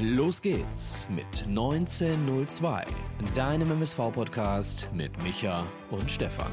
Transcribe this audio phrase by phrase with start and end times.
[0.00, 2.86] Los geht's mit 1902,
[3.34, 6.52] deinem MSV-Podcast mit Micha und Stefan.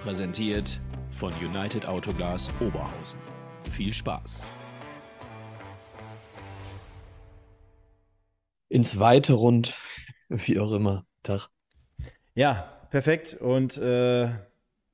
[0.00, 3.20] Präsentiert von United Autoglas Oberhausen.
[3.70, 4.50] Viel Spaß!
[8.70, 9.76] Ins Weite rund,
[10.30, 11.04] wie auch immer.
[11.22, 11.50] Tag.
[12.34, 13.34] Ja, perfekt.
[13.34, 14.30] Und äh,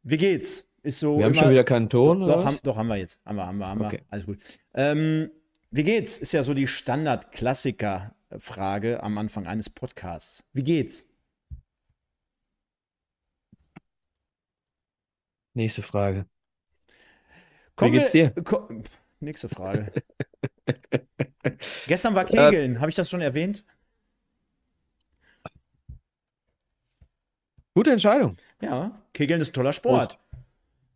[0.02, 0.68] wie geht's?
[0.82, 1.18] Ist so.
[1.18, 2.18] Wir haben schon wieder keinen Ton.
[2.18, 3.20] Doch, oder doch, haben, doch, haben wir jetzt.
[3.24, 3.86] Haben wir, haben wir, haben wir.
[3.86, 4.02] Okay.
[4.10, 4.38] Alles gut.
[4.74, 5.30] Ähm,
[5.72, 6.18] wie geht's?
[6.18, 10.44] Ist ja so die Standard-Klassiker-Frage am Anfang eines Podcasts.
[10.52, 11.04] Wie geht's?
[15.54, 16.26] Nächste Frage.
[17.76, 18.42] Kommen geht's wir- dir?
[18.44, 19.90] Ko Pff, nächste Frage.
[21.86, 22.80] Gestern war Kegeln.
[22.80, 23.64] Habe ich das schon erwähnt?
[27.74, 28.36] Gute Entscheidung.
[28.60, 30.18] Ja, Kegeln ist toller Sport.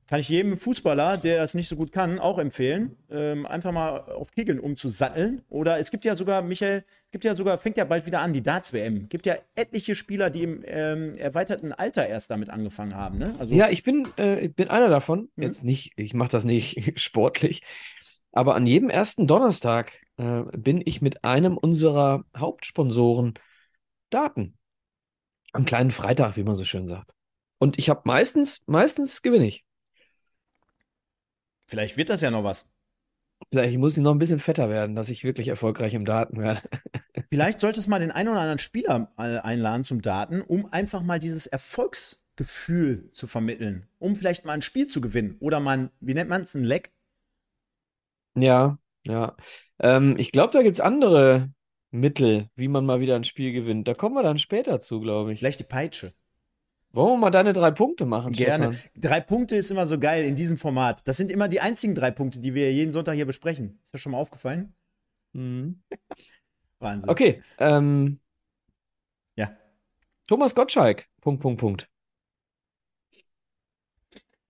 [0.09, 3.99] Kann ich jedem Fußballer, der es nicht so gut kann, auch empfehlen, ähm, einfach mal
[3.99, 5.43] auf Kegeln umzusatteln.
[5.49, 8.33] Oder es gibt ja sogar, Michael, es gibt ja sogar, fängt ja bald wieder an,
[8.33, 9.09] die Darts-WM.
[9.09, 13.19] gibt ja etliche Spieler, die im ähm, erweiterten Alter erst damit angefangen haben.
[13.19, 13.35] Ne?
[13.39, 15.29] Also, Ja, ich bin, äh, bin einer davon.
[15.35, 15.43] Mhm.
[15.43, 17.63] Jetzt nicht, ich mache das nicht sportlich,
[18.31, 23.35] aber an jedem ersten Donnerstag äh, bin ich mit einem unserer Hauptsponsoren
[24.11, 24.57] Daten.
[25.53, 27.11] Am kleinen Freitag, wie man so schön sagt.
[27.59, 29.66] Und ich habe meistens, meistens gewinne ich.
[31.67, 32.67] Vielleicht wird das ja noch was.
[33.51, 36.63] Vielleicht muss ich noch ein bisschen fetter werden, dass ich wirklich erfolgreich im Daten werde.
[37.31, 41.03] Vielleicht solltest du mal den einen oder anderen Spieler äh, einladen zum Daten, um einfach
[41.03, 43.89] mal dieses Erfolgsgefühl zu vermitteln.
[43.99, 45.37] Um vielleicht mal ein Spiel zu gewinnen.
[45.41, 46.93] Oder mal, ein, wie nennt man es, ein Leck?
[48.37, 49.37] Ja, ja.
[49.81, 51.51] Ähm, ich glaube, da gibt es andere
[51.91, 53.89] Mittel, wie man mal wieder ein Spiel gewinnt.
[53.89, 55.41] Da kommen wir dann später zu, glaube ich.
[55.41, 56.15] Vielleicht die Peitsche.
[56.97, 58.73] Wollen wir mal deine drei Punkte machen, Gerne.
[58.73, 58.91] Stefan?
[58.97, 61.07] Drei Punkte ist immer so geil in diesem Format.
[61.07, 63.79] Das sind immer die einzigen drei Punkte, die wir jeden Sonntag hier besprechen.
[63.85, 64.75] Ist das schon mal aufgefallen?
[65.35, 65.83] Mhm.
[66.79, 67.11] Wahnsinn.
[67.11, 67.43] Okay.
[67.59, 68.19] Ähm,
[69.37, 69.55] Ja.
[70.27, 71.07] Thomas Gottschalk.
[71.21, 71.91] Punkt, Punkt, Punkt.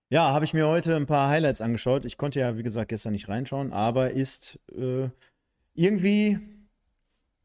[0.08, 2.04] Ja, habe ich mir heute ein paar Highlights angeschaut.
[2.04, 5.08] Ich konnte ja, wie gesagt, gestern nicht reinschauen, aber ist äh,
[5.74, 6.38] irgendwie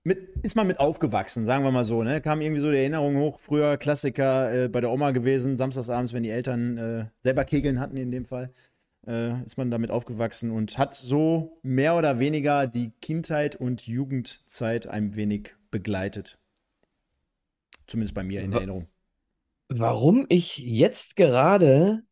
[0.03, 2.03] mit, ist man mit aufgewachsen, sagen wir mal so.
[2.03, 2.21] Ne?
[2.21, 3.39] Kam irgendwie so die Erinnerung hoch.
[3.39, 7.97] Früher Klassiker äh, bei der Oma gewesen, samstagsabends, wenn die Eltern äh, selber Kegeln hatten
[7.97, 8.51] in dem Fall.
[9.07, 14.85] Äh, ist man damit aufgewachsen und hat so mehr oder weniger die Kindheit und Jugendzeit
[14.85, 16.37] ein wenig begleitet.
[17.87, 18.87] Zumindest bei mir in Wa- Erinnerung.
[19.69, 22.03] Warum ich jetzt gerade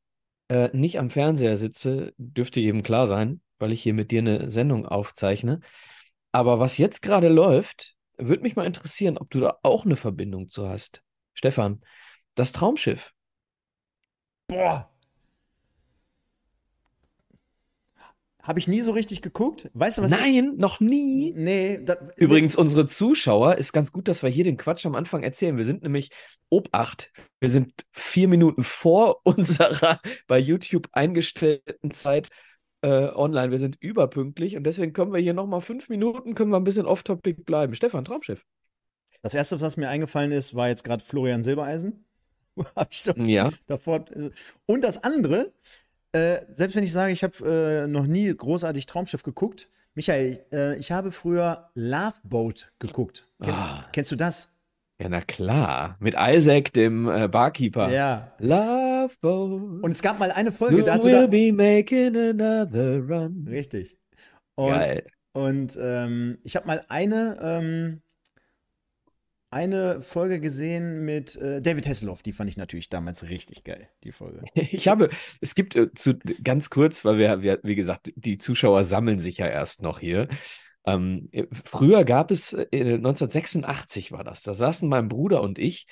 [0.48, 4.50] äh, nicht am Fernseher sitze, dürfte jedem klar sein, weil ich hier mit dir eine
[4.50, 5.60] Sendung aufzeichne.
[6.32, 10.50] Aber was jetzt gerade läuft, würde mich mal interessieren, ob du da auch eine Verbindung
[10.50, 11.02] zu hast.
[11.34, 11.82] Stefan,
[12.36, 13.14] das Traumschiff.
[14.48, 14.90] Boah.
[18.42, 19.70] Habe ich nie so richtig geguckt.
[19.74, 20.10] Weißt du, was?
[20.10, 21.34] Nein, noch nie.
[21.36, 21.82] Nee.
[21.84, 25.58] Da, Übrigens, unsere Zuschauer, ist ganz gut, dass wir hier den Quatsch am Anfang erzählen.
[25.58, 26.10] Wir sind nämlich
[26.50, 27.12] Obacht.
[27.40, 32.30] Wir sind vier Minuten vor unserer bei YouTube eingestellten Zeit
[32.82, 33.52] äh, online.
[33.52, 36.86] Wir sind überpünktlich und deswegen können wir hier nochmal fünf Minuten, können wir ein bisschen
[36.86, 37.76] off-topic bleiben.
[37.76, 38.46] Stefan, Traumschiff.
[39.22, 42.06] Das erste, was mir eingefallen ist, war jetzt gerade Florian Silbereisen.
[42.76, 43.52] Hab ich so Ja.
[43.68, 44.06] davor.
[44.12, 44.30] äh,
[44.66, 45.52] Und das andere,
[46.14, 50.78] äh, selbst wenn ich sage, ich habe äh, noch nie großartig Traumschiff geguckt, Michael, äh,
[50.78, 53.26] ich habe früher Love Boat geguckt.
[53.42, 53.86] Kennst, Ah.
[53.92, 54.54] kennst du das?
[55.02, 55.96] Ja, na klar.
[56.02, 57.90] Mit Isaac, dem äh, Barkeeper.
[57.90, 58.34] Ja.
[58.40, 59.84] Love Boat.
[59.84, 61.28] Und es gab mal eine Folge, da hat will sogar.
[61.30, 63.48] be making another run.
[63.50, 63.98] Richtig.
[64.56, 65.06] Und Geil.
[65.32, 68.02] Und ähm, ich habe mal eine, ähm,
[69.52, 72.22] eine Folge gesehen mit äh, David Hasselhoff.
[72.22, 74.44] Die fand ich natürlich damals richtig geil, die Folge.
[74.54, 78.84] Ich habe, es gibt äh, zu, ganz kurz, weil wir, wir, wie gesagt, die Zuschauer
[78.84, 80.28] sammeln sich ja erst noch hier.
[80.90, 85.88] Ähm, äh, früher gab es, äh, 1986 war das, da saßen mein Bruder und ich,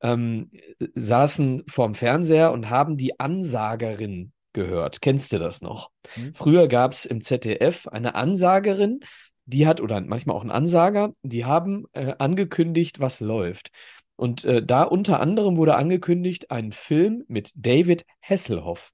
[0.00, 5.00] ähm, äh, saßen vorm Fernseher und haben die Ansagerin gehört.
[5.00, 5.90] Kennst du das noch?
[6.14, 6.34] Hm.
[6.34, 9.00] Früher gab es im ZDF eine Ansagerin,
[9.44, 13.70] die hat, oder manchmal auch einen Ansager, die haben äh, angekündigt, was läuft.
[14.16, 18.92] Und äh, da unter anderem wurde angekündigt ein Film mit David Hasselhoff.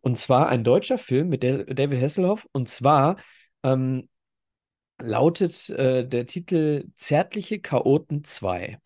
[0.00, 2.46] Und zwar ein deutscher Film mit Da- David Hasselhoff.
[2.52, 3.16] Und zwar
[3.64, 4.08] ähm,
[5.02, 8.78] lautet äh, der Titel Zärtliche Chaoten 2.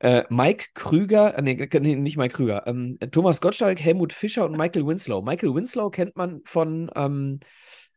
[0.00, 4.56] Äh, Mike Krüger, äh, nee, nee, nicht Mike Krüger, ähm, Thomas Gottschalk, Helmut Fischer und
[4.56, 5.20] Michael Winslow.
[5.20, 7.40] Michael Winslow kennt man von ähm,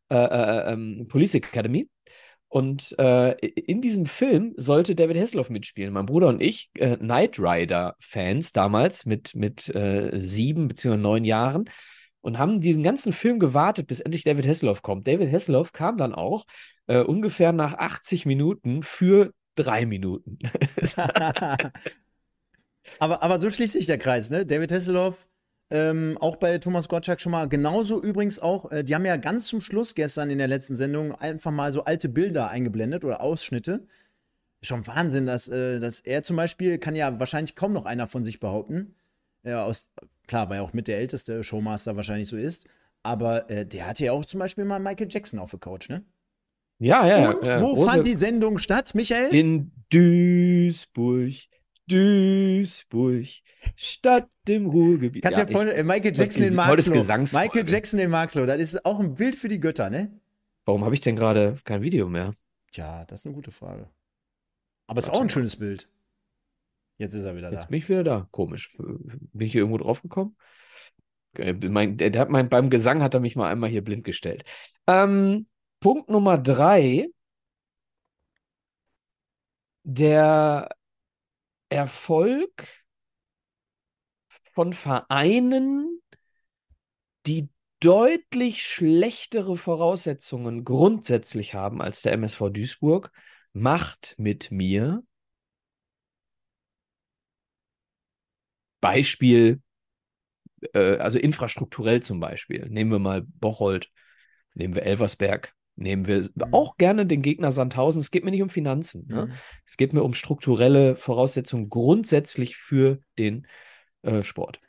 [0.09, 1.89] äh, äh, ähm, Police Academy.
[2.50, 5.91] Und in diesem Film sollte David Hasselhoff mitspielen.
[5.91, 9.61] Mein Bruder und ich, äh, Knight Rider-Fans damals mit, mit
[10.13, 11.67] sieben beziehungsweise neun Jahren,
[12.23, 15.05] und haben diesen ganzen Film gewartet, bis endlich David Hasselhoff kommt.
[15.07, 16.45] David Hasselhoff kam dann auch
[16.87, 20.39] äh, ungefähr nach 80 Minuten für drei Minuten.
[22.99, 24.45] aber, aber so schließt sich der Kreis, ne?
[24.45, 25.27] David Hasselhoff,
[25.69, 27.49] ähm, auch bei Thomas Gottschalk schon mal.
[27.49, 31.13] Genauso übrigens auch, äh, die haben ja ganz zum Schluss gestern in der letzten Sendung
[31.13, 33.85] einfach mal so alte Bilder eingeblendet oder Ausschnitte.
[34.61, 38.23] Schon Wahnsinn, dass, äh, dass er zum Beispiel, kann ja wahrscheinlich kaum noch einer von
[38.23, 38.95] sich behaupten.
[39.43, 39.89] Äh, aus,
[40.27, 42.67] klar, weil er auch mit der älteste Showmaster wahrscheinlich so ist.
[43.03, 46.05] Aber äh, der hatte ja auch zum Beispiel mal Michael Jackson auf der Couch, ne?
[46.79, 47.31] Ja, ja.
[47.31, 49.33] Und ja, wo fand die Sendung statt, Michael?
[49.33, 51.33] In Duisburg,
[51.87, 53.27] Duisburg,
[53.75, 55.23] Stadt im Ruhrgebiet.
[55.23, 56.95] Kannst ja, ich- vorstellen, äh, Michael Jackson in Marxloh.
[57.39, 60.11] Michael Jackson in Marxloh, das ist auch ein Bild für die Götter, ne?
[60.65, 62.33] Warum habe ich denn gerade kein Video mehr?
[62.71, 63.89] Tja, das ist eine gute Frage.
[64.87, 65.87] Aber es ist auch ein schönes Bild.
[66.97, 67.67] Jetzt ist er wieder Jetzt da.
[67.67, 68.27] bin ich wieder da.
[68.31, 68.75] Komisch.
[68.77, 70.35] Bin ich hier irgendwo drauf gekommen?
[71.33, 74.43] Okay, Mein, der hat mein, beim Gesang hat er mich mal einmal hier blind gestellt.
[74.87, 75.47] Ähm,
[75.79, 77.07] Punkt Nummer drei.
[79.83, 80.69] Der
[81.69, 82.67] Erfolg
[84.43, 86.01] von Vereinen,
[87.25, 87.49] die
[87.79, 93.11] deutlich schlechtere Voraussetzungen grundsätzlich haben als der MSV Duisburg,
[93.51, 95.03] macht mit mir
[98.83, 99.62] Beispiel,
[100.74, 102.68] äh, also infrastrukturell zum Beispiel.
[102.69, 103.89] Nehmen wir mal Bocholt,
[104.53, 108.01] nehmen wir Elversberg, nehmen wir auch gerne den Gegner Sandhausen.
[108.01, 109.07] Es geht mir nicht um Finanzen.
[109.07, 109.27] Ne?
[109.27, 109.33] Mhm.
[109.65, 113.47] Es geht mir um strukturelle Voraussetzungen grundsätzlich für den
[114.03, 114.59] äh, Sport.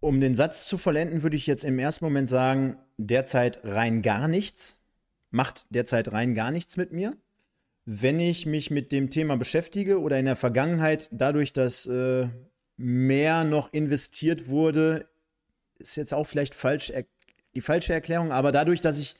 [0.00, 4.28] Um den Satz zu vollenden, würde ich jetzt im ersten Moment sagen, derzeit rein gar
[4.28, 4.80] nichts.
[5.30, 7.16] Macht derzeit rein gar nichts mit mir.
[7.84, 12.28] Wenn ich mich mit dem Thema beschäftige oder in der Vergangenheit, dadurch, dass äh,
[12.76, 15.06] mehr noch investiert wurde,
[15.78, 16.92] ist jetzt auch vielleicht falsch
[17.54, 19.16] die falsche Erklärung, aber dadurch, dass ich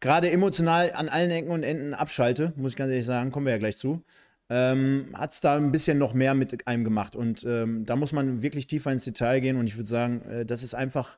[0.00, 3.52] gerade emotional an allen Ecken und Enden abschalte, muss ich ganz ehrlich sagen, kommen wir
[3.52, 4.02] ja gleich zu,
[4.50, 7.16] ähm, hat es da ein bisschen noch mehr mit einem gemacht.
[7.16, 9.56] Und ähm, da muss man wirklich tiefer ins Detail gehen.
[9.56, 11.16] Und ich würde sagen, äh, das ist einfach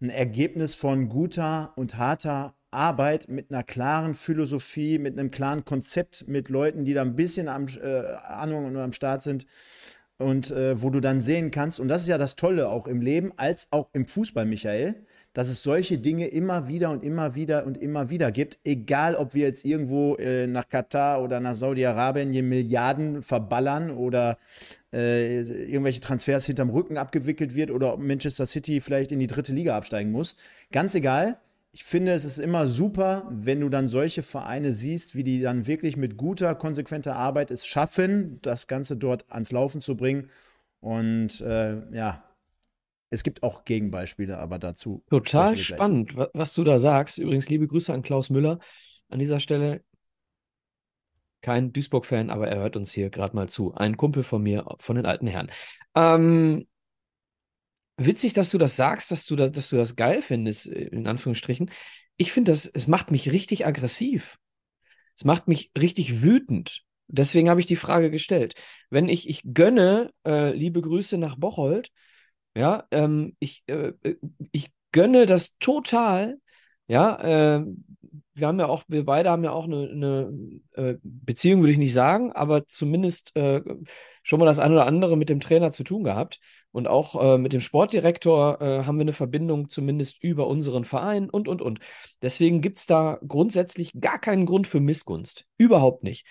[0.00, 6.26] ein Ergebnis von guter und harter Arbeit mit einer klaren Philosophie, mit einem klaren Konzept,
[6.26, 9.46] mit Leuten, die da ein bisschen am äh, Ahnung und am Start sind.
[10.18, 13.00] Und äh, wo du dann sehen kannst, und das ist ja das Tolle auch im
[13.00, 14.94] Leben, als auch im Fußball, Michael,
[15.34, 18.58] dass es solche Dinge immer wieder und immer wieder und immer wieder gibt.
[18.62, 24.38] Egal, ob wir jetzt irgendwo äh, nach Katar oder nach Saudi-Arabien hier Milliarden verballern oder
[24.92, 29.52] äh, irgendwelche Transfers hinterm Rücken abgewickelt wird oder ob Manchester City vielleicht in die dritte
[29.52, 30.36] Liga absteigen muss.
[30.70, 31.38] Ganz egal.
[31.76, 35.66] Ich finde, es ist immer super, wenn du dann solche Vereine siehst, wie die dann
[35.66, 40.30] wirklich mit guter, konsequenter Arbeit es schaffen, das Ganze dort ans Laufen zu bringen.
[40.78, 42.22] Und äh, ja,
[43.10, 45.02] es gibt auch Gegenbeispiele, aber dazu.
[45.10, 45.66] Total gleich.
[45.66, 47.18] spannend, wa- was du da sagst.
[47.18, 48.60] Übrigens, liebe Grüße an Klaus Müller
[49.08, 49.82] an dieser Stelle.
[51.40, 53.74] Kein Duisburg-Fan, aber er hört uns hier gerade mal zu.
[53.74, 55.50] Ein Kumpel von mir, von den alten Herren.
[55.96, 56.68] Ähm,
[57.96, 61.06] witzig, dass du das sagst, dass du das, dass du das geil findest, äh, in
[61.06, 61.70] Anführungsstrichen.
[62.16, 64.38] Ich finde das, es macht mich richtig aggressiv.
[65.16, 66.82] Es macht mich richtig wütend.
[67.06, 68.54] Deswegen habe ich die Frage gestellt.
[68.90, 71.90] Wenn ich, ich gönne, äh, liebe Grüße nach Bocholt,
[72.56, 74.16] ja, ähm, ich, äh, äh,
[74.52, 76.38] ich gönne das total.
[76.86, 77.64] Ja, äh,
[78.34, 81.78] wir haben ja auch, wir beide haben ja auch eine, eine äh, Beziehung, würde ich
[81.78, 86.02] nicht sagen, aber zumindest schon mal das eine oder andere mit dem Trainer zu tun
[86.02, 86.40] gehabt.
[86.74, 91.30] Und auch äh, mit dem Sportdirektor äh, haben wir eine Verbindung, zumindest über unseren Verein
[91.30, 91.78] und, und, und.
[92.20, 95.46] Deswegen gibt es da grundsätzlich gar keinen Grund für Missgunst.
[95.56, 96.26] Überhaupt nicht.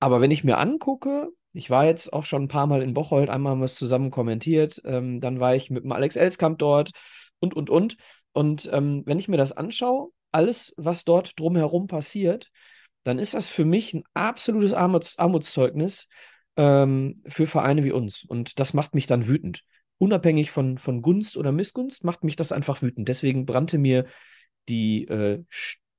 [0.00, 3.30] Aber wenn ich mir angucke, ich war jetzt auch schon ein paar Mal in Bocholt,
[3.30, 6.90] einmal haben wir es zusammen kommentiert, ähm, dann war ich mit dem Alex Elskamp dort
[7.38, 7.96] und, und, und.
[8.34, 12.50] Und ähm, wenn ich mir das anschaue, alles, was dort drumherum passiert,
[13.02, 16.06] dann ist das für mich ein absolutes Armuts Armutszeugnis
[16.56, 18.24] ähm, für Vereine wie uns.
[18.24, 19.64] Und das macht mich dann wütend.
[19.98, 23.08] Unabhängig von, von Gunst oder Missgunst macht mich das einfach wütend.
[23.08, 24.06] Deswegen brannte mir
[24.68, 25.42] die, äh,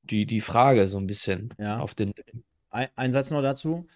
[0.03, 1.79] die, die Frage so ein bisschen Ja.
[1.79, 2.13] auf den
[2.69, 3.87] Ein, ein Satz noch dazu.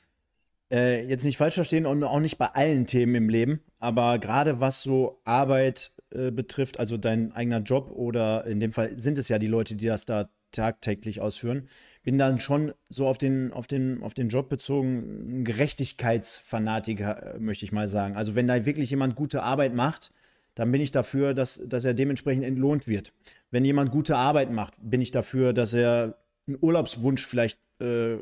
[0.69, 4.59] Äh, jetzt nicht falsch verstehen und auch nicht bei allen Themen im Leben, aber gerade
[4.59, 9.29] was so Arbeit äh, betrifft, also dein eigener Job oder in dem Fall sind es
[9.29, 11.69] ja die Leute, die das da tagtäglich ausführen,
[12.07, 17.39] bin dann schon so auf den, auf den, auf den Job bezogen, ein Gerechtigkeitsfanatiker, äh,
[17.39, 18.15] möchte ich mal sagen.
[18.15, 20.13] Also wenn da wirklich jemand gute Arbeit macht,
[20.55, 23.11] dann bin ich dafür, dass, dass er dementsprechend entlohnt wird.
[23.51, 28.17] Wenn jemand gute Arbeit macht, bin ich dafür, dass er einen Urlaubswunsch vielleicht äh,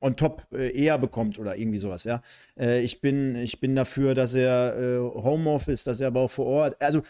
[0.00, 2.22] on top äh, eher bekommt oder irgendwie sowas, ja.
[2.58, 6.46] Äh, ich, bin, ich bin dafür, dass er äh, Homeoffice, dass er aber auch vor
[6.46, 7.02] Ort, also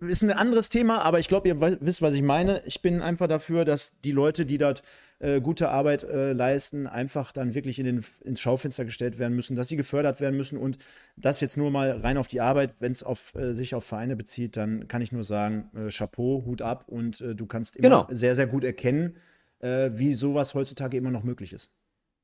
[0.00, 2.62] ist ein anderes Thema, aber ich glaube, ihr wisst, was ich meine.
[2.64, 4.82] Ich bin einfach dafür, dass die Leute, die dort
[5.18, 9.54] äh, gute Arbeit äh, leisten, einfach dann wirklich in den, ins Schaufenster gestellt werden müssen,
[9.54, 10.78] dass sie gefördert werden müssen und
[11.16, 14.16] das jetzt nur mal rein auf die Arbeit, wenn es auf, äh, sich auf Vereine
[14.16, 18.06] bezieht, dann kann ich nur sagen, Chapeau, Hut ab und du kannst immer genau.
[18.10, 19.16] sehr, sehr gut erkennen,
[19.64, 21.70] äh, wie sowas heutzutage immer noch möglich ist.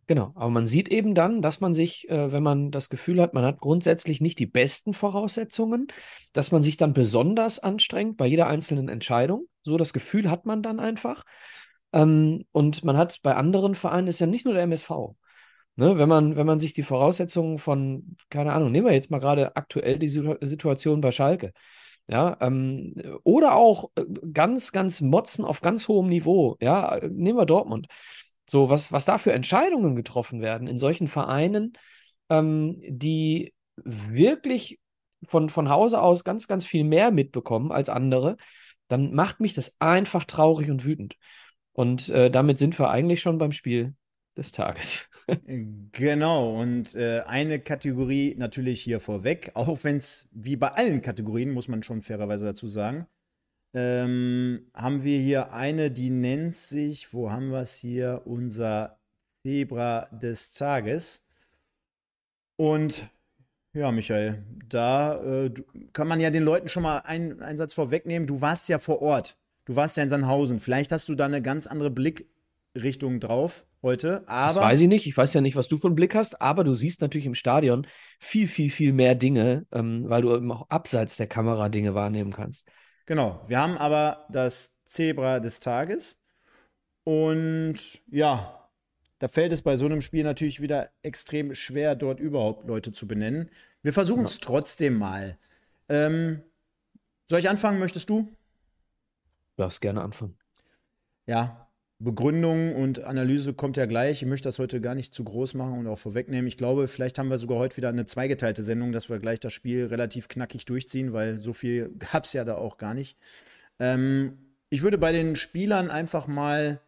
[0.06, 3.32] Genau, aber man sieht eben dann, dass man sich, äh, wenn man das Gefühl hat,
[3.32, 5.87] man hat grundsätzlich nicht die besten Voraussetzungen,
[6.32, 9.47] dass man sich dann besonders anstrengt bei jeder einzelnen Entscheidung.
[9.62, 11.25] So das Gefühl hat man dann einfach.
[11.92, 14.90] Ähm, und man hat bei anderen Vereinen, ist ja nicht nur der MSV.
[15.76, 19.20] Ne, wenn, man, wenn man sich die Voraussetzungen von, keine Ahnung, nehmen wir jetzt mal
[19.20, 21.52] gerade aktuell die Situation bei Schalke.
[22.09, 26.57] Ja, ähm, oder auch äh, ganz, ganz Motzen auf ganz hohem Niveau.
[26.61, 27.87] Ja, nehmen wir Dortmund.
[28.49, 31.75] So, was, was da für Entscheidungen getroffen werden in solchen Vereinen,
[32.28, 34.80] ähm, die wirklich
[35.25, 38.37] von, von Hause aus ganz, ganz viel mehr mitbekommen als andere,
[38.88, 41.16] dann macht mich das einfach traurig und wütend.
[41.73, 43.95] Und äh, damit sind wir eigentlich schon beim Spiel
[44.40, 45.09] des Tages.
[45.92, 51.52] genau, und äh, eine Kategorie natürlich hier vorweg, auch wenn es wie bei allen Kategorien,
[51.52, 53.06] muss man schon fairerweise dazu sagen,
[53.75, 58.99] ähm, haben wir hier eine, die nennt sich, wo haben wir es hier, unser
[59.42, 61.25] Zebra des Tages.
[62.56, 63.09] Und
[63.73, 65.54] ja, Michael, da äh,
[65.92, 68.26] kann man ja den Leuten schon mal einen, einen Satz vorwegnehmen.
[68.26, 69.38] Du warst ja vor Ort.
[69.66, 70.59] Du warst ja in Sandhausen.
[70.59, 74.28] Vielleicht hast du da eine ganz andere Blickrichtung drauf heute.
[74.28, 75.06] Aber das weiß ich nicht.
[75.06, 77.34] Ich weiß ja nicht, was du für einen Blick hast, aber du siehst natürlich im
[77.34, 77.87] Stadion
[78.18, 82.32] viel, viel, viel mehr Dinge, ähm, weil du eben auch abseits der Kamera Dinge wahrnehmen
[82.32, 82.68] kannst.
[83.06, 83.44] Genau.
[83.49, 86.20] Wir haben aber das Zebra des Tages.
[87.04, 87.76] Und
[88.10, 88.68] ja,
[89.18, 93.06] da fällt es bei so einem Spiel natürlich wieder extrem schwer, dort überhaupt Leute zu
[93.06, 93.50] benennen.
[93.82, 94.40] Wir versuchen es ja.
[94.42, 95.38] trotzdem mal.
[95.88, 96.42] Ähm,
[97.28, 97.78] soll ich anfangen?
[97.78, 98.22] Möchtest du?
[99.56, 100.37] Du darfst gerne anfangen.
[101.26, 101.70] Ja,
[102.02, 104.23] Begründung und Analyse kommt ja gleich.
[104.23, 106.47] Ich möchte das heute gar nicht zu groß machen und auch vorwegnehmen.
[106.47, 109.52] Ich glaube, vielleicht haben wir sogar heute wieder eine zweigeteilte Sendung, dass wir gleich das
[109.52, 113.19] Spiel relativ knackig durchziehen, weil so viel gab es ja da auch gar nicht.
[113.78, 114.38] Ähm,
[114.71, 116.80] ich würde bei den Spielern einfach mal,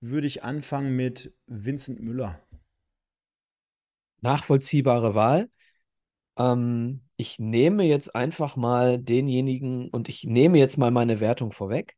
[0.00, 2.40] würde ich anfangen mit Vincent Müller.
[4.22, 5.50] Nachvollziehbare Wahl.
[6.38, 11.96] Ähm, ich nehme jetzt einfach mal denjenigen und ich nehme jetzt mal meine Wertung vorweg.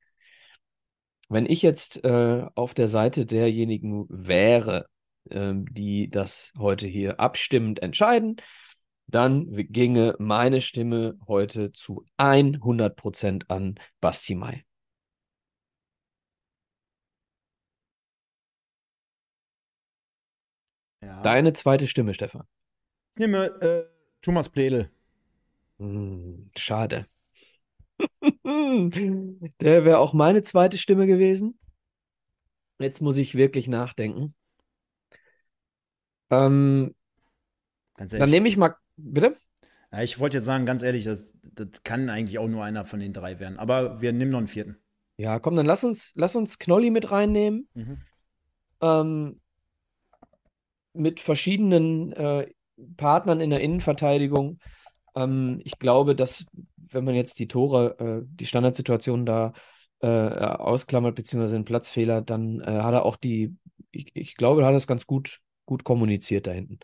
[1.30, 4.87] Wenn ich jetzt äh, auf der Seite derjenigen wäre,
[5.30, 8.37] äh, die das heute hier abstimmend entscheiden,
[9.06, 14.64] dann ginge meine Stimme heute zu 100% an Basti Mai.
[21.00, 21.22] Ja.
[21.22, 22.42] Deine zweite Stimme, Stefan.
[23.14, 23.84] Ich nehme äh,
[24.20, 24.90] Thomas Pledel.
[25.78, 27.06] Hm, schade.
[29.61, 31.59] Der wäre auch meine zweite Stimme gewesen.
[32.78, 34.35] Jetzt muss ich wirklich nachdenken.
[36.30, 36.95] Ähm,
[37.97, 38.75] dann nehme ich mal.
[38.97, 39.37] Bitte?
[39.92, 43.00] Ja, ich wollte jetzt sagen, ganz ehrlich, das, das kann eigentlich auch nur einer von
[43.00, 43.59] den drei werden.
[43.59, 44.76] Aber wir nehmen noch einen vierten.
[45.16, 47.69] Ja, komm, dann lass uns, lass uns Knolli mit reinnehmen.
[47.75, 47.99] Mhm.
[48.80, 49.40] Ähm,
[50.92, 52.50] mit verschiedenen äh,
[52.97, 54.59] Partnern in der Innenverteidigung.
[55.14, 56.47] Ähm, ich glaube, dass
[56.92, 59.52] wenn man jetzt die Tore, äh, die Standardsituation da
[60.00, 63.56] äh, ausklammert, beziehungsweise einen Platzfehler, dann äh, hat er auch die,
[63.90, 66.80] ich, ich glaube, er hat das ganz gut, gut kommuniziert da hinten.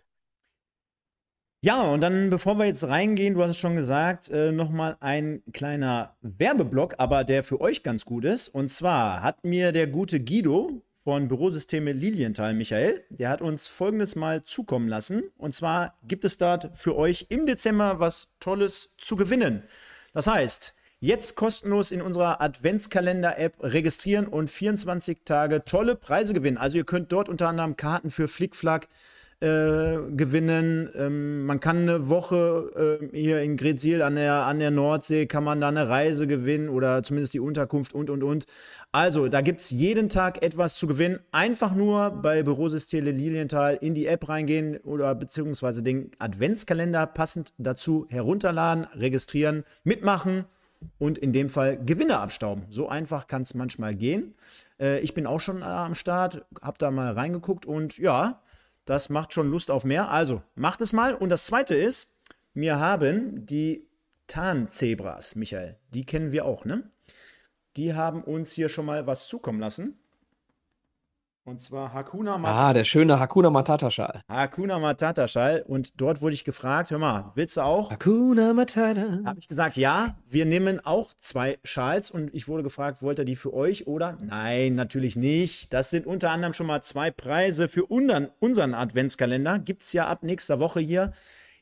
[1.63, 5.43] Ja, und dann, bevor wir jetzt reingehen, du hast es schon gesagt, äh, nochmal ein
[5.53, 8.49] kleiner Werbeblock, aber der für euch ganz gut ist.
[8.49, 13.05] Und zwar hat mir der gute Guido von Bürosysteme Lilienthal, Michael.
[13.11, 15.23] Der hat uns folgendes mal zukommen lassen.
[15.39, 19.63] Und zwar gibt es dort für euch im Dezember was Tolles zu gewinnen.
[20.17, 26.57] Das heißt, jetzt kostenlos in unserer Adventskalender-App registrieren und 24 Tage tolle Preise gewinnen.
[26.57, 28.89] Also ihr könnt dort unter anderem Karten für Flickflack,
[29.41, 30.91] äh, gewinnen.
[30.95, 35.45] Ähm, man kann eine Woche äh, hier in Gretzil an der, an der Nordsee, kann
[35.45, 38.47] man da eine Reise gewinnen oder zumindest die Unterkunft und, und, und.
[38.93, 41.21] Also, da gibt es jeden Tag etwas zu gewinnen.
[41.33, 48.07] Einfach nur bei Bürosysteme Lilienthal in die App reingehen oder beziehungsweise den Adventskalender passend dazu
[48.09, 50.47] herunterladen, registrieren, mitmachen
[50.99, 52.65] und in dem Fall Gewinne abstauben.
[52.71, 54.35] So einfach kann es manchmal gehen.
[54.81, 58.41] Äh, ich bin auch schon äh, am Start, habe da mal reingeguckt und ja,
[58.87, 60.11] das macht schon Lust auf mehr.
[60.11, 61.15] Also macht es mal.
[61.15, 62.19] Und das zweite ist,
[62.55, 63.87] wir haben die
[64.29, 65.79] Tarnzebras, Michael.
[65.91, 66.91] Die kennen wir auch, ne?
[67.77, 69.99] Die haben uns hier schon mal was zukommen lassen.
[71.47, 72.69] Und zwar Hakuna Matata.
[72.69, 74.21] Ah, der schöne Hakuna Matata-Schal.
[74.29, 75.65] Hakuna Matata Schal.
[75.69, 77.93] Und dort wurde ich gefragt, hör mal, willst du auch?
[77.93, 79.21] Hakuna Matata.
[79.25, 82.11] Habe ich gesagt, ja, wir nehmen auch zwei Schals.
[82.11, 84.19] Und ich wurde gefragt, wollt ihr die für euch oder?
[84.21, 85.73] Nein, natürlich nicht.
[85.73, 89.61] Das sind unter anderem schon mal zwei Preise für unseren, unseren Adventskalender.
[89.61, 91.13] Gibt es ja ab nächster Woche hier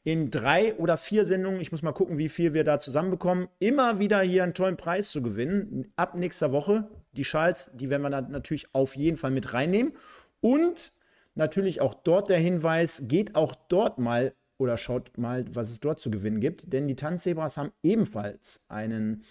[0.02, 3.98] in drei oder vier Sendungen, ich muss mal gucken, wie viel wir da zusammenbekommen, immer
[3.98, 5.92] wieder hier einen tollen Preis zu gewinnen.
[5.96, 6.88] Ab nächster Woche.
[7.16, 9.94] Die Schals, die werden wir dann natürlich auf jeden Fall mit reinnehmen.
[10.40, 10.92] Und
[11.34, 16.00] natürlich auch dort der Hinweis, geht auch dort mal oder schaut mal, was es dort
[16.00, 16.72] zu gewinnen gibt.
[16.72, 19.24] Denn die Tanzzebras haben ebenfalls einen,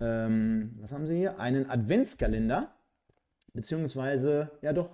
[0.00, 1.38] ähm, was haben sie hier?
[1.38, 2.74] Einen Adventskalender.
[3.52, 4.90] Beziehungsweise, ja doch,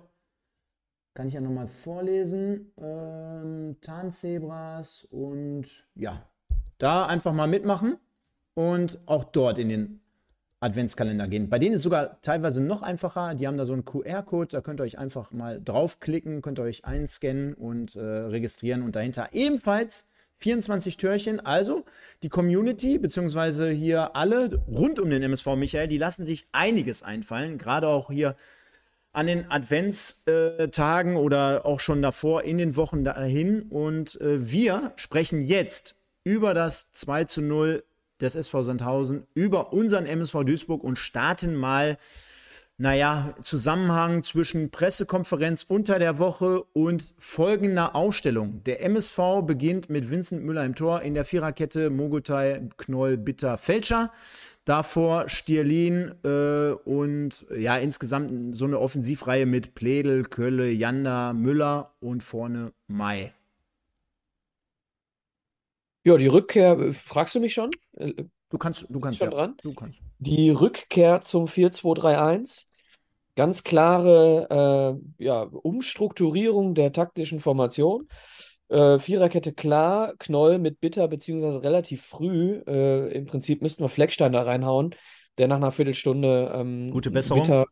[1.13, 2.71] kann ich ja nochmal vorlesen.
[2.77, 6.25] Ähm, Tarnzebras und ja,
[6.77, 7.97] da einfach mal mitmachen
[8.53, 10.01] und auch dort in den
[10.61, 11.49] Adventskalender gehen.
[11.49, 13.33] Bei denen ist sogar teilweise noch einfacher.
[13.33, 16.63] Die haben da so einen QR-Code, da könnt ihr euch einfach mal draufklicken, könnt ihr
[16.63, 21.39] euch einscannen und äh, registrieren und dahinter ebenfalls 24 Türchen.
[21.39, 21.85] Also
[22.23, 27.57] die Community, beziehungsweise hier alle rund um den MSV Michael, die lassen sich einiges einfallen.
[27.57, 28.35] Gerade auch hier
[29.13, 33.63] an den Adventstagen oder auch schon davor in den Wochen dahin.
[33.63, 37.83] Und äh, wir sprechen jetzt über das 2 zu 0
[38.21, 41.97] des SV Sandhausen, über unseren MSV Duisburg und starten mal,
[42.77, 48.63] naja, Zusammenhang zwischen Pressekonferenz unter der Woche und folgender Ausstellung.
[48.63, 54.11] Der MSV beginnt mit Vincent Müller im Tor in der Viererkette Mogultai, Knoll, Bitter, Fälscher.
[54.63, 62.21] Davor Stierlin äh, und ja, insgesamt so eine Offensivreihe mit Pledel, Kölle, Janda, Müller und
[62.21, 63.33] vorne Mai.
[66.03, 67.69] Ja, die Rückkehr, fragst du mich schon?
[67.97, 68.13] Äh,
[68.49, 69.37] Du kannst, du kannst, Schon ja.
[69.37, 69.55] dran?
[69.61, 70.01] Du kannst.
[70.17, 72.65] Die Rückkehr zum 4-2-3-1.
[73.35, 78.07] Ganz klare äh, ja, Umstrukturierung der taktischen Formation.
[78.67, 82.61] Äh, Viererkette klar, Knoll mit Bitter, beziehungsweise relativ früh.
[82.67, 84.95] Äh, Im Prinzip müssten wir Fleckstein da reinhauen,
[85.37, 87.43] der nach einer Viertelstunde ähm, Gute Besserung.
[87.43, 87.65] Bitter,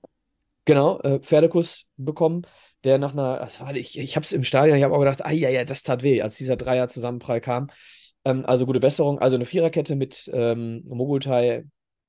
[0.65, 2.43] genau, äh, Pferdekuss bekommen,
[2.83, 5.25] der nach einer, das war, ich, ich habe es im Stadion, ich habe auch gedacht,
[5.25, 7.69] ah ja, ja, das tat weh, als dieser Dreier-Zusammenprall kam.
[8.27, 9.19] Ähm, also gute Besserung.
[9.19, 11.63] Also eine Viererkette mit ähm, Mogultai,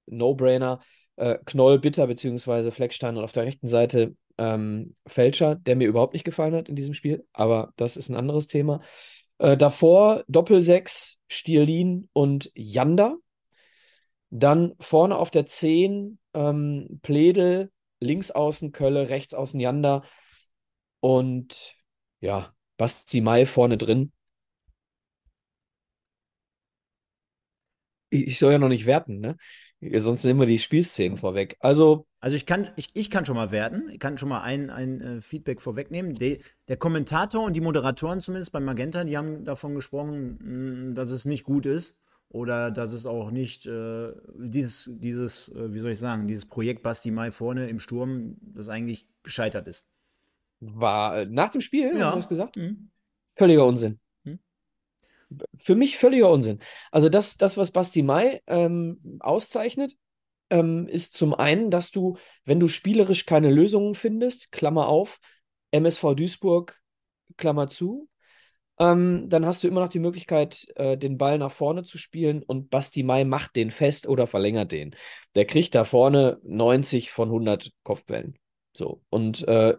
[0.06, 0.80] No-Brainer,
[1.16, 6.14] äh, Knoll, Bitter beziehungsweise Fleckstein und auf der rechten Seite ähm, Fälscher, der mir überhaupt
[6.14, 8.80] nicht gefallen hat in diesem Spiel, aber das ist ein anderes Thema.
[9.38, 13.16] Äh, davor Doppelsechs, Stierlin und Janda.
[14.30, 20.02] Dann vorne auf der 10 ähm, Pledel, links außen Kölle, rechts außen Janda
[21.00, 21.76] und
[22.20, 24.12] ja, Basti Mai vorne drin.
[28.10, 29.36] Ich, soll ja noch nicht werten, ne?
[30.00, 31.56] Sonst nehmen wir die Spielszenen vorweg.
[31.60, 34.70] Also, Also ich kann, ich, ich kann schon mal werten, ich kann schon mal ein,
[34.70, 36.14] ein äh, Feedback vorwegnehmen.
[36.14, 41.10] De, der Kommentator und die Moderatoren zumindest bei Magenta, die haben davon gesprochen, mh, dass
[41.10, 41.96] es nicht gut ist
[42.28, 46.82] oder dass es auch nicht äh, dieses, dieses, äh, wie soll ich sagen, dieses Projekt
[46.82, 49.86] Basti Mai vorne im Sturm, das eigentlich gescheitert ist.
[50.60, 52.10] war äh, nach dem Spiel, Ja.
[52.10, 52.56] Sie das gesagt?
[52.56, 52.90] Mhm.
[53.36, 54.00] Völliger Unsinn.
[55.56, 56.60] Für mich völliger Unsinn.
[56.90, 59.94] Also das, das was Basti Mai ähm, auszeichnet,
[60.50, 65.18] ähm, ist zum einen, dass du, wenn du spielerisch keine Lösungen findest, Klammer auf,
[65.70, 66.80] MSV Duisburg,
[67.36, 68.08] Klammer zu,
[68.78, 72.42] ähm, dann hast du immer noch die Möglichkeit, äh, den Ball nach vorne zu spielen
[72.42, 74.94] und Basti Mai macht den fest oder verlängert den.
[75.34, 78.38] Der kriegt da vorne 90 von 100 Kopfbällen.
[78.72, 79.02] So.
[79.10, 79.76] Und äh,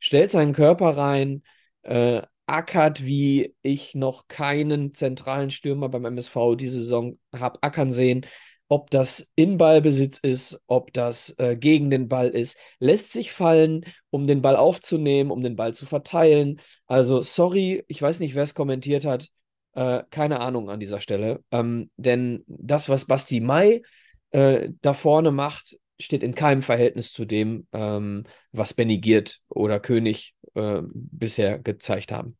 [0.00, 1.42] stellt seinen Körper rein,
[1.82, 2.22] äh,
[2.52, 8.26] ackert, wie ich noch keinen zentralen Stürmer beim MSV diese Saison habe ackern sehen.
[8.68, 13.84] Ob das im Ballbesitz ist, ob das äh, gegen den Ball ist, lässt sich fallen,
[14.10, 16.60] um den Ball aufzunehmen, um den Ball zu verteilen.
[16.86, 19.28] Also, sorry, ich weiß nicht, wer es kommentiert hat.
[19.74, 21.42] Äh, keine Ahnung an dieser Stelle.
[21.50, 23.82] Ähm, denn das, was Basti Mai
[24.30, 29.80] äh, da vorne macht, steht in keinem Verhältnis zu dem, ähm, was Benny Giert oder
[29.80, 32.36] König äh, bisher gezeigt haben.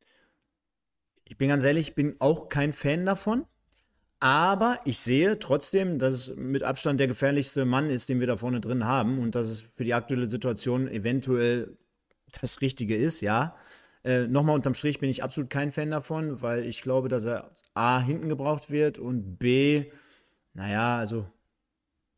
[1.24, 3.46] Ich bin ganz ehrlich, ich bin auch kein Fan davon.
[4.20, 8.36] Aber ich sehe trotzdem, dass es mit Abstand der gefährlichste Mann ist, den wir da
[8.36, 11.76] vorne drin haben und dass es für die aktuelle Situation eventuell
[12.40, 13.56] das Richtige ist, ja.
[14.04, 17.50] Äh, Nochmal unterm Strich bin ich absolut kein Fan davon, weil ich glaube, dass er
[17.74, 19.90] A hinten gebraucht wird und B,
[20.54, 21.26] naja, also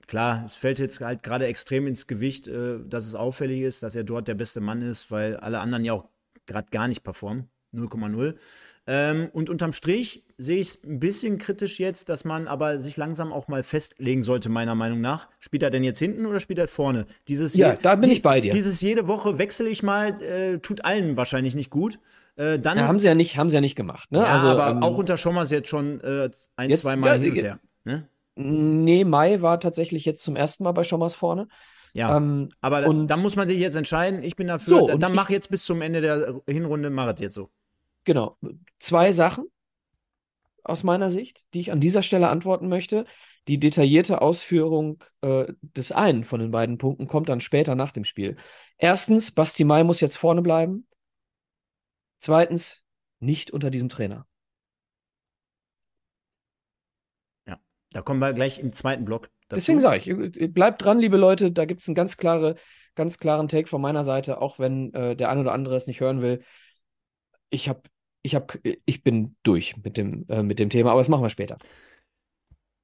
[0.06, 3.94] klar, es fällt jetzt halt gerade extrem ins Gewicht, äh, dass es auffällig ist, dass
[3.94, 6.08] er dort der beste Mann ist, weil alle anderen ja auch
[6.46, 7.48] gerade gar nicht performen.
[7.74, 8.34] 0,0.
[8.86, 12.96] Ähm, und unterm Strich sehe ich es ein bisschen kritisch jetzt, dass man aber sich
[12.98, 15.28] langsam auch mal festlegen sollte, meiner Meinung nach.
[15.40, 17.06] Spielt er denn jetzt hinten oder spielt er vorne?
[17.26, 18.52] Dieses Ja, je- da bin ich bei dir.
[18.52, 21.98] Dieses jede Woche wechsle ich mal, äh, tut allen wahrscheinlich nicht gut.
[22.36, 24.12] Äh, dann, Ja, haben sie ja nicht, haben sie ja nicht gemacht.
[24.12, 24.18] Ne?
[24.18, 27.22] ja, also, aber ähm, auch unter Schommers jetzt schon äh, ein, jetzt- zwei Mal ja,
[27.22, 27.60] hin und äh, her.
[27.84, 28.08] Ne?
[28.36, 31.48] Nee, Mai war tatsächlich jetzt zum ersten Mal bei Schommers vorne.
[31.92, 34.22] Ja, Ähm, aber und- da muss man sich jetzt entscheiden.
[34.24, 37.20] Ich bin dafür, So, dann ich- mach jetzt bis zum Ende der Hinrunde, mach es
[37.20, 37.50] jetzt so.
[38.02, 38.36] Genau.
[38.80, 39.44] Zwei Sachen
[40.64, 43.04] aus meiner Sicht, die ich an dieser Stelle antworten möchte.
[43.46, 48.04] Die detaillierte Ausführung äh, des einen von den beiden Punkten kommt dann später nach dem
[48.04, 48.36] Spiel.
[48.78, 50.86] Erstens, Basti Mai muss jetzt vorne bleiben.
[52.18, 52.82] Zweitens,
[53.20, 54.26] nicht unter diesem Trainer.
[57.94, 59.30] Da kommen wir gleich im zweiten Block.
[59.48, 59.60] dazu.
[59.60, 61.52] Deswegen sage ich, bleibt dran, liebe Leute.
[61.52, 62.56] Da gibt es einen ganz klare,
[62.96, 66.00] ganz klaren Take von meiner Seite, auch wenn äh, der ein oder andere es nicht
[66.00, 66.42] hören will.
[67.50, 67.88] Ich hab,
[68.22, 71.30] ich hab, ich bin durch mit dem, äh, mit dem Thema, aber das machen wir
[71.30, 71.56] später.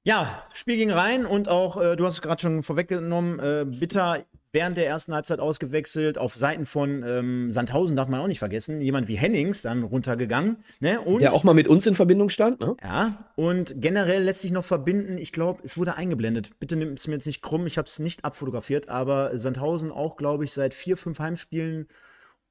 [0.02, 4.24] Ja, Spiel ging rein und auch, äh, du hast es gerade schon vorweggenommen, äh, Bitter
[4.52, 6.16] während der ersten Halbzeit ausgewechselt.
[6.16, 8.80] Auf Seiten von ähm, Sandhausen darf man auch nicht vergessen.
[8.80, 10.56] Jemand wie Hennings dann runtergegangen.
[10.80, 11.00] Ne?
[11.00, 12.76] Und, Der auch mal mit uns in Verbindung stand, ne?
[12.82, 16.58] ja, und generell lässt sich noch verbinden, ich glaube, es wurde eingeblendet.
[16.58, 20.16] Bitte nimmt es mir jetzt nicht krumm, ich habe es nicht abfotografiert, aber Sandhausen auch,
[20.16, 21.88] glaube ich, seit vier, fünf Heimspielen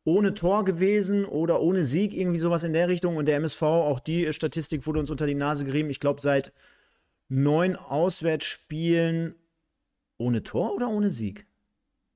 [0.05, 3.17] ohne Tor gewesen oder ohne Sieg, irgendwie sowas in der Richtung.
[3.17, 5.89] Und der MSV, auch die Statistik wurde uns unter die Nase gerieben.
[5.89, 6.53] Ich glaube, seit
[7.29, 9.35] neun Auswärtsspielen
[10.17, 11.45] ohne Tor oder ohne Sieg?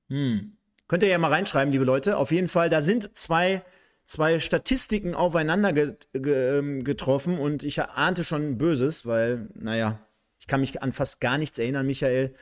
[0.08, 0.56] Hm.
[0.86, 2.18] Könnt ihr ja mal reinschreiben, liebe Leute.
[2.18, 3.62] Auf jeden Fall, da sind zwei,
[4.04, 9.98] zwei Statistiken aufeinander ge ge ähm, getroffen und ich ahnte schon Böses, weil, naja,
[10.38, 12.34] ich kann mich an fast gar nichts erinnern, Michael,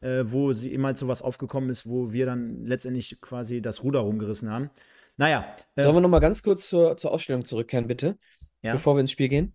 [0.00, 4.48] äh, wo sie immer sowas aufgekommen ist, wo wir dann letztendlich quasi das Ruder rumgerissen
[4.50, 4.70] haben.
[5.18, 8.16] Naja, äh, Sollen wir noch mal ganz kurz zur, zur Ausstellung zurückkehren, bitte,
[8.62, 8.72] Ja.
[8.72, 9.52] bevor wir ins Spiel gehen?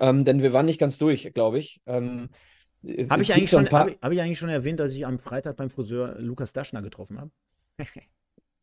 [0.00, 1.80] Ähm, denn wir waren nicht ganz durch, glaube ich.
[1.86, 2.30] Ähm,
[3.10, 5.06] habe es ich, eigentlich schon- paar- hab ich, hab ich eigentlich schon erwähnt, dass ich
[5.06, 7.30] am Freitag beim Friseur Lukas Daschner getroffen habe?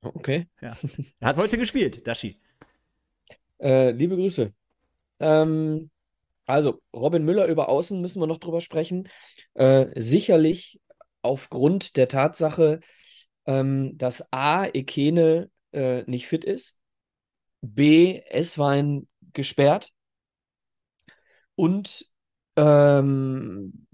[0.01, 0.47] Okay.
[0.61, 0.77] Ja.
[1.19, 2.39] Er hat heute gespielt, Daschi.
[3.59, 4.53] Äh, liebe Grüße.
[5.19, 5.89] Ähm,
[6.45, 9.09] also, Robin Müller über Außen müssen wir noch drüber sprechen.
[9.55, 10.79] Äh, sicherlich
[11.23, 12.79] aufgrund der Tatsache,
[13.47, 16.77] ähm, dass A, Ekene äh, nicht fit ist,
[17.61, 19.93] B, Esswein gesperrt
[21.57, 22.05] und
[22.55, 23.87] ähm,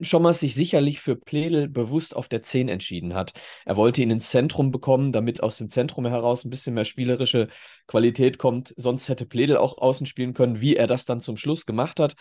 [0.00, 3.32] Schommers sich sicherlich für Pledel bewusst auf der 10 entschieden hat.
[3.64, 7.48] Er wollte ihn ins Zentrum bekommen, damit aus dem Zentrum heraus ein bisschen mehr spielerische
[7.86, 8.74] Qualität kommt.
[8.76, 12.14] Sonst hätte Pledel auch außen spielen können, wie er das dann zum Schluss gemacht hat.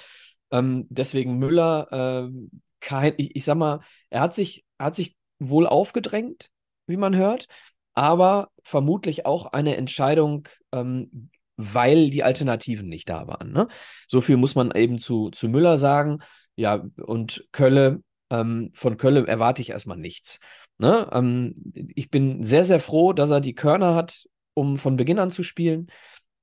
[0.52, 3.80] Ähm, deswegen Müller, ähm, kein, ich, ich sag mal,
[4.10, 6.50] er hat sich, er hat sich wohl aufgedrängt,
[6.86, 7.48] wie man hört,
[7.94, 11.32] aber vermutlich auch eine Entscheidung, ähm,
[11.62, 13.52] weil die Alternativen nicht da waren.
[13.52, 13.68] Ne?
[14.08, 16.20] So viel muss man eben zu, zu Müller sagen.
[16.56, 20.40] Ja, und Kölle, ähm, von Kölle erwarte ich erstmal nichts.
[20.78, 21.08] Ne?
[21.12, 21.54] Ähm,
[21.96, 25.44] ich bin sehr, sehr froh, dass er die Körner hat, um von Beginn an zu
[25.44, 25.88] spielen.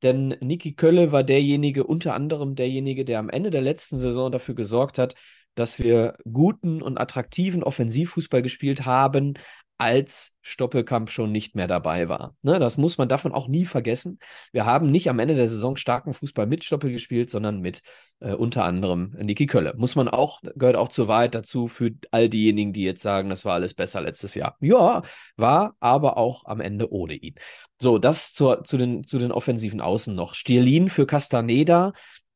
[0.02, 4.54] Denn Niki Kölle war derjenige, unter anderem derjenige, der am Ende der letzten Saison dafür
[4.54, 5.14] gesorgt hat,
[5.56, 9.34] dass wir guten und attraktiven Offensivfußball gespielt haben,
[9.78, 12.34] als Stoppelkamp schon nicht mehr dabei war.
[12.42, 14.18] Ne, das muss man davon auch nie vergessen.
[14.52, 17.82] Wir haben nicht am Ende der Saison starken Fußball mit Stoppel gespielt, sondern mit
[18.18, 19.74] äh, unter anderem Niki Kölle.
[19.76, 23.44] Muss man auch, gehört auch zur Wahrheit dazu für all diejenigen, die jetzt sagen, das
[23.44, 24.56] war alles besser letztes Jahr.
[24.60, 25.02] Ja,
[25.36, 27.36] war aber auch am Ende ohne ihn.
[27.80, 30.34] So, das zur, zu, den, zu den offensiven Außen noch.
[30.34, 31.92] Stierlin für Castaneda.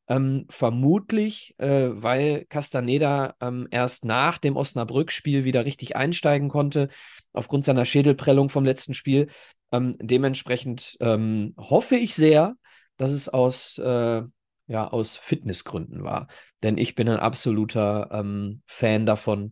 [0.09, 6.89] Ähm, vermutlich, äh, weil Castaneda ähm, erst nach dem Osnabrück-Spiel wieder richtig einsteigen konnte,
[7.33, 9.27] aufgrund seiner Schädelprellung vom letzten Spiel.
[9.71, 12.55] Ähm, dementsprechend ähm, hoffe ich sehr,
[12.97, 14.21] dass es aus, äh,
[14.67, 16.27] ja, aus Fitnessgründen war.
[16.61, 19.51] Denn ich bin ein absoluter ähm, Fan davon,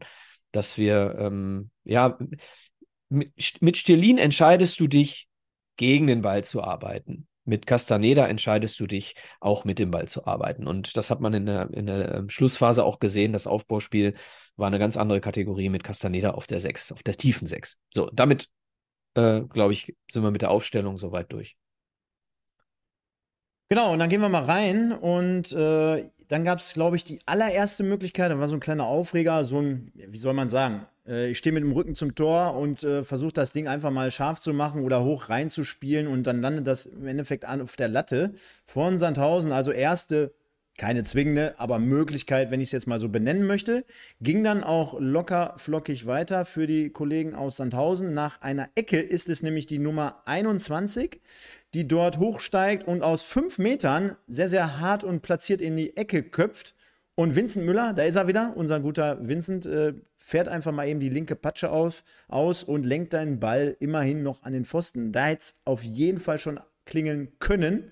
[0.51, 2.17] dass wir, ähm, ja,
[3.09, 5.27] mit, mit Stirlin entscheidest du dich,
[5.77, 7.27] gegen den Ball zu arbeiten.
[7.43, 10.67] Mit Castaneda entscheidest du dich, auch mit dem Ball zu arbeiten.
[10.67, 13.33] Und das hat man in der, in der ähm, Schlussphase auch gesehen.
[13.33, 14.13] Das Aufbauspiel
[14.57, 17.79] war eine ganz andere Kategorie mit Castaneda auf der 6, auf der tiefen 6.
[17.93, 18.49] So, damit,
[19.15, 21.57] äh, glaube ich, sind wir mit der Aufstellung soweit durch.
[23.69, 27.21] Genau, und dann gehen wir mal rein und äh, dann gab es, glaube ich, die
[27.25, 31.31] allererste Möglichkeit, da war so ein kleiner Aufreger, so ein, wie soll man sagen, äh,
[31.31, 34.39] ich stehe mit dem Rücken zum Tor und äh, versuche das Ding einfach mal scharf
[34.39, 38.33] zu machen oder hoch reinzuspielen und dann landet das im Endeffekt an auf der Latte
[38.65, 40.33] von Sandhausen, also erste
[40.81, 43.85] keine zwingende, aber Möglichkeit, wenn ich es jetzt mal so benennen möchte.
[44.19, 48.15] Ging dann auch locker flockig weiter für die Kollegen aus Sandhausen.
[48.15, 51.21] Nach einer Ecke ist es nämlich die Nummer 21,
[51.75, 56.23] die dort hochsteigt und aus fünf Metern sehr, sehr hart und platziert in die Ecke
[56.23, 56.73] köpft.
[57.13, 60.99] Und Vincent Müller, da ist er wieder, unser guter Vincent, äh, fährt einfach mal eben
[60.99, 65.11] die linke Patsche auf, aus und lenkt deinen Ball immerhin noch an den Pfosten.
[65.11, 67.91] Da hätte es auf jeden Fall schon klingeln können.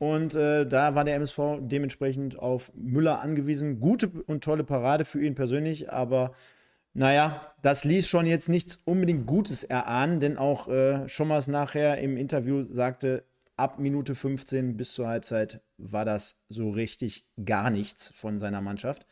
[0.00, 3.80] Und äh, da war der MSV dementsprechend auf Müller angewiesen.
[3.80, 6.32] Gute und tolle Parade für ihn persönlich, aber
[6.94, 12.16] naja, das ließ schon jetzt nichts unbedingt Gutes erahnen, denn auch äh, Schommers nachher im
[12.16, 13.24] Interview sagte,
[13.56, 19.06] ab Minute 15 bis zur Halbzeit war das so richtig gar nichts von seiner Mannschaft.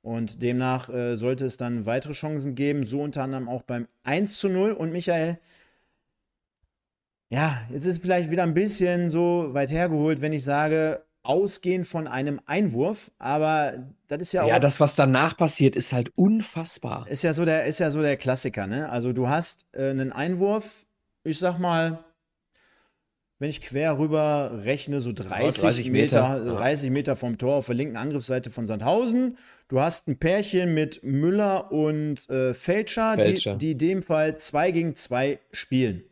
[0.00, 4.38] Und demnach äh, sollte es dann weitere Chancen geben, so unter anderem auch beim 1
[4.38, 4.72] zu 0.
[4.72, 5.38] Und Michael,
[7.30, 12.08] ja, jetzt ist vielleicht wieder ein bisschen so weit hergeholt, wenn ich sage, ausgehend von
[12.08, 14.48] einem Einwurf, aber das ist ja auch.
[14.48, 17.06] Ja, das, was danach passiert, ist halt unfassbar.
[17.08, 18.88] Ist ja so der, ist ja so der Klassiker, ne?
[18.88, 20.86] Also du hast äh, einen Einwurf,
[21.22, 22.04] ich sag mal,
[23.38, 27.66] wenn ich quer rüber rechne, so 30, 30 Meter, Meter, 30 Meter vom Tor auf
[27.66, 29.38] der linken Angriffsseite von Sandhausen.
[29.68, 33.56] Du hast ein Pärchen mit Müller und äh, Fälscher, Fälscher.
[33.56, 36.02] Die, die in dem Fall 2 gegen 2 spielen.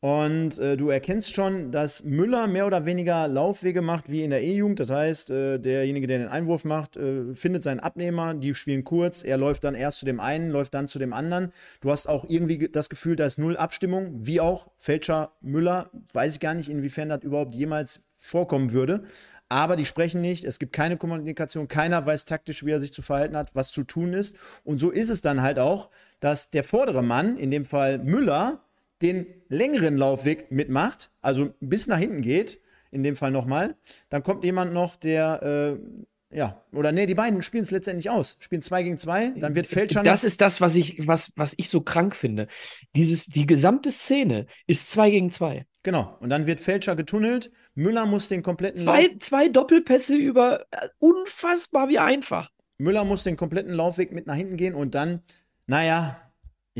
[0.00, 4.42] Und äh, du erkennst schon, dass Müller mehr oder weniger Laufwege macht wie in der
[4.42, 4.80] E-Jugend.
[4.80, 9.22] Das heißt, äh, derjenige, der den Einwurf macht, äh, findet seinen Abnehmer, die spielen kurz,
[9.22, 11.52] er läuft dann erst zu dem einen, läuft dann zu dem anderen.
[11.82, 15.90] Du hast auch irgendwie das Gefühl, da ist null Abstimmung, wie auch Fälscher Müller.
[16.14, 19.02] Weiß ich gar nicht, inwiefern das überhaupt jemals vorkommen würde.
[19.50, 23.02] Aber die sprechen nicht, es gibt keine Kommunikation, keiner weiß taktisch, wie er sich zu
[23.02, 24.36] verhalten hat, was zu tun ist.
[24.64, 28.60] Und so ist es dann halt auch, dass der vordere Mann, in dem Fall Müller,
[29.02, 32.60] den längeren Laufweg mitmacht, also bis nach hinten geht,
[32.90, 33.76] in dem Fall nochmal,
[34.08, 38.36] dann kommt jemand noch, der, äh, ja, oder nee, die beiden spielen es letztendlich aus,
[38.40, 40.04] spielen zwei gegen zwei, dann wird Feldschan.
[40.04, 42.46] Das ist das, was ich, was, was ich so krank finde.
[42.94, 45.66] Dieses, die gesamte Szene ist zwei gegen zwei.
[45.82, 50.66] Genau, und dann wird Fälscher getunnelt, Müller muss den kompletten zwei, Lauf zwei Doppelpässe über,
[50.70, 52.50] äh, unfassbar wie einfach.
[52.78, 55.22] Müller muss den kompletten Laufweg mit nach hinten gehen und dann,
[55.66, 56.29] naja,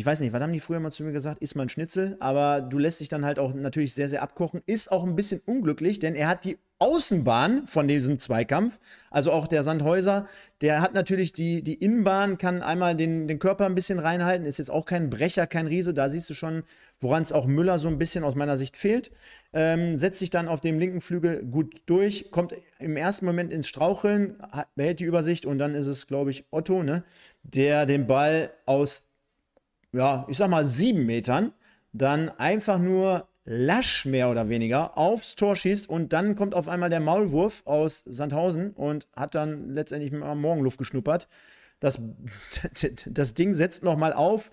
[0.00, 1.42] ich weiß nicht, was haben die früher mal zu mir gesagt?
[1.42, 4.62] Ist mal ein Schnitzel, aber du lässt dich dann halt auch natürlich sehr, sehr abkochen.
[4.64, 9.46] Ist auch ein bisschen unglücklich, denn er hat die Außenbahn von diesem Zweikampf, also auch
[9.46, 10.26] der Sandhäuser,
[10.62, 14.56] der hat natürlich die, die Innenbahn, kann einmal den, den Körper ein bisschen reinhalten, ist
[14.56, 16.62] jetzt auch kein Brecher, kein Riese, da siehst du schon,
[16.98, 19.10] woran es auch Müller so ein bisschen aus meiner Sicht fehlt.
[19.52, 23.68] Ähm, setzt sich dann auf dem linken Flügel gut durch, kommt im ersten Moment ins
[23.68, 27.04] Straucheln, hat, behält die Übersicht und dann ist es, glaube ich, Otto, ne,
[27.42, 29.09] der den Ball aus
[29.92, 31.52] ja, ich sag mal sieben Metern,
[31.92, 36.90] dann einfach nur lasch mehr oder weniger aufs Tor schießt und dann kommt auf einmal
[36.90, 41.26] der Maulwurf aus Sandhausen und hat dann letztendlich mal Morgenluft geschnuppert.
[41.80, 42.00] Das,
[43.06, 44.50] das Ding setzt nochmal auf,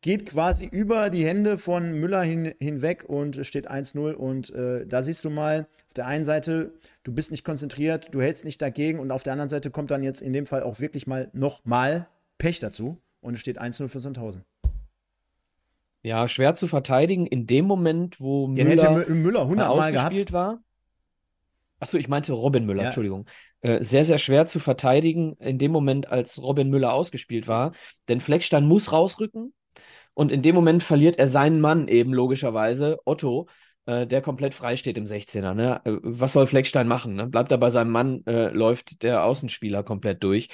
[0.00, 4.14] geht quasi über die Hände von Müller hin, hinweg und steht 1-0.
[4.14, 6.72] Und äh, da siehst du mal, auf der einen Seite,
[7.04, 10.02] du bist nicht konzentriert, du hältst nicht dagegen und auf der anderen Seite kommt dann
[10.02, 14.00] jetzt in dem Fall auch wirklich mal nochmal Pech dazu und es steht 1-0 für
[14.00, 14.44] Sandhausen.
[16.02, 20.32] Ja, schwer zu verteidigen in dem Moment, wo Den Müller, hätte Müller 100 Mal gehabt.
[20.32, 20.62] war.
[21.78, 22.86] Achso, ich meinte Robin Müller, ja.
[22.88, 23.26] Entschuldigung.
[23.60, 27.72] Äh, sehr, sehr schwer zu verteidigen in dem Moment, als Robin Müller ausgespielt war.
[28.08, 29.52] Denn Fleckstein muss rausrücken.
[30.14, 33.48] Und in dem Moment verliert er seinen Mann eben logischerweise, Otto,
[33.86, 35.54] äh, der komplett frei steht im 16er.
[35.54, 35.80] Ne?
[35.84, 37.14] Äh, was soll Fleckstein machen?
[37.14, 37.26] Ne?
[37.28, 40.48] Bleibt er bei seinem Mann, äh, läuft der Außenspieler komplett durch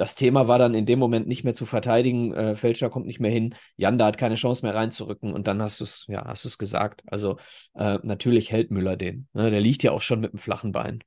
[0.00, 2.32] das Thema war dann in dem Moment nicht mehr zu verteidigen.
[2.32, 3.54] Äh, Fälscher kommt nicht mehr hin.
[3.76, 5.34] Janda hat keine Chance mehr reinzurücken.
[5.34, 7.02] Und dann hast du es, ja, hast du es gesagt.
[7.04, 7.36] Also
[7.74, 9.28] äh, natürlich hält Müller den.
[9.34, 9.50] Ne?
[9.50, 11.04] Der liegt ja auch schon mit dem flachen Bein.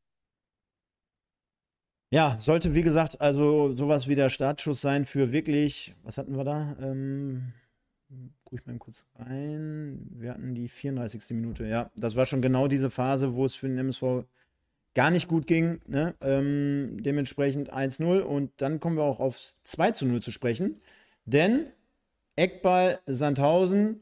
[2.11, 6.43] Ja, sollte wie gesagt also sowas wie der Startschuss sein für wirklich, was hatten wir
[6.43, 6.75] da?
[6.79, 7.51] Ähm,
[8.43, 10.07] guck ich mal kurz rein.
[10.11, 11.31] Wir hatten die 34.
[11.31, 11.65] Minute.
[11.65, 14.25] Ja, das war schon genau diese Phase, wo es für den MSV
[14.93, 15.81] gar nicht gut ging.
[15.87, 16.15] Ne?
[16.21, 20.79] Ähm, dementsprechend 1-0 und dann kommen wir auch aufs 2 0 zu sprechen.
[21.25, 21.67] Denn
[22.35, 24.01] Eckball Sandhausen,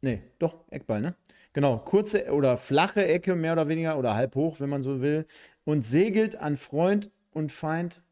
[0.00, 1.14] nee, doch, Eckball, ne?
[1.54, 5.26] Genau, kurze oder flache Ecke, mehr oder weniger, oder halb hoch, wenn man so will,
[5.64, 8.02] und segelt an Freund und Feind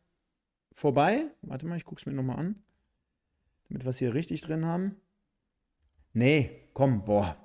[0.72, 1.24] vorbei.
[1.40, 2.62] Warte mal, ich gucke es mir nochmal an,
[3.68, 4.96] damit wir es hier richtig drin haben.
[6.12, 7.36] Nee, komm, boah.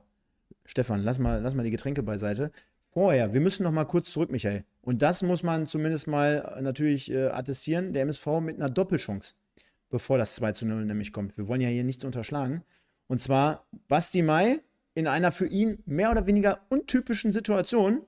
[0.65, 2.51] Stefan, lass mal, lass mal die Getränke beiseite
[2.95, 3.33] vorher.
[3.33, 4.63] Wir müssen noch mal kurz zurück, Michael.
[4.81, 7.91] Und das muss man zumindest mal äh, natürlich äh, attestieren.
[7.91, 9.35] Der MSV mit einer Doppelchance,
[9.89, 11.37] bevor das 2 zu 0 nämlich kommt.
[11.37, 12.63] Wir wollen ja hier nichts unterschlagen.
[13.07, 14.61] Und zwar Basti Mai
[14.93, 18.01] in einer für ihn mehr oder weniger untypischen Situation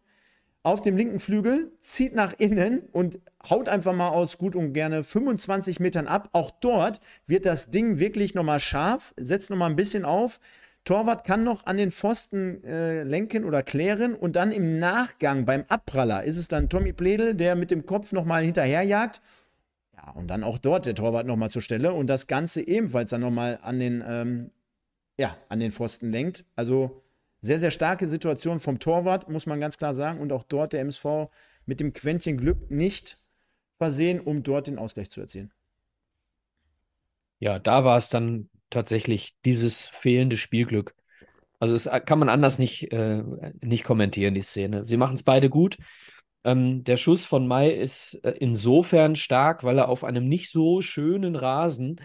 [0.63, 3.19] auf dem linken Flügel, zieht nach innen und
[3.49, 6.29] haut einfach mal aus gut und gerne 25 Metern ab.
[6.31, 10.39] Auch dort wird das Ding wirklich nochmal scharf, setzt nochmal ein bisschen auf,
[10.87, 15.65] Torwart kann noch an den Pfosten äh, lenken oder klären und dann im Nachgang beim
[15.67, 19.19] Abpraller ist es dann Tommy Pledel, der mit dem Kopf nochmal hinterherjagt.
[19.97, 23.19] Ja, und dann auch dort der Torwart nochmal zur Stelle und das Ganze ebenfalls dann
[23.19, 24.51] nochmal an den, ähm,
[25.17, 26.45] ja, an den Pfosten lenkt.
[26.55, 27.03] Also
[27.41, 30.21] sehr, sehr starke Situation vom Torwart, muss man ganz klar sagen.
[30.21, 31.27] Und auch dort der MSV
[31.65, 33.19] mit dem Quäntchen Glück nicht
[33.77, 35.51] versehen, um dort den Ausgleich zu erzielen.
[37.39, 40.93] Ja, da war es dann tatsächlich dieses fehlende Spielglück.
[41.59, 43.23] Also es kann man anders nicht, äh,
[43.61, 44.85] nicht kommentieren, die Szene.
[44.85, 45.77] Sie machen es beide gut.
[46.43, 50.81] Ähm, der Schuss von Mai ist äh, insofern stark, weil er auf einem nicht so
[50.81, 51.99] schönen Rasen,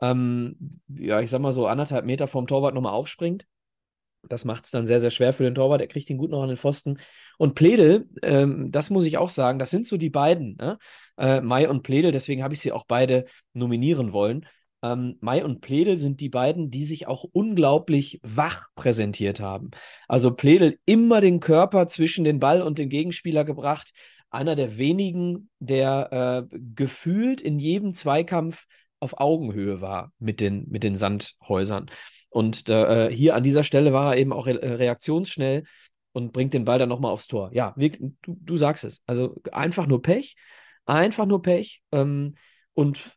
[0.00, 3.46] ähm, ja, ich sag mal so anderthalb Meter vom Torwart nochmal aufspringt.
[4.28, 5.80] Das macht es dann sehr, sehr schwer für den Torwart.
[5.80, 6.98] Er kriegt ihn gut noch an den Pfosten.
[7.38, 10.78] Und Pledel, ähm, das muss ich auch sagen, das sind so die beiden, ne?
[11.18, 14.46] äh, Mai und Pledel, deswegen habe ich sie auch beide nominieren wollen.
[14.82, 19.70] Ähm, Mai und Pledel sind die beiden, die sich auch unglaublich wach präsentiert haben.
[20.08, 23.92] Also Pledel immer den Körper zwischen den Ball und den Gegenspieler gebracht.
[24.30, 28.66] Einer der wenigen, der äh, gefühlt in jedem Zweikampf
[28.98, 31.90] auf Augenhöhe war mit den, mit den Sandhäusern.
[32.30, 35.64] Und äh, hier an dieser Stelle war er eben auch re reaktionsschnell
[36.12, 37.50] und bringt den Ball dann nochmal aufs Tor.
[37.52, 39.02] Ja, wir, du, du sagst es.
[39.06, 40.36] Also einfach nur Pech.
[40.86, 41.82] Einfach nur Pech.
[41.92, 42.36] Ähm,
[42.74, 43.16] und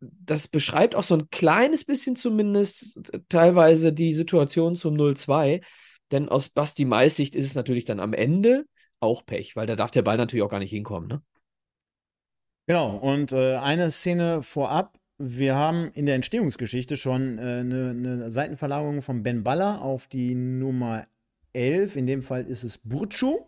[0.00, 5.62] das beschreibt auch so ein kleines bisschen zumindest teilweise die Situation zum 0-2.
[6.10, 8.66] Denn aus Basti Mais Sicht ist es natürlich dann am Ende
[9.00, 11.08] auch Pech, weil da darf der Ball natürlich auch gar nicht hinkommen.
[11.08, 11.22] Ne?
[12.66, 14.98] Genau, und äh, eine Szene vorab.
[15.18, 20.34] Wir haben in der Entstehungsgeschichte schon äh, eine, eine Seitenverlagerung von Ben Baller auf die
[20.34, 21.06] Nummer
[21.52, 21.96] 11.
[21.96, 23.46] In dem Fall ist es Burcu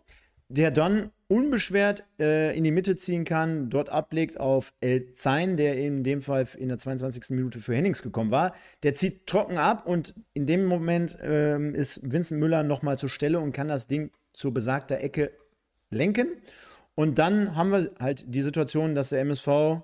[0.49, 5.77] der dann unbeschwert äh, in die Mitte ziehen kann, dort ablegt auf El Zain, der
[5.77, 7.31] in dem Fall in der 22.
[7.31, 8.53] Minute für Hennings gekommen war.
[8.83, 13.39] Der zieht trocken ab und in dem Moment ähm, ist Vincent Müller nochmal zur Stelle
[13.39, 15.31] und kann das Ding zur besagter Ecke
[15.89, 16.27] lenken.
[16.95, 19.81] Und dann haben wir halt die Situation, dass der MSV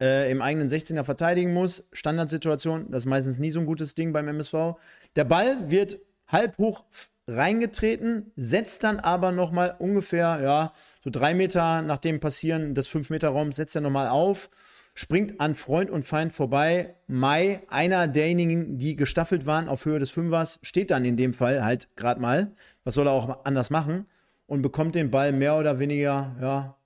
[0.00, 1.88] äh, im eigenen 16er verteidigen muss.
[1.92, 4.74] Standardsituation, das ist meistens nie so ein gutes Ding beim MSV.
[5.14, 6.84] Der Ball wird halb hoch
[7.26, 13.56] reingetreten, setzt dann aber nochmal ungefähr, ja, so drei Meter nach dem Passieren des 5-Meter-Raums,
[13.56, 14.50] setzt er nochmal auf,
[14.94, 16.94] springt an Freund und Feind vorbei.
[17.06, 21.64] Mai, einer derjenigen, die gestaffelt waren auf Höhe des Fünfers, steht dann in dem Fall
[21.64, 22.52] halt gerade mal.
[22.84, 24.06] Was soll er auch anders machen?
[24.46, 26.76] Und bekommt den Ball mehr oder weniger, ja,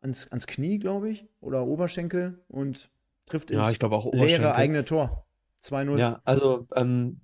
[0.00, 2.90] ans, ans Knie, glaube ich, oder Oberschenkel und
[3.26, 3.78] trifft ja, ins
[4.12, 5.24] leere eigene Tor.
[5.62, 5.98] 2-0.
[5.98, 7.20] Ja, also ähm,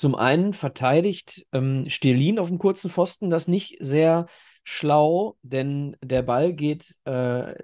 [0.00, 4.26] zum einen verteidigt ähm, Stelin auf dem kurzen Pfosten das nicht sehr
[4.64, 7.54] schlau, denn der Ball geht äh,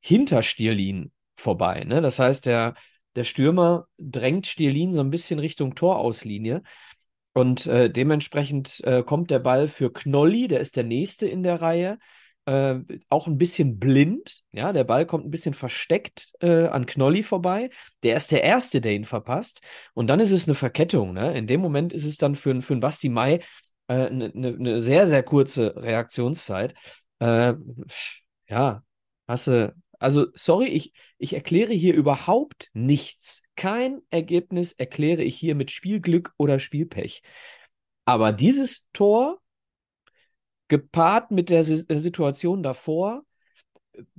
[0.00, 1.84] hinter Stirlin vorbei.
[1.84, 2.00] Ne?
[2.00, 2.74] Das heißt, der,
[3.16, 6.62] der Stürmer drängt Stirlin so ein bisschen Richtung Torauslinie.
[7.32, 11.60] Und äh, dementsprechend äh, kommt der Ball für Knolli, der ist der nächste in der
[11.60, 11.98] Reihe
[12.46, 12.76] äh,
[13.08, 14.42] auch ein bisschen blind.
[14.52, 17.70] Ja, der Ball kommt ein bisschen versteckt äh, an Knolli vorbei.
[18.02, 19.60] Der ist der Erste, der ihn verpasst.
[19.94, 21.12] Und dann ist es eine Verkettung.
[21.12, 21.36] Ne?
[21.36, 23.40] In dem Moment ist es dann für, für einen Basti Mai
[23.88, 26.74] eine äh, ne, ne sehr, sehr kurze Reaktionszeit.
[27.20, 27.54] Äh,
[28.48, 28.82] ja,
[29.28, 29.74] hast du.
[29.98, 33.42] Also, sorry, ich, ich erkläre hier überhaupt nichts.
[33.54, 37.22] Kein Ergebnis erkläre ich hier mit Spielglück oder Spielpech.
[38.04, 39.40] Aber dieses Tor
[40.68, 43.22] gepaart mit der äh, Situation davor,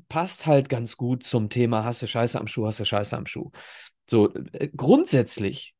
[0.09, 3.51] passt halt ganz gut zum Thema Hasse Scheiße am Schuh, Hasse Scheiße am Schuh.
[4.09, 5.75] So, äh, grundsätzlich,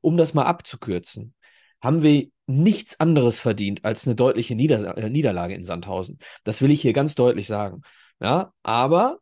[0.00, 1.34] um das mal abzukürzen,
[1.82, 6.18] haben wir nichts anderes verdient als eine deutliche Nieder äh, Niederlage in Sandhausen.
[6.44, 7.82] Das will ich hier ganz deutlich sagen.
[8.20, 9.18] Ja, aber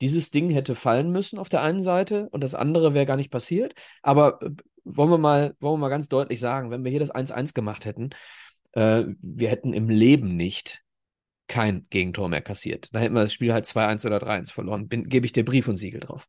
[0.00, 3.30] dieses Ding hätte fallen müssen auf der einen Seite und das andere wäre gar nicht
[3.30, 3.74] passiert.
[4.02, 4.40] Aber
[4.84, 7.84] wollen wir mal, wollen wir mal ganz deutlich sagen, wenn wir hier das 1-1 gemacht
[7.84, 8.10] hätten,
[8.72, 10.84] äh, wir hätten im Leben nicht
[11.48, 12.88] kein Gegentor mehr kassiert.
[12.92, 14.88] Da hätten wir das Spiel halt 2-1 oder 3-1 verloren.
[14.88, 16.28] Gebe ich dir Brief und Siegel drauf.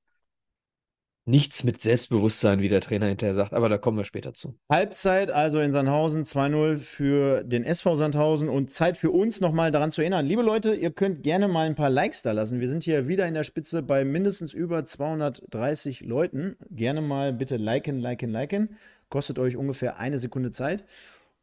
[1.25, 4.57] Nichts mit Selbstbewusstsein, wie der Trainer hinterher sagt, aber da kommen wir später zu.
[4.69, 9.91] Halbzeit also in Sandhausen 2-0 für den SV Sandhausen und Zeit für uns nochmal daran
[9.91, 10.25] zu erinnern.
[10.25, 12.59] Liebe Leute, ihr könnt gerne mal ein paar Likes da lassen.
[12.59, 16.57] Wir sind hier wieder in der Spitze bei mindestens über 230 Leuten.
[16.69, 18.77] Gerne mal bitte liken, liken, liken.
[19.07, 20.83] Kostet euch ungefähr eine Sekunde Zeit.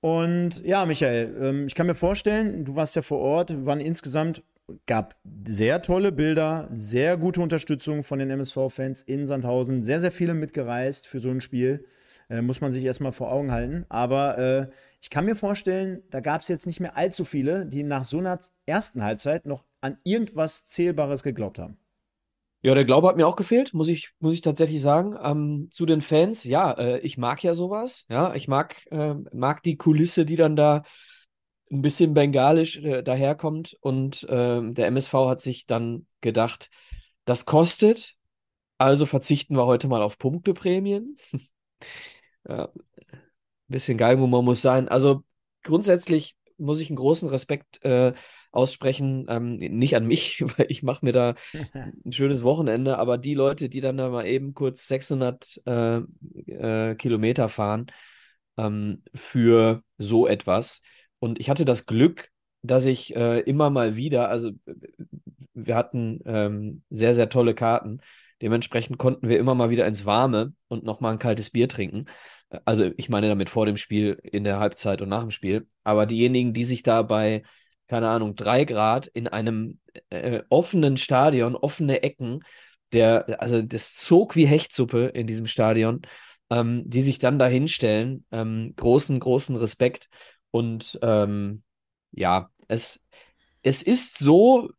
[0.00, 4.42] Und ja, Michael, ähm, ich kann mir vorstellen, du warst ja vor Ort, waren insgesamt,
[4.86, 10.34] gab sehr tolle Bilder, sehr gute Unterstützung von den MSV-Fans in Sandhausen, sehr, sehr viele
[10.34, 11.84] mitgereist für so ein Spiel.
[12.30, 13.84] Äh, muss man sich erstmal vor Augen halten.
[13.88, 14.66] Aber äh,
[15.02, 18.18] ich kann mir vorstellen, da gab es jetzt nicht mehr allzu viele, die nach so
[18.18, 21.76] einer ersten Halbzeit noch an irgendwas Zählbares geglaubt haben.
[22.62, 25.16] Ja, der Glaube hat mir auch gefehlt, muss ich, muss ich tatsächlich sagen.
[25.22, 28.04] Ähm, zu den Fans, ja, äh, ich mag ja sowas.
[28.10, 30.82] Ja, ich mag, äh, mag die Kulisse, die dann da
[31.70, 33.76] ein bisschen bengalisch äh, daherkommt.
[33.80, 36.70] Und ähm, der MSV hat sich dann gedacht,
[37.24, 38.16] das kostet,
[38.76, 41.16] also verzichten wir heute mal auf Punkteprämien.
[42.48, 42.68] ja,
[43.68, 44.88] bisschen Geigenhumor muss sein.
[44.88, 45.22] Also
[45.62, 48.12] grundsätzlich muss ich einen großen Respekt äh,
[48.52, 49.26] aussprechen.
[49.28, 51.34] Ähm, nicht an mich, weil ich mache mir da
[51.74, 55.96] ein schönes Wochenende, aber die Leute, die dann da mal eben kurz 600 äh,
[56.46, 57.86] äh, Kilometer fahren
[58.56, 60.82] ähm, für so etwas.
[61.18, 62.28] Und ich hatte das Glück,
[62.62, 64.50] dass ich äh, immer mal wieder, also
[65.54, 68.00] wir hatten ähm, sehr, sehr tolle Karten.
[68.42, 72.06] Dementsprechend konnten wir immer mal wieder ins Warme und nochmal ein kaltes Bier trinken.
[72.64, 75.68] Also ich meine damit vor dem Spiel, in der Halbzeit und nach dem Spiel.
[75.84, 77.42] Aber diejenigen, die sich da bei,
[77.90, 79.80] keine Ahnung, drei Grad in einem
[80.10, 82.44] äh, offenen Stadion, offene Ecken,
[82.92, 86.02] der, also das zog wie Hechtsuppe in diesem Stadion,
[86.50, 90.08] ähm, die sich dann da hinstellen, ähm, großen, großen Respekt.
[90.52, 91.64] Und ähm,
[92.12, 93.04] ja, es,
[93.62, 94.70] es ist so,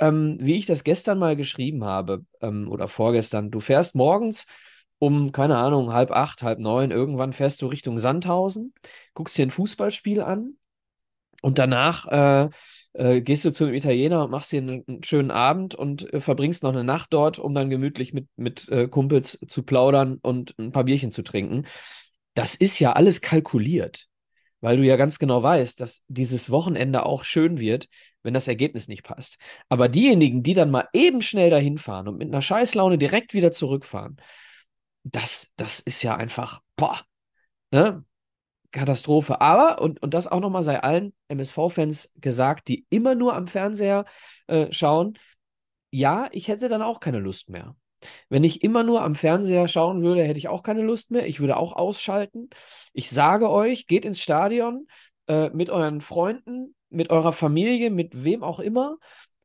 [0.00, 3.52] ähm, wie ich das gestern mal geschrieben habe, ähm, oder vorgestern.
[3.52, 4.48] Du fährst morgens
[4.98, 8.74] um, keine Ahnung, halb acht, halb neun, irgendwann fährst du Richtung Sandhausen,
[9.14, 10.56] guckst dir ein Fußballspiel an
[11.42, 12.50] und danach äh,
[12.92, 16.62] äh, gehst du zum Italiener und machst dir einen, einen schönen Abend und äh, verbringst
[16.62, 20.72] noch eine Nacht dort, um dann gemütlich mit, mit äh, Kumpels zu plaudern und ein
[20.72, 21.66] paar Bierchen zu trinken.
[22.34, 24.08] Das ist ja alles kalkuliert,
[24.60, 27.88] weil du ja ganz genau weißt, dass dieses Wochenende auch schön wird,
[28.22, 29.38] wenn das Ergebnis nicht passt.
[29.68, 33.52] Aber diejenigen, die dann mal eben schnell dahin fahren und mit einer Scheißlaune direkt wieder
[33.52, 34.16] zurückfahren,
[35.04, 37.00] das, das ist ja einfach, boah,
[37.72, 38.04] ne?
[38.72, 39.40] Katastrophe.
[39.40, 44.04] Aber, und, und das auch nochmal sei allen MSV-Fans gesagt, die immer nur am Fernseher
[44.46, 45.18] äh, schauen,
[45.90, 47.74] ja, ich hätte dann auch keine Lust mehr.
[48.28, 51.26] Wenn ich immer nur am Fernseher schauen würde, hätte ich auch keine Lust mehr.
[51.26, 52.48] Ich würde auch ausschalten.
[52.92, 54.86] Ich sage euch, geht ins Stadion
[55.26, 58.96] äh, mit euren Freunden, mit eurer Familie, mit wem auch immer,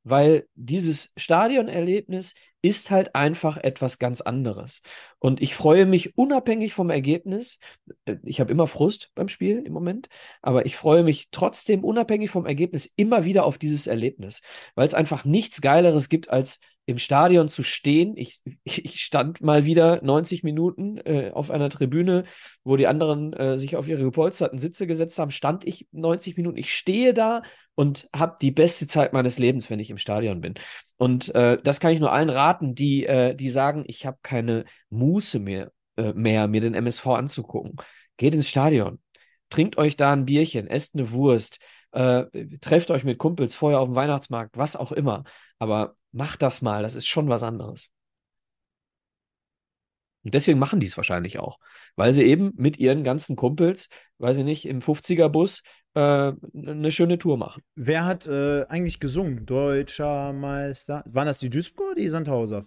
[0.04, 2.34] weil dieses Stadionerlebnis
[2.66, 4.82] ist halt einfach etwas ganz anderes.
[5.20, 7.60] Und ich freue mich unabhängig vom Ergebnis.
[8.06, 10.10] Äh, ich habe immer Frust beim Spiel im Moment,
[10.42, 14.42] aber ich freue mich trotzdem unabhängig vom Ergebnis immer wieder auf dieses Erlebnis,
[14.74, 18.16] weil es einfach nichts Geileres gibt, als im Stadion zu stehen.
[18.16, 22.26] Ich, ich stand mal wieder 90 Minuten äh, auf einer Tribüne,
[22.64, 26.58] wo die anderen äh, sich auf ihre gepolsterten Sitze gesetzt haben, stand ich 90 Minuten.
[26.58, 27.42] Ich stehe da
[27.74, 30.54] und habe die beste Zeit meines Lebens, wenn ich im Stadion bin.
[30.98, 34.66] Und äh, das kann ich nur allen raten, die, äh, die sagen, ich habe keine
[34.90, 37.76] Muße mehr, äh, mehr, mir den MSV anzugucken.
[38.18, 39.00] Geht ins Stadion,
[39.50, 41.60] trinkt euch da ein Bierchen, esst eine Wurst,
[41.92, 42.26] äh,
[42.62, 45.24] trefft euch mit Kumpels vorher auf dem Weihnachtsmarkt, was auch immer.
[45.60, 47.92] Aber macht das mal, das ist schon was anderes.
[50.24, 51.60] Und deswegen machen die es wahrscheinlich auch,
[51.96, 55.62] weil sie eben mit ihren ganzen Kumpels, weiß ich nicht, im 50er-Bus
[55.94, 57.62] äh, eine schöne Tour machen.
[57.76, 59.46] Wer hat äh, eigentlich gesungen?
[59.46, 61.04] Deutscher Meister.
[61.06, 62.66] Waren das die Duisburger oder die Sandhauser?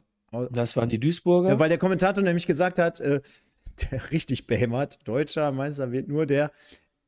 [0.53, 1.49] Das waren die Duisburger.
[1.49, 3.23] Ja, weil der Kommentator nämlich gesagt hat, äh,
[3.91, 6.53] der richtig behämmert, Deutscher Meister wird nur der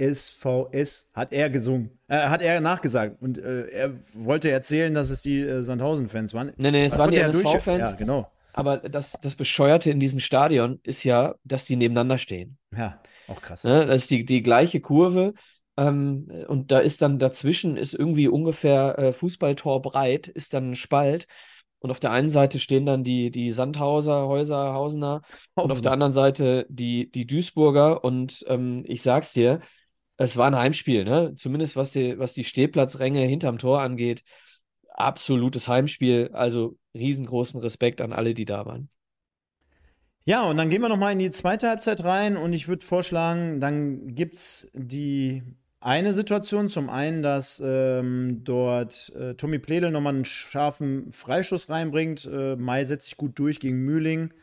[0.01, 3.20] SVS, hat er gesungen, äh, hat er nachgesagt.
[3.20, 6.53] Und äh, er wollte erzählen, dass es die äh, Sandhausen-Fans waren.
[6.57, 7.92] Nee, nee, es waren die MSV-Fans.
[7.92, 8.30] Ja, genau.
[8.53, 12.59] Aber das, das Bescheuerte in diesem Stadion ist ja, dass die nebeneinander stehen.
[12.76, 13.64] Ja, auch krass.
[13.64, 13.86] Ne?
[13.86, 15.34] Das ist die, die gleiche Kurve.
[15.76, 20.74] Ähm, und da ist dann dazwischen ist irgendwie ungefähr äh, Fußballtor breit, ist dann ein
[20.74, 21.26] Spalt.
[21.78, 25.22] Und auf der einen Seite stehen dann die, die Sandhauser, Häuser, Hausener.
[25.55, 28.05] Und auf der anderen Seite die, die Duisburger.
[28.05, 29.61] Und ähm, ich sag's dir,
[30.21, 31.35] es war ein Heimspiel, ne?
[31.35, 34.23] Zumindest was die, was die Stehplatzränge hinterm Tor angeht.
[34.91, 36.29] Absolutes Heimspiel.
[36.35, 38.91] Also riesengroßen Respekt an alle, die da waren.
[40.27, 43.61] Ja, und dann gehen wir nochmal in die zweite Halbzeit rein und ich würde vorschlagen,
[43.61, 45.43] dann gibt es die
[45.81, 46.68] eine Situation.
[46.68, 52.29] Zum einen, dass ähm, dort äh, Tommy Pledel nochmal einen scharfen Freischuss reinbringt.
[52.31, 54.35] Äh, Mai setzt sich gut durch gegen Mühling,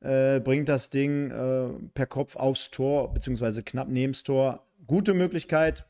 [0.00, 4.64] äh, bringt das Ding äh, per Kopf aufs Tor, beziehungsweise knapp neben das Tor.
[4.88, 5.84] Gute Möglichkeit,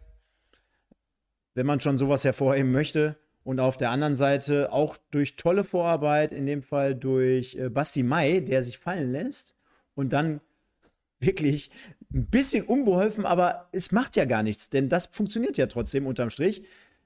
[1.54, 3.16] wenn man schon sowas hervorheben möchte.
[3.44, 8.02] Und auf der anderen Seite auch durch tolle Vorarbeit, in dem Fall durch äh, Basti
[8.02, 9.54] Mai, der sich fallen lässt
[9.94, 10.42] und dann
[11.20, 11.70] wirklich
[12.12, 16.30] ein bisschen unbeholfen, aber es macht ja gar nichts, denn das funktioniert ja trotzdem unterm
[16.30, 16.62] Strich.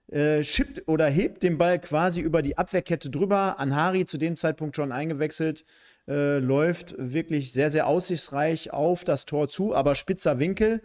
[0.09, 3.59] Äh, schippt oder hebt den Ball quasi über die Abwehrkette drüber.
[3.59, 5.64] Anhari zu dem Zeitpunkt schon eingewechselt,
[6.09, 10.82] äh, läuft wirklich sehr, sehr aussichtsreich auf das Tor zu, aber spitzer Winkel.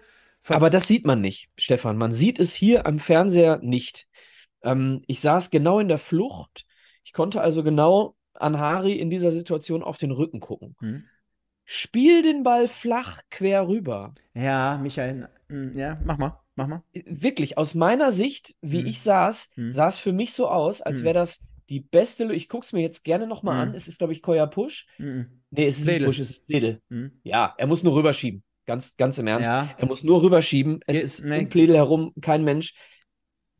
[0.56, 1.98] Aber das sieht man nicht, Stefan.
[1.98, 4.08] Man sieht es hier am Fernseher nicht.
[4.64, 6.66] Ähm, ich saß genau in der Flucht.
[7.04, 10.76] Ich konnte also genau Anhari in dieser Situation auf den Rücken gucken.
[10.80, 11.04] Hm.
[11.66, 14.14] Spiel den Ball flach quer rüber.
[14.34, 16.84] Ja, Michael, hm, ja, mach mal, mach mal.
[16.93, 18.86] Wirklich, aus meiner Sicht, wie Hm.
[18.86, 19.74] ich saß, Hm.
[19.74, 21.06] sah es für mich so aus, als Hm.
[21.06, 22.26] wäre das die beste.
[22.26, 23.70] Lö- Ich gucke es mir jetzt gerne nochmal Hm.
[23.70, 23.76] an.
[23.76, 24.88] Es ist, glaube ich, Koya Push.
[24.95, 25.41] Hm.
[25.52, 26.08] Nee, es ist nicht Wedel.
[26.08, 26.82] Push, es ist Pledel.
[26.89, 27.20] Hm.
[27.24, 28.43] Ja, er muss nur rüberschieben.
[28.68, 29.45] Ganz, ganz im Ernst.
[29.47, 29.74] Ja.
[29.78, 30.82] Er muss nur rüberschieben.
[30.86, 31.39] Es Ge- ist nee.
[31.39, 32.76] um Pledel herum kein Mensch.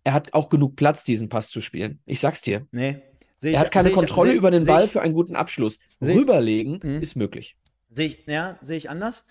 [0.04, 2.00] Er hat auch genug Platz, diesen Pass zu spielen.
[2.06, 2.68] Ich sag's dir.
[2.72, 2.98] Nee.
[3.38, 5.36] Seh Er ich- hat keine ich- Kontrolle seh- über den Ball ich- für einen guten
[5.36, 5.80] Abschluss.
[6.02, 7.02] Rüberlegen Mhm.
[7.02, 7.56] ist möglich.
[7.90, 9.26] Sehe ich, ja, sehe ich anders.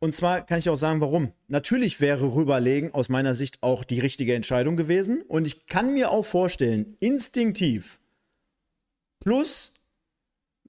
[0.00, 1.32] Und zwar kann ich auch sagen, warum.
[1.48, 5.22] Natürlich wäre rüberlegen aus meiner Sicht auch die richtige Entscheidung gewesen.
[5.22, 7.98] Und ich kann mir auch vorstellen, instinktiv,
[9.20, 9.74] plus,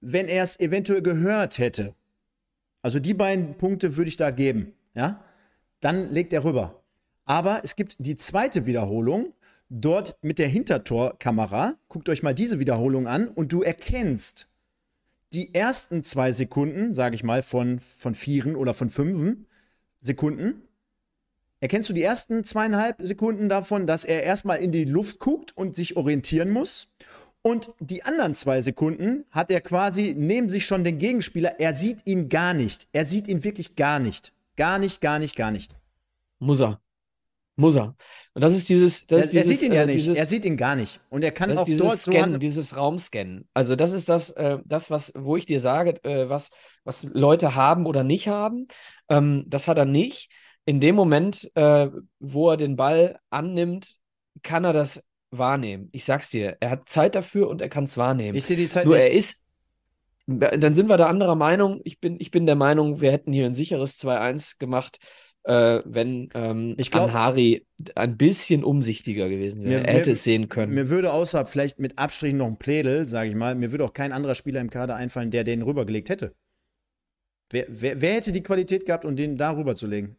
[0.02, 1.96] wenn er es eventuell gehört hätte,
[2.82, 5.24] also die beiden Punkte würde ich da geben, ja,
[5.80, 6.84] dann legt er rüber.
[7.26, 9.34] Aber es gibt die zweite Wiederholung,
[9.70, 11.76] dort mit der Hintertorkamera.
[11.88, 14.50] Guckt euch mal diese Wiederholung an und du erkennst,
[15.32, 19.46] die ersten zwei Sekunden, sage ich mal, von, von vieren oder von fünfen
[20.00, 20.64] Sekunden,
[21.60, 25.76] erkennst du die ersten zweieinhalb Sekunden davon, dass er erstmal in die Luft guckt und
[25.76, 26.88] sich orientieren muss.
[27.42, 31.60] Und die anderen zwei Sekunden hat er quasi neben sich schon den Gegenspieler.
[31.60, 32.88] Er sieht ihn gar nicht.
[32.92, 34.34] Er sieht ihn wirklich gar nicht.
[34.58, 35.74] Gar nicht, gar nicht, gar nicht.
[36.40, 36.82] Muss er.
[37.56, 37.96] Muss er.
[38.34, 39.08] Und das ist dieses.
[39.08, 39.96] Das Er, ist er dieses, sieht ihn ja äh, nicht.
[39.98, 41.00] Dieses, er sieht ihn gar nicht.
[41.10, 43.48] Und er kann Das auch dieses dort so Scannen, hand- dieses Raumscannen.
[43.54, 46.52] Also das ist das, äh, das was, wo ich dir sage, äh, was,
[46.84, 48.68] was Leute haben oder nicht haben.
[49.10, 50.30] Ähm, das hat er nicht.
[50.66, 53.96] In dem Moment, äh, wo er den Ball annimmt,
[54.44, 55.90] kann er das wahrnehmen.
[55.92, 58.38] Ich sag's dir, er hat Zeit dafür und er kann es wahrnehmen.
[58.38, 59.04] Ich sehe die Zeit Nur nicht.
[59.06, 59.46] er ist,
[60.28, 61.82] dann sind wir da anderer Meinung.
[61.84, 65.00] Ich bin, ich bin der Meinung, wir hätten hier ein sicheres 2-1 gemacht,
[65.44, 67.66] äh, wenn ähm, Ich glaub- Anhari
[67.96, 69.82] ein bisschen umsichtiger gewesen wäre.
[69.82, 70.74] Mir- er hätte mir- es sehen können.
[70.74, 73.94] Mir würde außer vielleicht mit Abstrichen noch ein Plädel, sage ich mal, mir würde auch
[73.94, 76.34] kein anderer Spieler im Kader einfallen, der den rübergelegt hätte.
[77.52, 80.18] Wer, wer, wer hätte die Qualität gehabt, um den da rüberzulegen?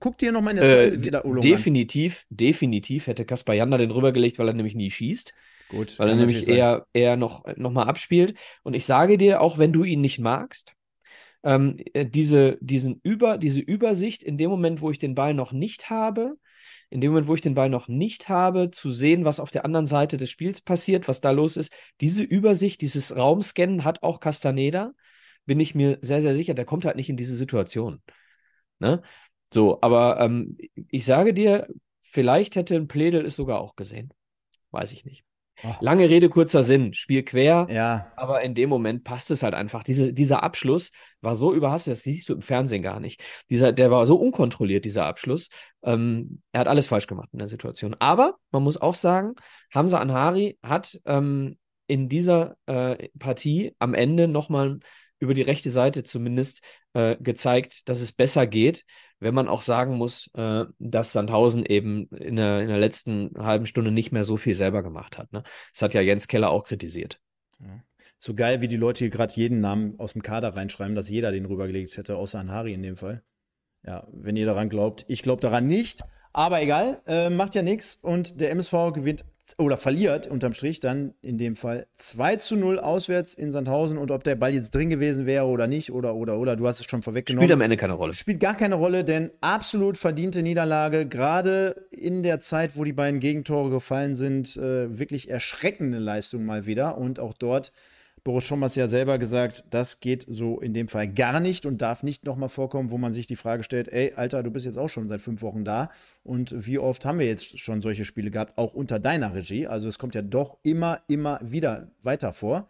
[0.00, 1.68] Guck dir noch mal in der Äh, zweiten d- Wiederholung an.
[1.82, 5.32] definitiv, definitiv hätte Kaspar Janda den rübergelegt, weil er nämlich nie schießt,
[5.68, 8.38] Gut, weil er nämlich eher, eher noch, noch mal abspielt.
[8.62, 10.74] Und ich sage dir, auch wenn du ihn nicht magst,
[11.44, 15.52] ähm, äh, diese, diesen Über, diese Übersicht in dem Moment, wo ich den Ball noch
[15.52, 16.36] nicht habe,
[16.90, 19.64] in dem Moment, wo ich den Ball noch nicht habe, zu sehen, was auf der
[19.64, 24.20] anderen Seite des Spiels passiert, was da los ist, diese Übersicht, dieses Raumscannen hat auch
[24.20, 24.92] Castaneda,
[25.46, 28.02] bin ich mir sehr, sehr sicher, der kommt halt nicht in diese Situation.
[28.78, 29.02] Ne?
[29.52, 30.56] So, aber ähm,
[30.88, 31.68] ich sage dir,
[32.00, 34.12] vielleicht hätte ein Pledel es sogar auch gesehen.
[34.70, 35.24] Weiß ich nicht.
[35.64, 35.74] Oh.
[35.80, 36.92] Lange Rede, kurzer Sinn.
[36.94, 39.84] Spiel quer, Ja, aber in dem Moment passt es halt einfach.
[39.84, 40.90] Diese, dieser Abschluss
[41.20, 43.22] war so überhastet, das siehst du im Fernsehen gar nicht.
[43.48, 45.48] Dieser, der war so unkontrolliert, dieser Abschluss.
[45.82, 47.94] Ähm, er hat alles falsch gemacht in der Situation.
[47.98, 49.34] Aber man muss auch sagen,
[49.72, 54.80] Hamza Anhari hat ähm, in dieser äh, Partie am Ende nochmal
[55.22, 56.62] über die rechte Seite zumindest
[56.94, 58.84] äh, gezeigt, dass es besser geht,
[59.20, 63.66] wenn man auch sagen muss, äh, dass Sandhausen eben in der, in der letzten halben
[63.66, 65.32] Stunde nicht mehr so viel selber gemacht hat.
[65.32, 65.44] Ne?
[65.72, 67.20] Das hat ja Jens Keller auch kritisiert.
[68.18, 71.30] so geil, wie die Leute hier gerade jeden Namen aus dem Kader reinschreiben, dass jeder
[71.30, 73.22] den rübergelegt hätte, außer Anhari in dem Fall.
[73.86, 75.04] Ja, wenn ihr daran glaubt.
[75.06, 76.02] Ich glaube daran nicht.
[76.32, 77.94] Aber egal, äh, macht ja nichts.
[77.94, 79.24] Und der MSV gewinnt
[79.58, 83.98] oder verliert unterm Strich dann in dem Fall 2 zu 0 auswärts in Sandhausen.
[83.98, 86.80] Und ob der Ball jetzt drin gewesen wäre oder nicht, oder, oder, oder, du hast
[86.80, 87.42] es schon vorweggenommen.
[87.46, 88.14] Spielt am Ende keine Rolle.
[88.14, 93.20] Spielt gar keine Rolle, denn absolut verdiente Niederlage, gerade in der Zeit, wo die beiden
[93.20, 96.98] Gegentore gefallen sind, äh, wirklich erschreckende Leistung mal wieder.
[96.98, 97.72] Und auch dort,
[98.24, 102.02] Boris Schommers ja selber gesagt, das geht so in dem Fall gar nicht und darf
[102.02, 104.88] nicht nochmal vorkommen, wo man sich die Frage stellt, ey, Alter, du bist jetzt auch
[104.88, 105.90] schon seit fünf Wochen da
[106.22, 109.66] und wie oft haben wir jetzt schon solche Spiele gehabt, auch unter deiner Regie?
[109.66, 112.68] Also es kommt ja doch immer, immer wieder weiter vor.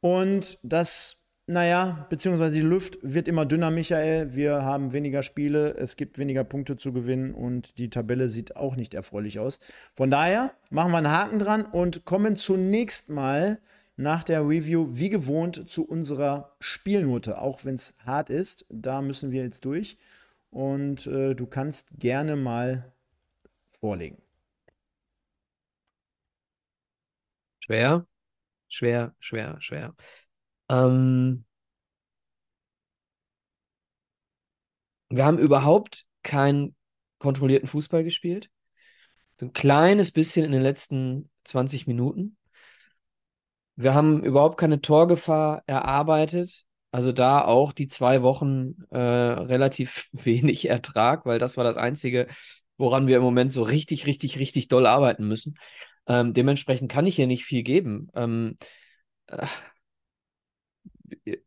[0.00, 4.34] Und das naja, beziehungsweise die Luft wird immer dünner, Michael.
[4.34, 8.76] Wir haben weniger Spiele, es gibt weniger Punkte zu gewinnen und die Tabelle sieht auch
[8.76, 9.60] nicht erfreulich aus.
[9.92, 13.58] Von daher machen wir einen Haken dran und kommen zunächst mal
[13.96, 18.66] nach der Review wie gewohnt zu unserer Spielnote, auch wenn es hart ist.
[18.68, 19.96] Da müssen wir jetzt durch
[20.50, 22.92] und äh, du kannst gerne mal
[23.80, 24.22] vorlegen.
[27.58, 28.06] Schwer,
[28.68, 29.94] schwer, schwer, schwer.
[30.68, 31.44] Ähm,
[35.08, 36.74] wir haben überhaupt keinen
[37.18, 38.50] kontrollierten Fußball gespielt.
[39.40, 42.36] So ein kleines bisschen in den letzten 20 Minuten.
[43.76, 46.64] Wir haben überhaupt keine Torgefahr erarbeitet.
[46.92, 52.28] Also da auch die zwei Wochen äh, relativ wenig Ertrag, weil das war das Einzige,
[52.76, 55.56] woran wir im Moment so richtig, richtig, richtig doll arbeiten müssen.
[56.06, 58.08] Ähm, dementsprechend kann ich hier nicht viel geben.
[58.14, 58.58] Ähm,
[59.28, 59.46] äh,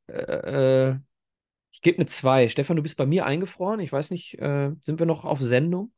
[0.07, 0.91] äh,
[1.71, 2.49] ich gebe eine 2.
[2.49, 3.79] Stefan, du bist bei mir eingefroren.
[3.81, 5.93] Ich weiß nicht, äh, sind wir noch auf Sendung?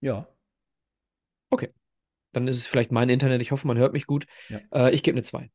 [0.00, 0.28] Ja.
[1.52, 1.72] Okay.
[2.38, 3.42] Dann ist es vielleicht mein Internet.
[3.42, 4.26] Ich hoffe, man hört mich gut.
[4.48, 4.60] Ja.
[4.72, 5.50] Äh, ich gebe eine 2.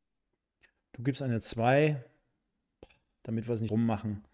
[0.94, 2.04] Du gibst eine 2,
[3.24, 4.26] damit wir es nicht rummachen.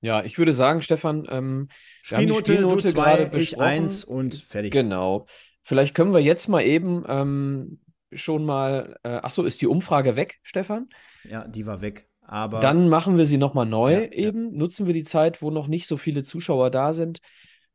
[0.00, 1.68] Ja, ich würde sagen, Stefan, ähm,
[2.02, 3.60] Spielnote, Spielnote du 2, gerade ich.
[3.60, 4.72] 1 und fertig.
[4.72, 5.26] Genau.
[5.62, 7.80] Vielleicht können wir jetzt mal eben ähm,
[8.12, 8.96] schon mal.
[9.02, 10.88] Äh, ach so, ist die Umfrage weg, Stefan?
[11.24, 12.08] Ja, die war weg.
[12.22, 14.12] Aber Dann machen wir sie nochmal neu Ja, ja.
[14.12, 14.56] eben.
[14.56, 17.20] Nutzen wir die Zeit, wo noch nicht so viele Zuschauer da sind,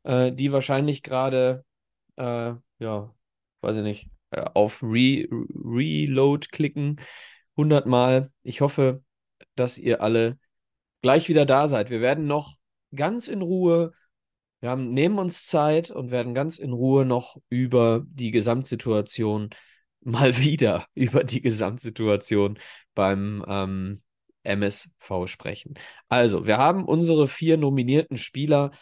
[0.02, 1.64] äh, die wahrscheinlich gerade,
[2.16, 3.14] äh, ja,
[3.60, 4.10] weiß ich nicht,
[4.54, 7.00] auf Re Reload klicken.
[7.56, 8.30] 100 Mal.
[8.42, 9.02] Ich hoffe,
[9.54, 10.38] dass ihr alle
[11.02, 11.90] gleich wieder da seid.
[11.90, 12.56] Wir werden noch
[12.94, 13.92] ganz in Ruhe,
[14.60, 19.50] wir haben, nehmen uns Zeit und werden ganz in Ruhe noch über die Gesamtsituation,
[20.00, 22.58] mal wieder über die Gesamtsituation
[22.94, 24.02] beim ähm,
[24.42, 25.74] MSV sprechen.
[26.08, 28.72] Also, wir haben unsere vier nominierten Spieler.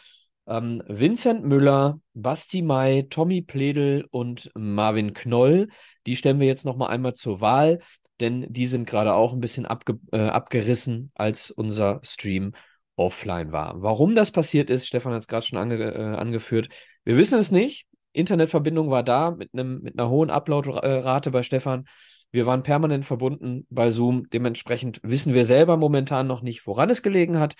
[0.47, 5.69] Ähm, Vincent Müller, Basti Mai, Tommy Pledel und Marvin Knoll.
[6.05, 7.79] Die stellen wir jetzt nochmal einmal zur Wahl,
[8.19, 12.53] denn die sind gerade auch ein bisschen abge äh, abgerissen, als unser Stream
[12.95, 13.81] offline war.
[13.81, 16.69] Warum das passiert ist, Stefan hat es gerade schon ange äh, angeführt.
[17.03, 17.87] Wir wissen es nicht.
[18.11, 21.85] Internetverbindung war da mit einem mit einer hohen Uploadrate bei Stefan.
[22.31, 24.29] Wir waren permanent verbunden bei Zoom.
[24.29, 27.55] Dementsprechend wissen wir selber momentan noch nicht, woran es gelegen hat.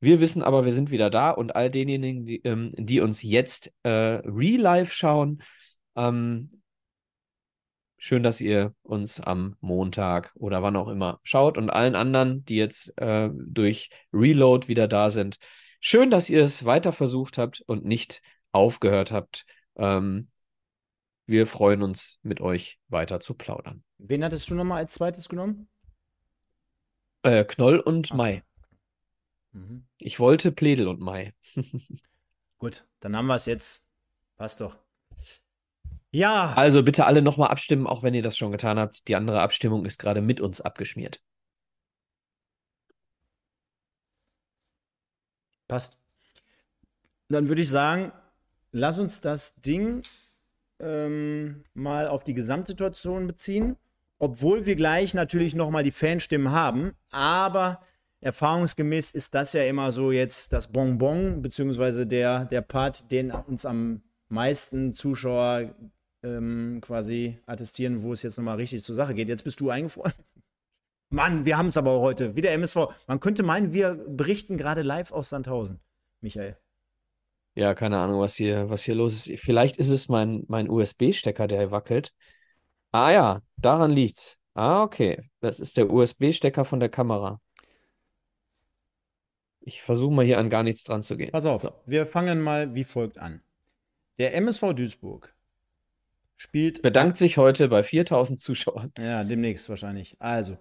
[0.00, 3.72] Wir wissen aber, wir sind wieder da und all denjenigen, die, ähm, die uns jetzt
[3.82, 5.42] äh, real live schauen,
[5.96, 6.62] ähm,
[7.98, 12.56] schön, dass ihr uns am Montag oder wann auch immer schaut und allen anderen, die
[12.56, 15.38] jetzt äh, durch Reload wieder da sind,
[15.80, 18.20] schön, dass ihr es weiter versucht habt und nicht
[18.52, 19.46] aufgehört habt.
[19.76, 20.28] Ähm,
[21.26, 23.82] wir freuen uns, mit euch weiter zu plaudern.
[23.98, 25.68] wen hattest du nochmal als zweites genommen?
[27.22, 28.16] Äh, Knoll und Ah.
[28.16, 28.42] Mai.
[29.56, 29.86] Mhm.
[29.98, 31.34] Ich wollte Pledel und Mai.
[32.58, 33.88] Gut, dann haben wir es jetzt.
[34.36, 34.76] Passt doch.
[36.10, 39.08] Ja, Also bitte alle nochmal abstimmen, auch wenn ihr das schon getan habt.
[39.08, 41.22] Die andere Abstimmung ist gerade mit uns abgeschmiert.
[45.68, 45.98] passt.
[47.28, 48.12] Dann würde ich sagen,
[48.70, 50.02] lass uns das Ding
[50.78, 53.76] ähm, mal auf die Gesamtsituation beziehen,
[54.20, 57.82] obwohl wir gleich natürlich nochmal die Fanstimmen haben, aber
[58.26, 63.64] erfahrungsgemäß ist das ja immer so jetzt das Bonbon, beziehungsweise der, der Part, den uns
[63.64, 65.74] am meisten Zuschauer
[66.24, 69.28] ähm, quasi attestieren, wo es jetzt nochmal richtig zur Sache geht.
[69.28, 70.12] Jetzt bist du eingefroren.
[71.10, 72.34] Mann, wir haben es aber heute.
[72.34, 72.88] Wieder MSV.
[73.06, 75.78] Man könnte meinen, wir berichten gerade live aus Sandhausen,
[76.20, 76.58] Michael.
[77.54, 79.40] Ja, keine Ahnung, was hier, was hier los ist.
[79.40, 82.12] Vielleicht ist es mein, mein USB-Stecker, der wackelt.
[82.90, 84.36] Ah ja, daran liegt's.
[84.54, 85.30] Ah, okay.
[85.40, 87.40] Das ist der USB-Stecker von der Kamera.
[89.66, 91.32] Ich versuche mal hier an gar nichts dran zu gehen.
[91.32, 91.72] Pass auf, So.
[91.86, 93.42] wir fangen mal wie folgt an.
[94.16, 95.34] Der MSV Duisburg
[96.36, 96.82] spielt.
[96.82, 98.92] Bedankt sich heute bei 4000 Zuschauern.
[98.96, 100.14] Ja, demnächst wahrscheinlich.
[100.20, 100.56] Also,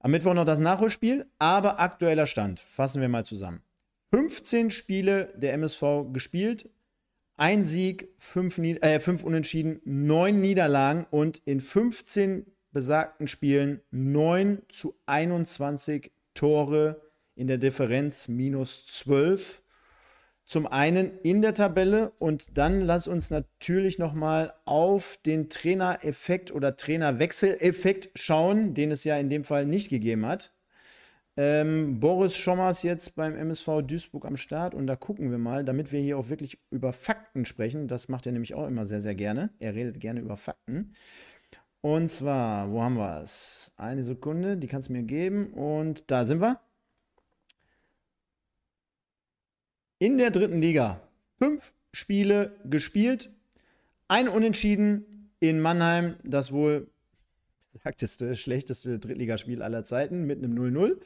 [0.00, 2.58] am Mittwoch noch das Nachholspiel, aber aktueller Stand.
[2.58, 3.62] Fassen wir mal zusammen.
[4.10, 6.68] 15 Spiele der MSV gespielt,
[7.36, 14.62] ein Sieg, fünf, Nied äh, fünf Unentschieden, neun Niederlagen und in 15 besagten Spielen 9
[14.68, 17.00] zu 21 Tore
[17.34, 19.62] in der Differenz minus 12.
[20.44, 26.76] Zum einen in der Tabelle und dann lass uns natürlich nochmal auf den Trainereffekt oder
[26.76, 30.52] Trainerwechseleffekt schauen, den es ja in dem Fall nicht gegeben hat.
[31.38, 35.90] Ähm, Boris Schommers jetzt beim MSV Duisburg am Start und da gucken wir mal, damit
[35.90, 37.88] wir hier auch wirklich über Fakten sprechen.
[37.88, 39.50] Das macht er nämlich auch immer sehr, sehr gerne.
[39.58, 40.92] Er redet gerne über Fakten.
[41.80, 43.72] Und zwar, wo haben wir es?
[43.76, 45.52] Eine Sekunde, die kannst du mir geben.
[45.54, 46.60] Und da sind wir.
[50.02, 51.00] In der dritten Liga
[51.38, 53.30] fünf Spiele gespielt,
[54.08, 56.88] ein Unentschieden in Mannheim, das wohl
[57.68, 60.96] sagteste, schlechteste Drittligaspiel aller Zeiten mit einem 0-0.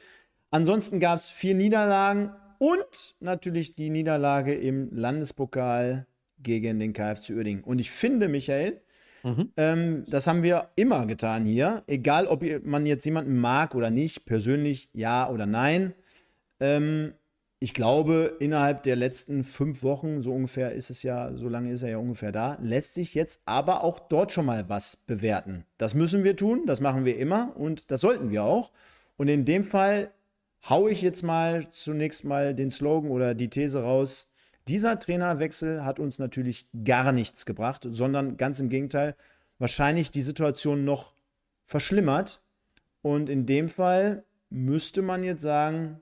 [0.49, 6.07] Ansonsten gab es vier Niederlagen und natürlich die Niederlage im Landespokal
[6.41, 7.63] gegen den KFC Uerdingen.
[7.63, 8.81] Und ich finde, Michael,
[9.23, 9.51] Mhm.
[9.57, 11.83] ähm, das haben wir immer getan hier.
[11.85, 15.93] Egal, ob man jetzt jemanden mag oder nicht, persönlich ja oder nein.
[16.59, 17.13] Ähm,
[17.59, 21.81] ich glaube, innerhalb der letzten fünf Wochen, so ungefähr ist es ja, so lange ist
[21.81, 25.65] er ja ungefähr da, lässt sich jetzt aber auch dort schon mal was bewerten.
[25.79, 28.71] Das müssen wir tun, das machen wir immer und das sollten wir auch.
[29.17, 30.11] Und in dem Fall
[30.69, 34.29] haue ich jetzt mal zunächst mal den Slogan oder die These raus.
[34.67, 39.15] Dieser Trainerwechsel hat uns natürlich gar nichts gebracht, sondern ganz im Gegenteil,
[39.57, 41.15] wahrscheinlich die Situation noch
[41.65, 42.41] verschlimmert.
[43.01, 46.01] Und in dem Fall müsste man jetzt sagen,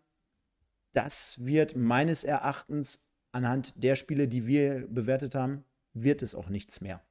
[0.96, 6.82] das wird meines Erachtens anhand der Spiele, die wir bewertet haben, wird es auch nichts
[6.82, 7.02] mehr.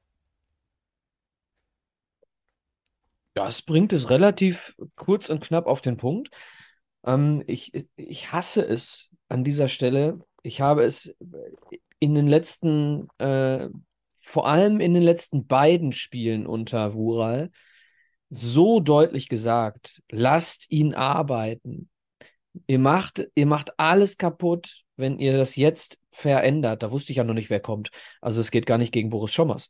[3.33, 6.29] Das bringt es relativ kurz und knapp auf den Punkt.
[7.05, 10.19] Ähm, ich, ich hasse es an dieser Stelle.
[10.41, 11.13] Ich habe es
[11.99, 13.67] in den letzten, äh,
[14.15, 17.51] vor allem in den letzten beiden Spielen unter Wural,
[18.29, 21.89] so deutlich gesagt, lasst ihn arbeiten.
[22.67, 26.83] Ihr macht, ihr macht alles kaputt, wenn ihr das jetzt verändert.
[26.83, 27.89] Da wusste ich ja noch nicht, wer kommt.
[28.21, 29.69] Also es geht gar nicht gegen Boris Schommers.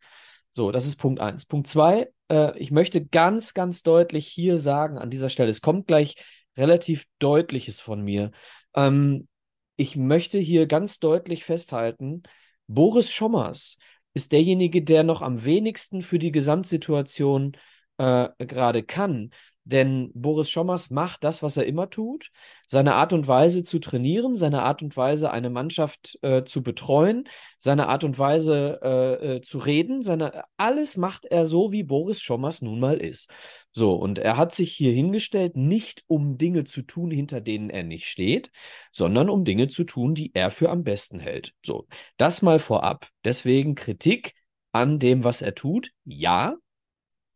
[0.52, 1.46] So, das ist Punkt eins.
[1.46, 5.88] Punkt zwei, äh, ich möchte ganz, ganz deutlich hier sagen an dieser Stelle, es kommt
[5.88, 6.16] gleich
[6.56, 8.32] relativ Deutliches von mir.
[8.74, 9.28] Ähm,
[9.76, 12.24] ich möchte hier ganz deutlich festhalten,
[12.68, 13.78] Boris Schommers
[14.14, 17.58] ist derjenige, der noch am wenigsten für die Gesamtsituation
[17.98, 19.32] äh, gerade kann.
[19.66, 22.30] Denn Boris Schommers macht das, was er immer tut.
[22.68, 27.28] Seine Art und Weise zu trainieren, seine Art und Weise, eine Mannschaft äh, zu betreuen,
[27.58, 32.22] seine Art und Weise äh, äh, zu reden, seine, alles macht er so, wie Boris
[32.22, 33.32] Schommers nun mal ist.
[33.72, 37.84] So, und er hat sich hier hingestellt, nicht um Dinge zu tun, hinter denen er
[37.84, 38.52] nicht steht,
[38.92, 41.54] sondern um Dinge zu tun, die er für am besten hält.
[41.66, 41.88] So,
[42.18, 43.08] das mal vorab.
[43.24, 44.36] Deswegen Kritik
[44.72, 45.92] an dem, was er tut.
[46.04, 46.56] Ja,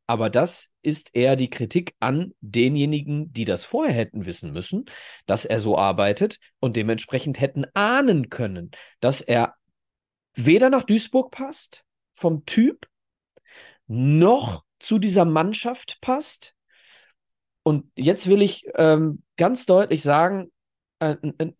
[0.10, 4.86] aber das ist eher die Kritik an denjenigen, die das vorher hätten wissen müssen,
[5.28, 9.54] dass er so arbeitet und dementsprechend hätten ahnen können, dass er
[10.34, 11.84] weder nach Duisburg passt,
[12.16, 12.88] vom Typ,
[13.86, 16.56] noch zu dieser Mannschaft passt.
[17.62, 20.52] Und jetzt will ich ähm, ganz deutlich sagen,
[20.98, 21.52] äh, äh,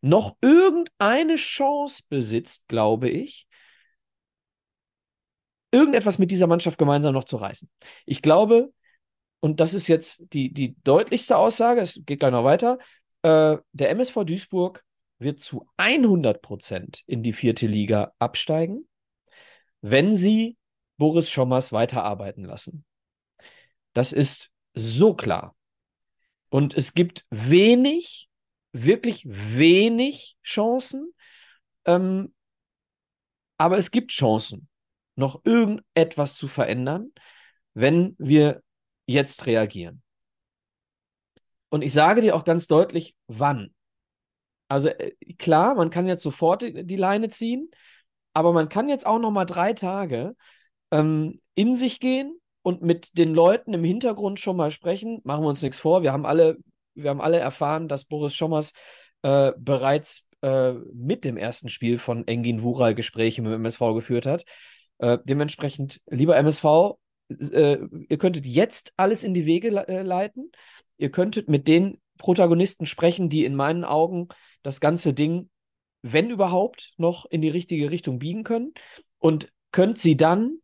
[0.00, 3.46] noch irgendeine Chance besitzt, glaube ich,
[5.72, 7.68] irgendetwas mit dieser Mannschaft gemeinsam noch zu reißen.
[8.06, 8.72] Ich glaube,
[9.40, 12.78] und das ist jetzt die, die deutlichste Aussage, es geht gleich noch weiter,
[13.22, 14.84] äh, der MSV Duisburg
[15.18, 18.88] wird zu 100 Prozent in die vierte Liga absteigen,
[19.80, 20.56] wenn sie
[20.96, 22.84] Boris Schommers weiterarbeiten lassen.
[23.94, 25.56] Das ist so klar.
[26.50, 28.28] Und es gibt wenig,
[28.72, 31.12] wirklich wenig Chancen,
[31.86, 32.34] ähm,
[33.58, 34.68] aber es gibt Chancen
[35.22, 37.12] noch irgendetwas zu verändern,
[37.74, 38.62] wenn wir
[39.06, 40.02] jetzt reagieren.
[41.70, 43.72] Und ich sage dir auch ganz deutlich, wann.
[44.68, 47.70] Also äh, klar, man kann jetzt sofort die Leine ziehen,
[48.34, 50.34] aber man kann jetzt auch noch mal drei Tage
[50.90, 55.20] ähm, in sich gehen und mit den Leuten im Hintergrund schon mal sprechen.
[55.24, 56.02] Machen wir uns nichts vor.
[56.02, 56.58] Wir haben alle,
[56.94, 58.72] wir haben alle erfahren, dass Boris Schommers
[59.22, 64.26] äh, bereits äh, mit dem ersten Spiel von Engin Wural Gespräche mit dem MSV geführt
[64.26, 64.44] hat.
[65.02, 66.96] Äh, dementsprechend, lieber MSV,
[67.28, 67.78] äh,
[68.08, 70.52] ihr könntet jetzt alles in die Wege le äh, leiten.
[70.96, 74.28] Ihr könntet mit den Protagonisten sprechen, die in meinen Augen
[74.62, 75.50] das ganze Ding,
[76.02, 78.74] wenn überhaupt, noch in die richtige Richtung biegen können.
[79.18, 80.58] Und könnt sie dann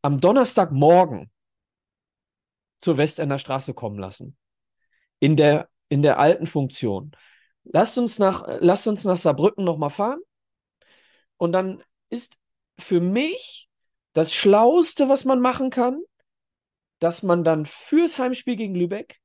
[0.00, 1.30] am Donnerstagmorgen
[2.80, 4.38] zur Westender Straße kommen lassen.
[5.18, 7.12] In der, in der alten Funktion.
[7.64, 10.20] Lasst uns nach, lasst uns nach Saarbrücken nochmal fahren.
[11.36, 12.38] Und dann ist
[12.78, 13.68] für mich
[14.14, 16.00] das Schlauste, was man machen kann,
[16.98, 19.20] dass man dann fürs Heimspiel gegen Lübeck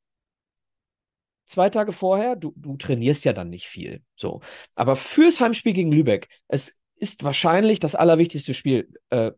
[1.49, 4.41] zwei Tage vorher, du, du trainierst ja dann nicht viel, so,
[4.75, 9.31] aber fürs Heimspiel gegen Lübeck, es ist wahrscheinlich das allerwichtigste Spiel äh,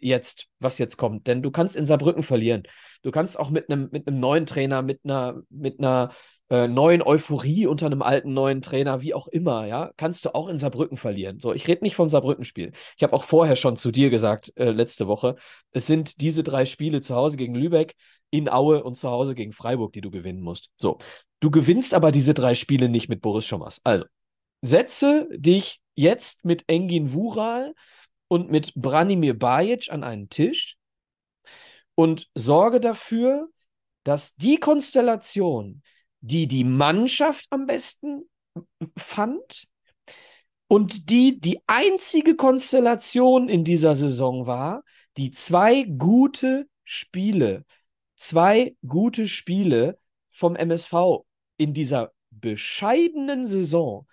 [0.00, 2.64] jetzt, was jetzt kommt, denn du kannst in Saarbrücken verlieren.
[3.02, 6.10] Du kannst auch mit einem mit einem neuen Trainer, mit einer mit einer
[6.54, 10.46] äh, neuen Euphorie unter einem alten neuen Trainer, wie auch immer, ja, kannst du auch
[10.48, 11.40] in Saarbrücken verlieren.
[11.40, 12.72] So, ich rede nicht vom Saarbrücken-Spiel.
[12.96, 15.36] Ich habe auch vorher schon zu dir gesagt, äh, letzte Woche,
[15.72, 17.94] es sind diese drei Spiele zu Hause gegen Lübeck,
[18.30, 20.70] in Aue und zu Hause gegen Freiburg, die du gewinnen musst.
[20.76, 20.98] So,
[21.40, 23.80] du gewinnst aber diese drei Spiele nicht mit Boris Schommers.
[23.84, 24.04] Also,
[24.62, 27.74] setze dich jetzt mit Engin Wural
[28.28, 30.76] und mit Branimir Bajic an einen Tisch
[31.94, 33.48] und sorge dafür,
[34.04, 35.82] dass die Konstellation,
[36.26, 38.22] die die Mannschaft am besten
[38.96, 39.66] fand
[40.68, 44.84] und die die einzige Konstellation in dieser Saison war,
[45.18, 47.66] die zwei gute Spiele,
[48.16, 49.98] zwei gute Spiele
[50.30, 51.24] vom MSV
[51.58, 54.06] in dieser bescheidenen Saison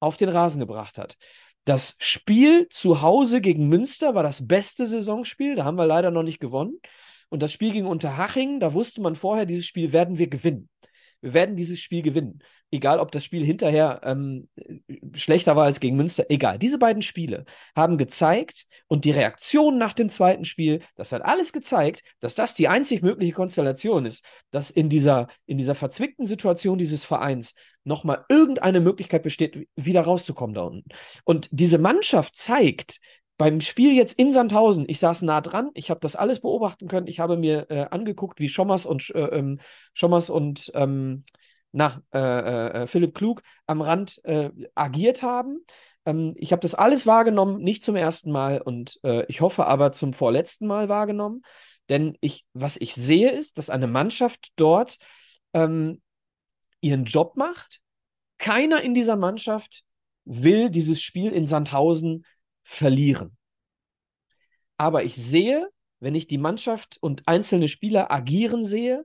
[0.00, 1.16] auf den Rasen gebracht hat.
[1.64, 6.24] Das Spiel zu Hause gegen Münster war das beste Saisonspiel, da haben wir leider noch
[6.24, 6.80] nicht gewonnen.
[7.28, 10.68] Und das Spiel gegen Unterhaching, da wusste man vorher, dieses Spiel werden wir gewinnen.
[11.22, 12.40] Wir werden dieses Spiel gewinnen.
[12.70, 14.48] Egal, ob das Spiel hinterher ähm,
[15.12, 16.58] schlechter war als gegen Münster, egal.
[16.58, 17.44] Diese beiden Spiele
[17.76, 22.54] haben gezeigt und die Reaktion nach dem zweiten Spiel, das hat alles gezeigt, dass das
[22.54, 27.54] die einzig mögliche Konstellation ist, dass in dieser, in dieser verzwickten Situation dieses Vereins
[27.84, 30.88] nochmal irgendeine Möglichkeit besteht, wieder rauszukommen da unten.
[31.24, 33.00] Und diese Mannschaft zeigt,
[33.42, 37.08] beim Spiel jetzt in Sandhausen, ich saß nah dran, ich habe das alles beobachten können,
[37.08, 39.58] ich habe mir äh, angeguckt, wie Schommers und äh, ähm,
[39.94, 41.24] Schommers und ähm,
[41.72, 45.58] na, äh, äh, äh Philipp Klug am Rand äh, agiert haben.
[46.06, 50.12] Ähm, ich habe das alles wahrgenommen, nicht zum ersten Mal und ich hoffe aber zum
[50.12, 51.42] vorletzten Mal wahrgenommen.
[51.88, 54.98] Denn ich, was ich sehe, ist, dass eine Mannschaft dort
[55.52, 56.00] ähm,
[56.80, 57.80] ihren Job macht.
[58.38, 59.82] Keiner in dieser Mannschaft
[60.24, 62.24] will dieses Spiel in Sandhausen
[62.62, 63.36] verlieren.
[64.76, 65.68] Aber ich sehe,
[66.00, 69.04] wenn ich die Mannschaft und einzelne Spieler agieren sehe,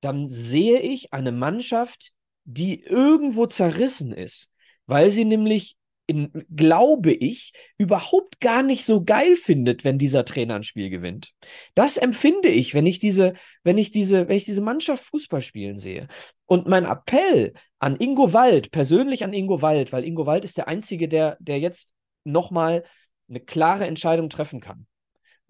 [0.00, 2.12] dann sehe ich eine Mannschaft,
[2.44, 4.50] die irgendwo zerrissen ist,
[4.86, 5.76] weil sie nämlich
[6.06, 11.32] in, glaube ich, überhaupt gar nicht so geil findet, wenn dieser Trainer ein Spiel gewinnt.
[11.74, 15.78] Das empfinde ich, wenn ich diese, wenn ich diese, wenn ich diese Mannschaft Fußball spielen
[15.78, 16.08] sehe.
[16.46, 20.68] Und mein Appell an Ingo Wald, persönlich an Ingo Wald, weil Ingo Wald ist der
[20.68, 21.92] Einzige, der, der jetzt
[22.24, 22.84] nochmal
[23.28, 24.86] eine klare Entscheidung treffen kann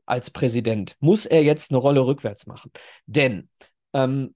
[0.06, 2.70] als Präsident, muss er jetzt eine Rolle rückwärts machen.
[3.06, 3.48] Denn
[3.92, 4.34] ähm,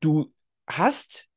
[0.00, 0.32] du
[0.66, 1.28] hast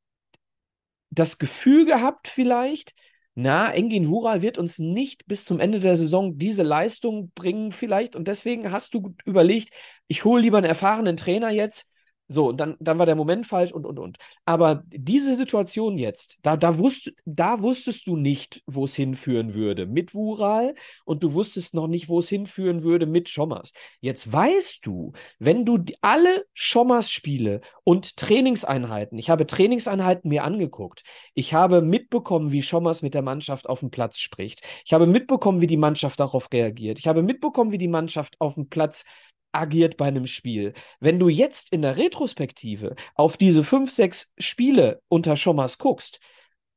[1.10, 2.94] das Gefühl gehabt, vielleicht,
[3.34, 8.16] na, Engin Wural wird uns nicht bis zum Ende der Saison diese Leistung bringen, vielleicht.
[8.16, 9.74] Und deswegen hast du überlegt,
[10.08, 11.89] ich hole lieber einen erfahrenen Trainer jetzt,
[12.32, 14.16] so, und dann, dann war der Moment falsch und, und, und.
[14.44, 19.84] Aber diese Situation jetzt, da, da, wusst, da wusstest du nicht, wo es hinführen würde
[19.86, 23.72] mit Wural und du wusstest noch nicht, wo es hinführen würde mit Schommers.
[24.00, 25.10] Jetzt weißt du,
[25.40, 31.02] wenn du alle Schommers-Spiele und Trainingseinheiten, ich habe Trainingseinheiten mir angeguckt,
[31.34, 35.60] ich habe mitbekommen, wie Schommers mit der Mannschaft auf dem Platz spricht, ich habe mitbekommen,
[35.60, 39.04] wie die Mannschaft darauf reagiert, ich habe mitbekommen, wie die Mannschaft auf dem Platz
[39.52, 40.74] agiert bei einem Spiel.
[41.00, 46.20] Wenn du jetzt in der Retrospektive auf diese fünf, sechs Spiele unter Schommers guckst,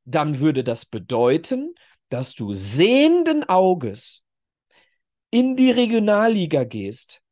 [0.04, 1.74] dann würde das bedeuten,
[2.08, 4.22] dass du sehenden Auges
[5.30, 7.22] in die Regionalliga gehst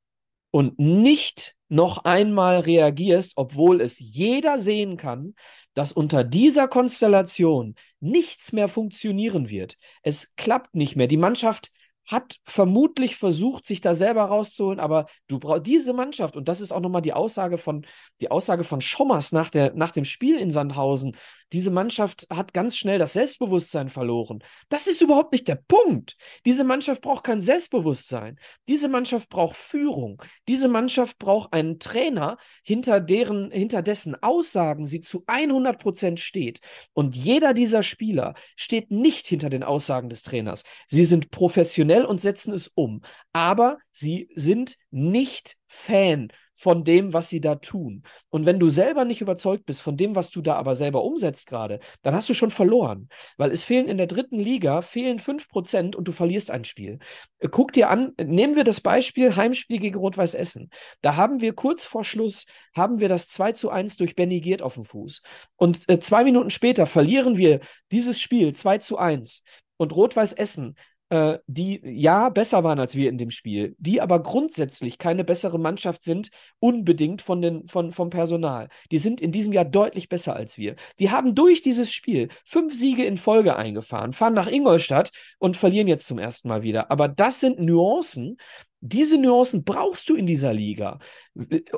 [0.51, 5.35] und nicht noch einmal reagierst, obwohl es jeder sehen kann,
[5.75, 9.79] dass unter dieser Konstellation nichts mehr funktionieren wird.
[10.03, 11.07] Es klappt nicht mehr.
[11.07, 11.71] Die Mannschaft
[12.07, 16.73] hat vermutlich versucht, sich da selber rauszuholen, aber du brauchst diese Mannschaft, und das ist
[16.73, 17.87] auch nochmal die Aussage von,
[18.21, 21.17] die Aussage von Schommers nach, der, nach dem Spiel in Sandhausen.
[21.53, 24.43] Diese Mannschaft hat ganz schnell das Selbstbewusstsein verloren.
[24.69, 26.17] Das ist überhaupt nicht der Punkt.
[26.47, 28.39] Diese Mannschaft braucht kein Selbstbewusstsein.
[28.69, 30.23] Diese Mannschaft braucht Führung.
[30.49, 36.61] Diese Mannschaft braucht einen Trainer, hinter deren, hinter dessen Aussagen sie zu 100 Prozent steht.
[36.95, 40.65] Und jeder dieser Spieler steht nicht hinter den Aussagen des Trainers.
[40.89, 43.03] Sie sind professionell und setzen es um.
[43.33, 46.33] Aber sie sind nicht Fan
[46.63, 48.05] von dem, was sie da tun.
[48.31, 51.49] Und wenn du selber nicht überzeugt bist von dem, was du da aber selber umsetzt
[51.49, 53.09] gerade, dann hast du schon verloren.
[53.37, 57.01] Weil es fehlen in der dritten Liga, fehlen 5% und du verlierst ein Spiel.
[57.41, 60.71] Äh, guck dir an, nehmen wir das Beispiel Heimspiel gegen Rot-Weiß Essen.
[61.01, 62.47] Da haben wir kurz vor Schluss,
[62.77, 65.23] haben wir das 2 zu 1 durch Benny Giert auf dem Fuß.
[65.57, 67.59] Und äh, zwei Minuten später verlieren wir
[67.91, 69.43] dieses Spiel 2 zu 1.
[69.79, 70.77] Und Rot-Weiß Essen
[71.13, 75.59] äh, die ja besser waren als wir in dem Spiel, die aber grundsätzlich keine bessere
[75.59, 78.71] Mannschaft sind, unbedingt von den, von, vom Personal.
[78.91, 80.75] Die sind in diesem Jahr deutlich besser als wir.
[80.99, 85.87] Die haben durch dieses Spiel fünf Siege in Folge eingefahren, fahren nach Ingolstadt und verlieren
[85.87, 86.91] jetzt zum ersten Mal wieder.
[86.91, 88.39] Aber das sind Nuancen,
[88.81, 90.99] diese Nuancen brauchst du in dieser Liga.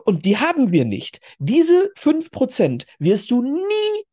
[0.04, 1.18] Und die haben wir nicht.
[1.40, 3.42] Diese 5% wirst du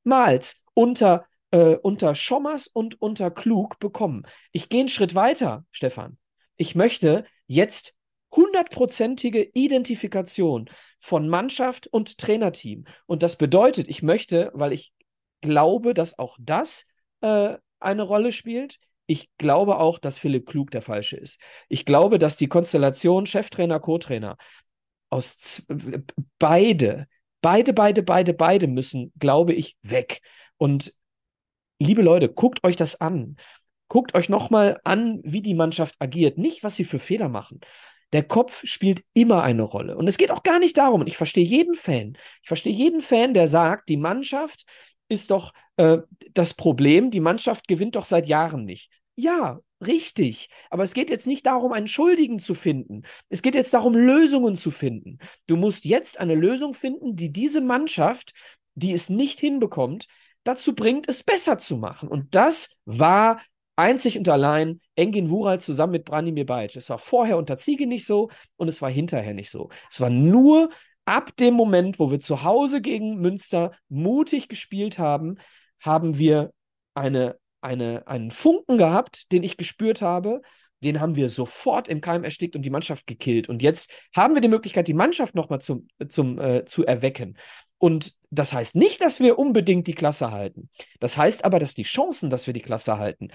[0.03, 4.23] niemals unter äh, unter Schommers und unter Klug bekommen.
[4.51, 6.17] Ich gehe einen Schritt weiter, Stefan.
[6.55, 7.95] Ich möchte jetzt
[8.33, 12.85] hundertprozentige Identifikation von Mannschaft und Trainerteam.
[13.05, 14.93] Und das bedeutet, ich möchte, weil ich
[15.41, 16.85] glaube, dass auch das
[17.21, 21.39] äh, eine Rolle spielt, ich glaube auch, dass Philipp Klug der Falsche ist.
[21.67, 24.37] Ich glaube, dass die Konstellation Cheftrainer, Co-Trainer
[25.09, 25.65] aus
[26.39, 27.07] beide,
[27.41, 30.21] beide, beide, beide, beide müssen, glaube ich, weg.
[30.55, 30.93] Und
[31.81, 33.35] liebe Leute, guckt euch das an.
[33.87, 37.59] Guckt euch nochmal an, wie die Mannschaft agiert, nicht was sie für Fehler machen.
[38.13, 39.97] Der Kopf spielt immer eine Rolle.
[39.97, 43.01] Und es geht auch gar nicht darum, und ich verstehe jeden Fan, ich verstehe jeden
[43.01, 44.63] Fan, der sagt, die Mannschaft
[45.09, 45.97] ist doch äh,
[46.33, 48.91] das Problem, die Mannschaft gewinnt doch seit Jahren nicht.
[49.15, 50.49] Ja, richtig.
[50.69, 53.03] Aber es geht jetzt nicht darum, einen Schuldigen zu finden.
[53.29, 55.19] Es geht jetzt darum, Lösungen zu finden.
[55.47, 58.33] Du musst jetzt eine Lösung finden, die diese Mannschaft
[58.75, 60.07] die es nicht hinbekommt,
[60.43, 62.09] dazu bringt, es besser zu machen.
[62.09, 63.41] Und das war
[63.75, 66.75] einzig und allein Engin Wural zusammen mit Branimir Bajic.
[66.75, 69.69] Es war vorher unter Ziege nicht so und es war hinterher nicht so.
[69.89, 70.69] Es war nur
[71.05, 75.37] ab dem Moment, wo wir zu Hause gegen Münster mutig gespielt haben,
[75.79, 76.51] haben wir
[76.93, 80.41] eine, eine, einen Funken gehabt, den ich gespürt habe.
[80.83, 83.49] Den haben wir sofort im Keim erstickt und die Mannschaft gekillt.
[83.49, 87.37] Und jetzt haben wir die Möglichkeit, die Mannschaft nochmal zum, zum, äh, zu erwecken.
[87.77, 90.69] Und das heißt nicht, dass wir unbedingt die Klasse halten.
[90.99, 93.29] Das heißt aber, dass die Chancen, dass wir die Klasse halten,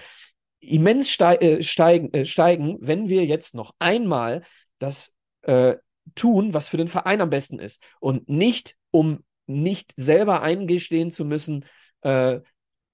[0.59, 4.43] immens steig, äh, steigen, äh, steigen, wenn wir jetzt noch einmal
[4.79, 5.75] das äh,
[6.15, 7.81] tun, was für den Verein am besten ist.
[7.99, 11.65] Und nicht, um nicht selber eingestehen zu müssen,
[12.01, 12.39] äh,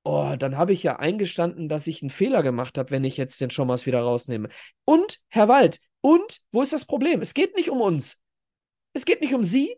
[0.03, 3.41] oh, dann habe ich ja eingestanden, dass ich einen Fehler gemacht habe, wenn ich jetzt
[3.41, 4.49] den Schommers wieder rausnehme.
[4.85, 7.21] Und, Herr Wald, und wo ist das Problem?
[7.21, 8.19] Es geht nicht um uns.
[8.93, 9.77] Es geht nicht um Sie.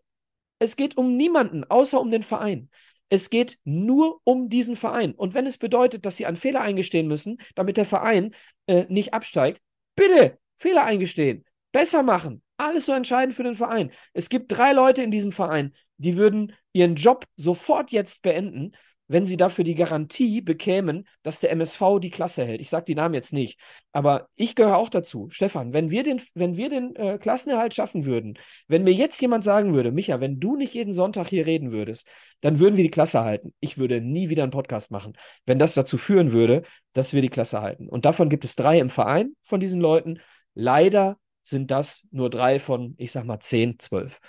[0.60, 2.70] Es geht um niemanden, außer um den Verein.
[3.10, 5.14] Es geht nur um diesen Verein.
[5.14, 8.34] Und wenn es bedeutet, dass Sie einen Fehler eingestehen müssen, damit der Verein
[8.68, 9.62] äh, nicht absteigt,
[9.96, 12.42] bitte Fehler eingestehen, besser machen.
[12.58, 13.92] Alles so entscheidend für den Verein.
[14.14, 18.72] Es gibt drei Leute in diesem Verein, die würden ihren Job sofort jetzt beenden,
[19.08, 22.62] wenn sie dafür die Garantie bekämen, dass der MSV die Klasse hält.
[22.62, 23.60] Ich sage die Namen jetzt nicht,
[23.92, 25.30] aber ich gehöre auch dazu.
[25.30, 28.38] Stefan, wenn wir den, wenn wir den äh, Klassenerhalt schaffen würden,
[28.68, 32.08] wenn mir jetzt jemand sagen würde, Micha, wenn du nicht jeden Sonntag hier reden würdest,
[32.42, 33.54] dann würden wir die Klasse halten.
[33.60, 35.14] Ich würde nie wieder einen Podcast machen,
[35.46, 37.88] wenn das dazu führen würde, dass wir die Klasse halten.
[37.90, 40.20] Und davon gibt es drei im Verein von diesen Leuten.
[40.54, 44.20] Leider sind das nur drei von, ich sag mal, zehn, zwölf.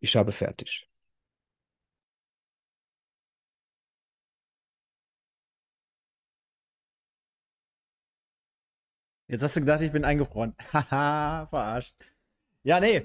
[0.00, 0.88] Ich habe fertig.
[9.34, 10.54] Jetzt hast du gedacht, ich bin eingefroren.
[10.72, 11.96] Haha, verarscht.
[12.62, 13.02] Ja, nee.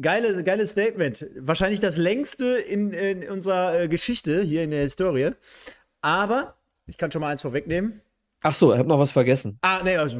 [0.00, 1.26] Geile, geiles Statement.
[1.36, 5.32] Wahrscheinlich das längste in, in unserer äh, Geschichte hier in der Historie.
[6.00, 6.56] Aber
[6.86, 8.00] ich kann schon mal eins vorwegnehmen.
[8.42, 9.58] Ach so, ich habe noch was vergessen.
[9.60, 10.18] Ah, nee, also,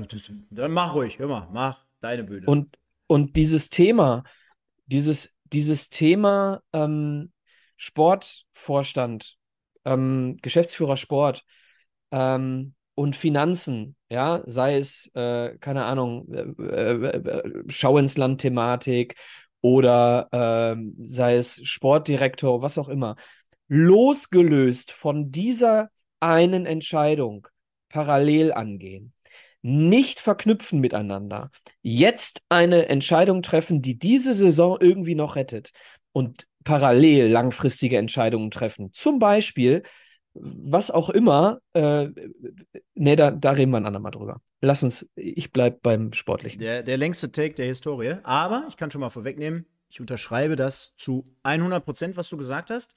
[0.51, 2.45] dann mach ruhig, hör mal, mach deine Bühne.
[2.45, 2.77] Und,
[3.07, 4.25] und dieses Thema,
[4.85, 7.33] dieses, dieses Thema ähm,
[7.79, 9.39] Sportvorstand,
[9.87, 11.47] ähm, Geschäftsführer Sport,
[12.11, 19.15] ähm, und Finanzen, ja, sei es, äh, keine Ahnung, äh, äh, äh Schau ins Land-Thematik
[19.61, 23.17] oder ähm, sei es Sportdirektor, was auch immer,
[23.69, 25.91] losgelöst von dieser
[26.21, 27.47] einen Entscheidung
[27.91, 29.13] parallel angehen,
[29.61, 31.51] nicht verknüpfen miteinander,
[31.83, 35.73] jetzt eine Entscheidung treffen, die diese Saison irgendwie noch rettet.
[36.13, 38.91] Und parallel langfristige Entscheidungen treffen.
[38.93, 39.83] Zum Beispiel,
[40.41, 42.09] was auch immer, äh,
[42.95, 44.41] nee, da, da reden wir ein andermal drüber.
[44.61, 46.61] Lass uns, ich bleibe beim Sportlichen.
[46.61, 48.17] Der, der längste Take der Historie.
[48.23, 52.71] Aber ich kann schon mal vorwegnehmen, ich unterschreibe das zu 100 Prozent, was du gesagt
[52.71, 52.95] hast.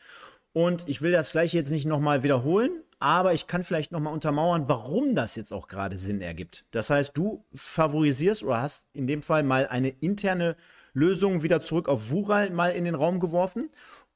[0.51, 4.67] Und ich will das gleiche jetzt nicht nochmal wiederholen, aber ich kann vielleicht nochmal untermauern,
[4.67, 6.65] warum das jetzt auch gerade Sinn ergibt.
[6.71, 10.55] Das heißt, du favorisierst oder hast in dem Fall mal eine interne
[10.93, 13.69] Lösung wieder zurück auf Wural mal in den Raum geworfen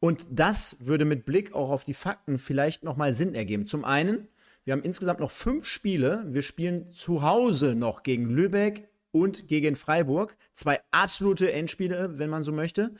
[0.03, 3.67] und das würde mit Blick auch auf die Fakten vielleicht nochmal Sinn ergeben.
[3.67, 4.27] Zum einen,
[4.65, 6.25] wir haben insgesamt noch fünf Spiele.
[6.27, 10.35] Wir spielen zu Hause noch gegen Lübeck und gegen Freiburg.
[10.51, 12.91] Zwei absolute Endspiele, wenn man so möchte.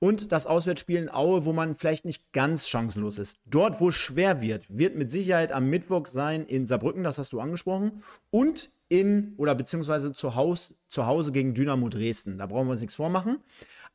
[0.00, 3.38] Und das Auswärtsspiel in Aue, wo man vielleicht nicht ganz chancenlos ist.
[3.46, 7.32] Dort, wo es schwer wird, wird mit Sicherheit am Mittwoch sein in Saarbrücken, das hast
[7.32, 8.02] du angesprochen.
[8.30, 12.36] Und in oder beziehungsweise zu, Haus, zu Hause gegen Dynamo Dresden.
[12.36, 13.38] Da brauchen wir uns nichts vormachen.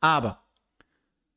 [0.00, 0.43] Aber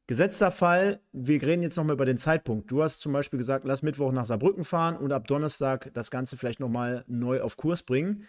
[0.07, 2.71] Gesetzter Fall, wir reden jetzt nochmal über den Zeitpunkt.
[2.71, 6.37] Du hast zum Beispiel gesagt, lass Mittwoch nach Saarbrücken fahren und ab Donnerstag das Ganze
[6.37, 8.23] vielleicht nochmal neu auf Kurs bringen.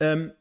[0.00, 0.32] Ähm,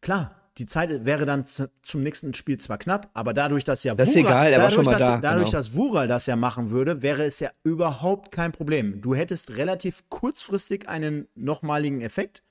[0.00, 4.08] klar, die Zeit wäre dann zum nächsten Spiel zwar knapp, aber dadurch, dass ja das
[4.10, 5.18] ist egal, dass, da.
[5.18, 5.58] Dadurch, genau.
[5.58, 9.02] dass Wural das ja machen würde, wäre es ja überhaupt kein Problem.
[9.02, 12.42] Du hättest relativ kurzfristig einen nochmaligen Effekt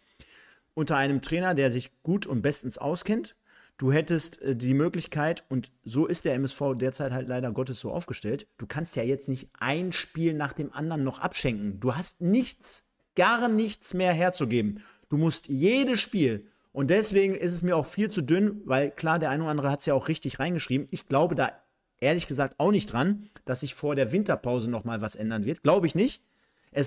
[0.76, 3.36] unter einem Trainer, der sich gut und bestens auskennt
[3.80, 7.92] Du hättest äh, die Möglichkeit, und so ist der MSV derzeit halt leider Gottes so
[7.92, 11.80] aufgestellt, du kannst ja jetzt nicht ein Spiel nach dem anderen noch abschenken.
[11.80, 14.84] Du hast nichts, gar nichts mehr herzugeben.
[15.10, 19.18] Du musst jedes Spiel, und deswegen ist es mir auch viel zu dünn, weil klar,
[19.18, 20.88] der eine oder andere hat es ja auch richtig reingeschrieben.
[20.92, 21.52] Ich glaube da
[22.00, 25.64] ehrlich gesagt auch nicht dran, dass sich vor der Winterpause noch mal was ändern wird.
[25.64, 26.24] Glaube ich nicht.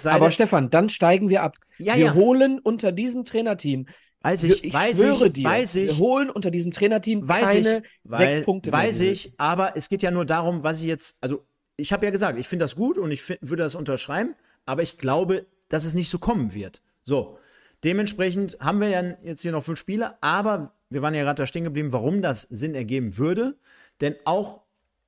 [0.04, 1.56] Aber Stefan, dann steigen wir ab.
[1.78, 2.14] Ja, wir ja.
[2.14, 3.86] holen unter diesem Trainerteam
[4.22, 5.90] Weiß ich, ich weiß ich, dir, weiß ich.
[5.90, 9.88] Wir holen unter diesem Trainerteam weiß keine ich, weil, sechs Punkte Weiß ich, aber es
[9.88, 11.44] geht ja nur darum, was ich jetzt, also
[11.76, 14.34] ich habe ja gesagt, ich finde das gut und ich find, würde das unterschreiben,
[14.66, 16.82] aber ich glaube, dass es nicht so kommen wird.
[17.02, 17.38] So,
[17.82, 21.46] dementsprechend haben wir ja jetzt hier noch fünf Spiele, aber wir waren ja gerade da
[21.46, 23.56] stehen geblieben, warum das Sinn ergeben würde,
[24.00, 24.62] denn auch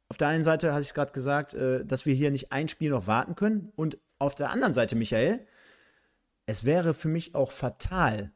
[0.09, 2.91] auf der einen Seite hatte ich gerade gesagt, äh, dass wir hier nicht ein Spiel
[2.91, 3.73] noch warten können.
[3.75, 5.47] Und auf der anderen Seite, Michael,
[6.47, 8.31] es wäre für mich auch fatal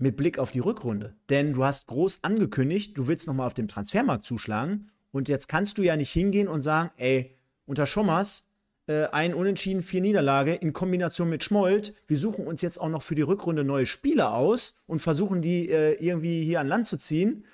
[0.00, 1.14] mit Blick auf die Rückrunde.
[1.28, 4.90] Denn du hast groß angekündigt, du willst nochmal auf dem Transfermarkt zuschlagen.
[5.12, 7.36] Und jetzt kannst du ja nicht hingehen und sagen, ey,
[7.66, 8.48] unter Schommers
[8.86, 11.94] äh, ein Unentschieden, vier Niederlage in Kombination mit Schmold.
[12.06, 15.68] Wir suchen uns jetzt auch noch für die Rückrunde neue Spieler aus und versuchen die
[15.68, 17.44] äh, irgendwie hier an Land zu ziehen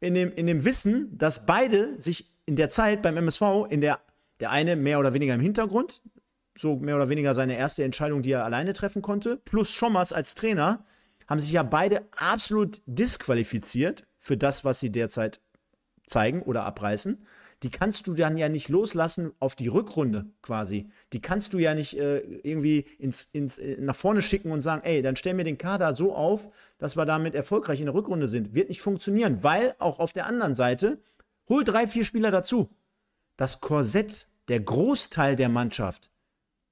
[0.00, 4.00] in dem, in dem Wissen, dass beide sich in der Zeit beim MSV, in der
[4.40, 6.02] der eine mehr oder weniger im Hintergrund,
[6.56, 10.34] so mehr oder weniger seine erste Entscheidung, die er alleine treffen konnte, plus Schommers als
[10.34, 10.84] Trainer,
[11.30, 15.40] haben sich ja beide absolut disqualifiziert für das, was sie derzeit
[16.04, 17.24] zeigen oder abreißen
[17.62, 20.90] die kannst du dann ja nicht loslassen auf die Rückrunde quasi.
[21.12, 24.82] Die kannst du ja nicht äh, irgendwie ins, ins, äh, nach vorne schicken und sagen,
[24.82, 28.28] ey, dann stell mir den Kader so auf, dass wir damit erfolgreich in der Rückrunde
[28.28, 28.54] sind.
[28.54, 31.02] Wird nicht funktionieren, weil auch auf der anderen Seite,
[31.48, 32.70] hol drei, vier Spieler dazu.
[33.36, 36.10] Das Korsett, der Großteil der Mannschaft,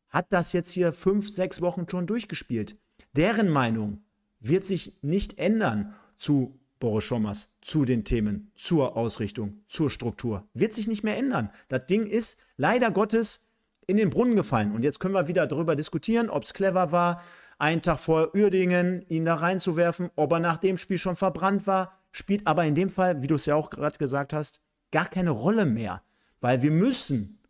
[0.09, 2.77] hat das jetzt hier fünf, sechs Wochen schon durchgespielt.
[3.13, 4.03] Deren Meinung
[4.41, 10.49] wird sich nicht ändern zu Boris Schommers zu den Themen, zur Ausrichtung, zur Struktur.
[10.55, 11.51] Wird sich nicht mehr ändern.
[11.69, 13.51] Das Ding ist leider Gottes
[13.87, 14.73] in den Brunnen gefallen.
[14.73, 17.23] Und jetzt können wir wieder darüber diskutieren, ob es clever war,
[17.59, 21.99] einen Tag vor Uerdingen ihn da reinzuwerfen, ob er nach dem Spiel schon verbrannt war.
[22.13, 24.61] Spielt aber in dem Fall, wie du es ja auch gerade gesagt hast,
[24.93, 26.03] gar keine Rolle mehr.
[26.41, 27.41] Weil wir müssen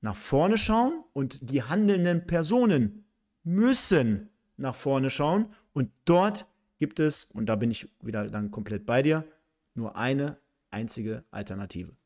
[0.00, 3.06] nach vorne schauen und die handelnden Personen
[3.42, 6.44] müssen nach vorne schauen und dort
[6.78, 9.24] gibt es, und da bin ich wieder dann komplett bei dir,
[9.74, 10.40] nur eine
[10.72, 11.96] einzige Alternative.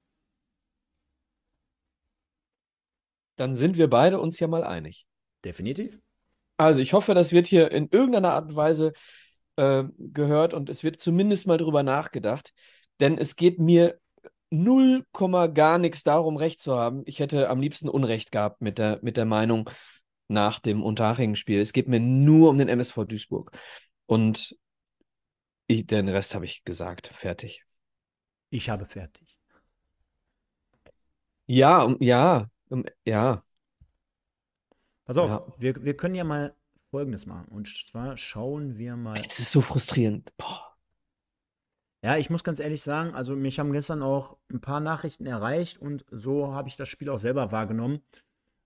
[3.37, 5.07] Dann sind wir beide uns ja mal einig.
[5.43, 5.99] Definitiv.
[6.59, 8.93] Also ich hoffe, das wird hier in irgendeiner Art und Weise
[9.57, 12.53] äh, gehört und es wird zumindest mal drüber nachgedacht.
[13.01, 13.99] Denn es geht mir
[14.51, 17.05] null Komma gar nichts darum, Recht zu haben.
[17.07, 19.71] Ich hätte am liebsten Unrecht gehabt mit der, mit der Meinung
[20.33, 21.61] nach dem Unterhaching-Spiel.
[21.61, 23.53] Es geht mir nur um den MSV Duisburg.
[24.07, 24.57] Und
[25.67, 27.09] ich, den Rest habe ich gesagt.
[27.09, 27.65] Fertig.
[28.51, 29.39] Ich habe fertig.
[31.47, 33.45] Ja, um, ja, um, ja.
[35.05, 35.47] Pass auf, ja.
[35.59, 36.55] wir, wir können ja mal
[36.91, 37.49] Folgendes machen.
[37.49, 39.19] Und zwar schauen wir mal.
[39.19, 40.31] Es ist so frustrierend.
[40.37, 40.73] Boah.
[42.05, 45.79] Ja, ich muss ganz ehrlich sagen, also mich haben gestern auch ein paar Nachrichten erreicht
[45.79, 48.03] und so habe ich das Spiel auch selber wahrgenommen.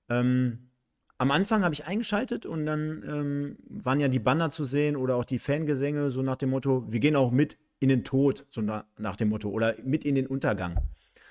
[0.08, 0.70] Ähm,
[1.18, 5.16] am Anfang habe ich eingeschaltet und dann ähm, waren ja die Banner zu sehen oder
[5.16, 8.60] auch die Fangesänge, so nach dem Motto, wir gehen auch mit in den Tod, so
[8.60, 10.76] na, nach dem Motto, oder mit in den Untergang.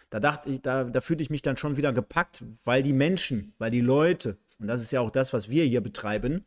[0.10, 3.54] Da dachte ich, da, da fühlte ich mich dann schon wieder gepackt, weil die Menschen,
[3.58, 6.46] weil die Leute, und das ist ja auch das, was wir hier betreiben,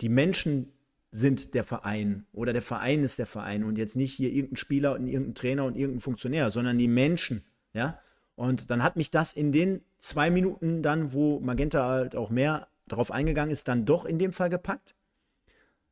[0.00, 0.72] die Menschen
[1.10, 4.94] sind der Verein oder der Verein ist der Verein und jetzt nicht hier irgendein Spieler
[4.94, 7.98] und irgendein Trainer und irgendein Funktionär, sondern die Menschen, ja.
[8.34, 12.68] Und dann hat mich das in den zwei Minuten dann, wo Magenta halt auch mehr
[12.86, 14.94] darauf eingegangen ist, dann doch in dem Fall gepackt.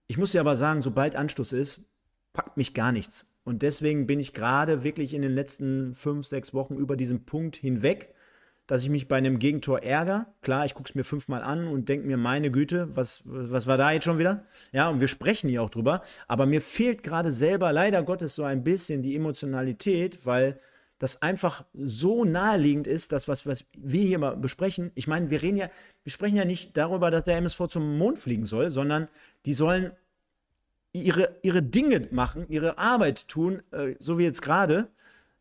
[0.06, 1.82] Ich muss dir aber sagen, sobald Anstoß ist,
[2.32, 3.26] packt mich gar nichts.
[3.44, 7.56] Und deswegen bin ich gerade wirklich in den letzten fünf, sechs Wochen über diesen Punkt
[7.56, 8.14] hinweg,
[8.66, 10.26] dass ich mich bei einem Gegentor ärgere.
[10.40, 13.76] Klar, ich gucke es mir fünfmal an und denke mir, meine Güte, was, was war
[13.76, 14.46] da jetzt schon wieder?
[14.72, 16.02] Ja, und wir sprechen hier auch drüber.
[16.28, 20.58] Aber mir fehlt gerade selber leider Gottes so ein bisschen die Emotionalität, weil
[20.98, 24.90] das einfach so naheliegend ist, das, was, was wir hier mal besprechen.
[24.94, 25.70] Ich meine, wir reden ja,
[26.04, 29.08] wir sprechen ja nicht darüber, dass der MSV zum Mond fliegen soll, sondern
[29.44, 29.92] die sollen
[30.92, 34.88] ihre, ihre Dinge machen, ihre Arbeit tun, äh, so wie jetzt gerade.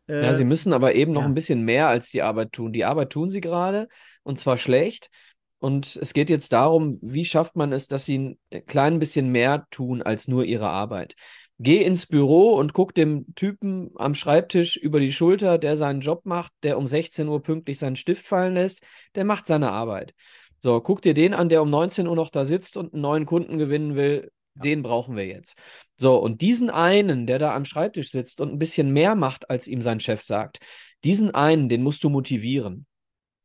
[0.08, 1.28] Äh, ja, sie müssen aber eben noch ja.
[1.28, 2.72] ein bisschen mehr als die Arbeit tun.
[2.72, 3.88] Die Arbeit tun sie gerade
[4.22, 5.10] und zwar schlecht.
[5.58, 9.66] Und es geht jetzt darum, wie schafft man es, dass sie ein klein bisschen mehr
[9.70, 11.14] tun als nur ihre Arbeit.
[11.60, 16.22] Geh ins Büro und guck dem Typen am Schreibtisch über die Schulter, der seinen Job
[16.24, 18.82] macht, der um 16 Uhr pünktlich seinen Stift fallen lässt,
[19.14, 20.14] der macht seine Arbeit.
[20.62, 23.26] So, guck dir den an, der um 19 Uhr noch da sitzt und einen neuen
[23.26, 24.32] Kunden gewinnen will.
[24.56, 24.62] Ja.
[24.62, 25.56] Den brauchen wir jetzt.
[25.96, 29.68] So, und diesen einen, der da am Schreibtisch sitzt und ein bisschen mehr macht, als
[29.68, 30.58] ihm sein Chef sagt,
[31.04, 32.86] diesen einen, den musst du motivieren.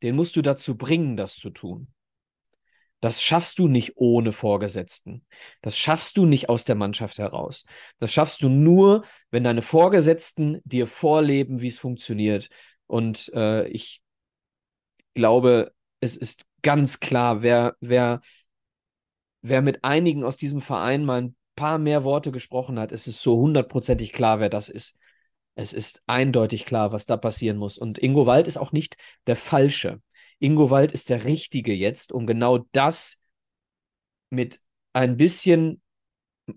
[0.02, 1.88] Den musst du dazu bringen, das zu tun.
[3.00, 5.24] Das schaffst du nicht ohne Vorgesetzten.
[5.62, 7.64] Das schaffst du nicht aus der Mannschaft heraus.
[7.98, 12.50] Das schaffst du nur, wenn deine Vorgesetzten dir vorleben, wie es funktioniert.
[12.86, 14.02] Und äh, ich
[15.14, 18.20] glaube, es ist ganz klar, wer, wer,
[19.40, 23.20] wer mit einigen aus diesem Verein mal ein paar mehr Worte gesprochen hat, es ist
[23.22, 24.96] so hundertprozentig klar, wer das ist.
[25.54, 27.76] Es ist eindeutig klar, was da passieren muss.
[27.76, 28.96] Und Ingo Wald ist auch nicht
[29.26, 30.00] der Falsche.
[30.40, 33.18] Ingo Wald ist der Richtige jetzt, um genau das
[34.30, 34.60] mit
[34.92, 35.80] ein bisschen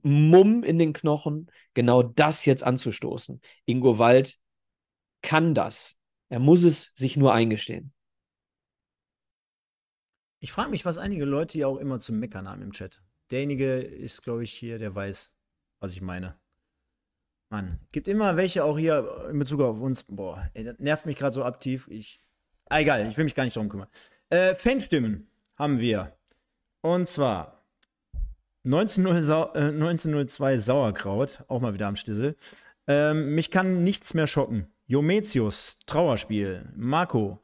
[0.01, 3.41] Mumm in den Knochen, genau das jetzt anzustoßen.
[3.65, 4.39] Ingo Wald
[5.21, 5.97] kann das.
[6.29, 7.93] Er muss es sich nur eingestehen.
[10.39, 13.03] Ich frage mich, was einige Leute ja auch immer zum Meckern haben im Chat.
[13.31, 15.35] Derjenige ist, glaube ich, hier, der weiß,
[15.79, 16.39] was ich meine.
[17.49, 20.03] Mann, gibt immer welche auch hier in Bezug auf uns.
[20.03, 21.87] Boah, ey, das nervt mich gerade so aktiv.
[21.89, 22.19] Ich.
[22.69, 23.87] Ah, egal, ich will mich gar nicht darum kümmern.
[24.29, 25.27] Äh, Fanstimmen
[25.57, 26.15] haben wir.
[26.81, 27.63] Und zwar
[28.65, 32.35] 1902 Sau äh, 1902 Sauerkraut, auch mal wieder am Stissel.
[32.87, 34.67] Ähm, mich kann nichts mehr schocken.
[34.87, 36.69] Jometius, Trauerspiel.
[36.75, 37.41] Marco,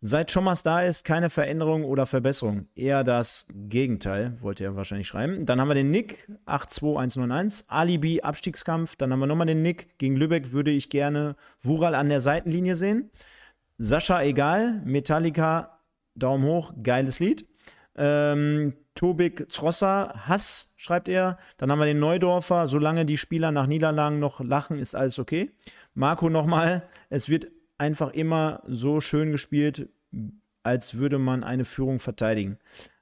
[0.00, 2.68] seit Schommers da ist, keine Veränderung oder Verbesserung.
[2.74, 5.46] Eher das Gegenteil, wollte er wahrscheinlich schreiben.
[5.46, 7.64] Dann haben wir den Nick, 82191.
[7.68, 8.96] Alibi, Abstiegskampf.
[8.96, 9.98] Dann haben wir nochmal den Nick.
[9.98, 13.10] Gegen Lübeck würde ich gerne Wural an der Seitenlinie sehen.
[13.82, 14.80] Sascha, egal.
[14.84, 15.80] Metallica,
[16.14, 17.48] Daumen hoch, geiles Lied.
[17.96, 21.36] Ähm, Tobik Zrosser, Hass, schreibt er.
[21.56, 25.50] Dann haben wir den Neudorfer, solange die Spieler nach Niederlagen noch lachen, ist alles okay.
[25.94, 29.88] Marco nochmal, es wird einfach immer so schön gespielt,
[30.62, 32.58] als würde man eine Führung verteidigen.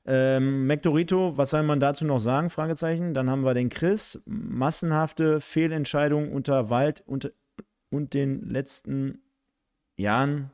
[0.07, 2.48] Ähm, Mektorito, was soll man dazu noch sagen?
[2.48, 3.12] Fragezeichen.
[3.12, 4.23] Dann haben wir den Chris.
[4.24, 7.35] Massenhafte Fehlentscheidungen unter Wald und,
[7.90, 9.20] und den letzten
[9.98, 10.52] Jahren.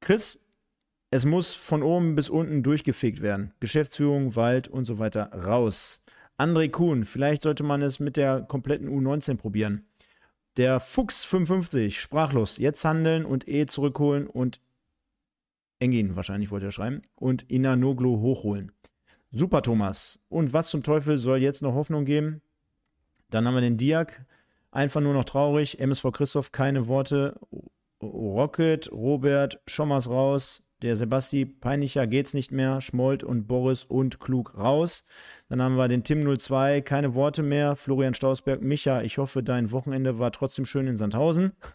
[0.00, 0.40] Chris,
[1.10, 3.52] es muss von oben bis unten durchgefegt werden.
[3.60, 6.02] Geschäftsführung, Wald und so weiter raus.
[6.38, 9.86] André Kuhn, vielleicht sollte man es mit der kompletten U19 probieren.
[10.56, 14.60] Der Fuchs 55, sprachlos, jetzt handeln und E zurückholen und
[15.78, 18.72] Engin wahrscheinlich wollte er schreiben und Inanoglu hochholen.
[19.30, 20.18] Super Thomas.
[20.28, 22.40] Und was zum Teufel soll jetzt noch Hoffnung geben?
[23.30, 24.24] Dann haben wir den Diak.
[24.70, 25.78] Einfach nur noch traurig.
[25.78, 27.38] MSV Christoph, keine Worte.
[28.02, 30.62] Rocket, Robert, Schommers raus.
[30.82, 32.82] Der Sebasti, peinlicher geht's nicht mehr.
[32.82, 35.04] Schmold und Boris und Klug raus.
[35.48, 37.76] Dann haben wir den Tim 02, keine Worte mehr.
[37.76, 41.52] Florian Stausberg, Micha, ich hoffe, dein Wochenende war trotzdem schön in Sandhausen.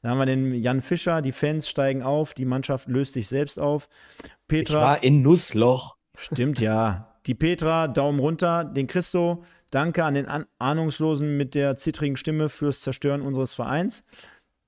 [0.00, 3.60] Dann haben wir den Jan Fischer, die Fans steigen auf, die Mannschaft löst sich selbst
[3.60, 3.90] auf.
[4.48, 4.74] Petra.
[4.74, 5.98] Ich war in Nussloch.
[6.16, 7.18] Stimmt, ja.
[7.26, 8.64] Die Petra, Daumen runter.
[8.64, 10.26] Den Christo, danke an den
[10.58, 14.04] Ahnungslosen mit der zittrigen Stimme fürs Zerstören unseres Vereins.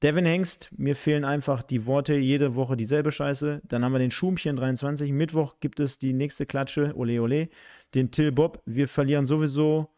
[0.05, 3.63] Devin Hengst, mir fehlen einfach die Worte, jede Woche dieselbe Scheiße.
[3.67, 5.11] Dann haben wir den Schumchen 23.
[5.13, 7.49] Mittwoch gibt es die nächste Klatsche, ole ole.
[7.95, 9.89] Den Till Bob, wir verlieren sowieso.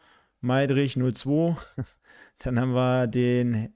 [0.41, 1.57] Meidrich 02.
[2.39, 3.75] Dann haben wir den,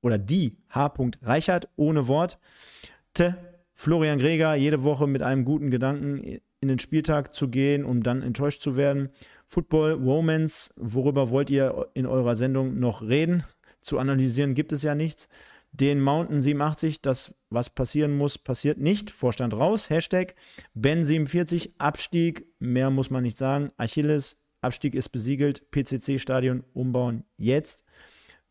[0.00, 0.94] oder die H.
[1.22, 2.38] Reichert, ohne Wort.
[3.12, 3.34] T.
[3.74, 6.22] Florian Greger, jede Woche mit einem guten Gedanken
[6.60, 9.08] in den Spieltag zu gehen, um dann enttäuscht zu werden.
[9.48, 13.42] Football, Romance, worüber wollt ihr in eurer Sendung noch reden?
[13.82, 15.28] Zu analysieren gibt es ja nichts.
[15.72, 19.10] Den Mountain 87, das, was passieren muss, passiert nicht.
[19.10, 19.88] Vorstand raus.
[19.88, 20.34] Hashtag
[20.76, 22.46] Ben47, Abstieg.
[22.58, 23.70] Mehr muss man nicht sagen.
[23.78, 25.70] Achilles, Abstieg ist besiegelt.
[25.70, 27.84] PCC-Stadion umbauen jetzt.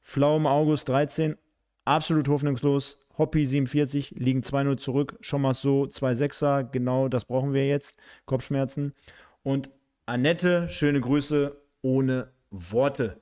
[0.04, 1.38] Pflaumen August 13,
[1.86, 2.98] absolut hoffnungslos.
[3.18, 5.18] Hoppy 47 liegen 2-0 zurück.
[5.22, 8.00] Schon mal so 2-6er, genau das brauchen wir jetzt.
[8.26, 8.94] Kopfschmerzen.
[9.44, 9.70] Und
[10.08, 13.22] Annette, schöne Grüße ohne Worte.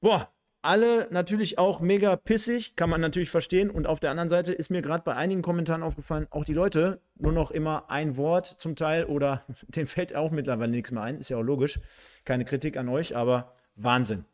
[0.00, 0.32] Boah,
[0.64, 3.70] alle natürlich auch mega pissig, kann man natürlich verstehen.
[3.70, 7.00] Und auf der anderen Seite ist mir gerade bei einigen Kommentaren aufgefallen, auch die Leute
[7.16, 11.18] nur noch immer ein Wort zum Teil oder denen fällt auch mittlerweile nichts mehr ein.
[11.18, 11.80] Ist ja auch logisch.
[12.24, 14.24] Keine Kritik an euch, aber Wahnsinn.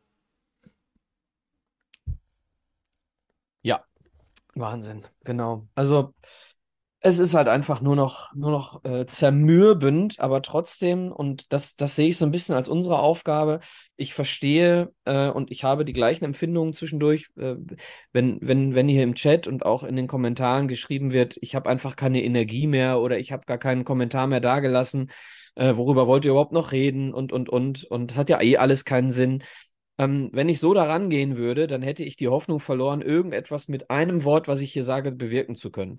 [3.63, 3.85] Ja,
[4.55, 5.67] Wahnsinn, genau.
[5.75, 6.15] Also
[7.03, 11.97] es ist halt einfach nur noch, nur noch äh, zermürbend, aber trotzdem, und das, das
[11.97, 13.61] sehe ich so ein bisschen als unsere Aufgabe.
[13.97, 17.55] Ich verstehe äh, und ich habe die gleichen Empfindungen zwischendurch, äh,
[18.13, 21.71] wenn, wenn, wenn hier im Chat und auch in den Kommentaren geschrieben wird, ich habe
[21.71, 25.11] einfach keine Energie mehr oder ich habe gar keinen Kommentar mehr dagelassen,
[25.55, 28.85] äh, worüber wollt ihr überhaupt noch reden und, und, und, und hat ja eh alles
[28.85, 29.43] keinen Sinn.
[29.97, 33.91] Ähm, wenn ich so daran gehen würde, dann hätte ich die Hoffnung verloren, irgendetwas mit
[33.91, 35.97] einem Wort, was ich hier sage, bewirken zu können.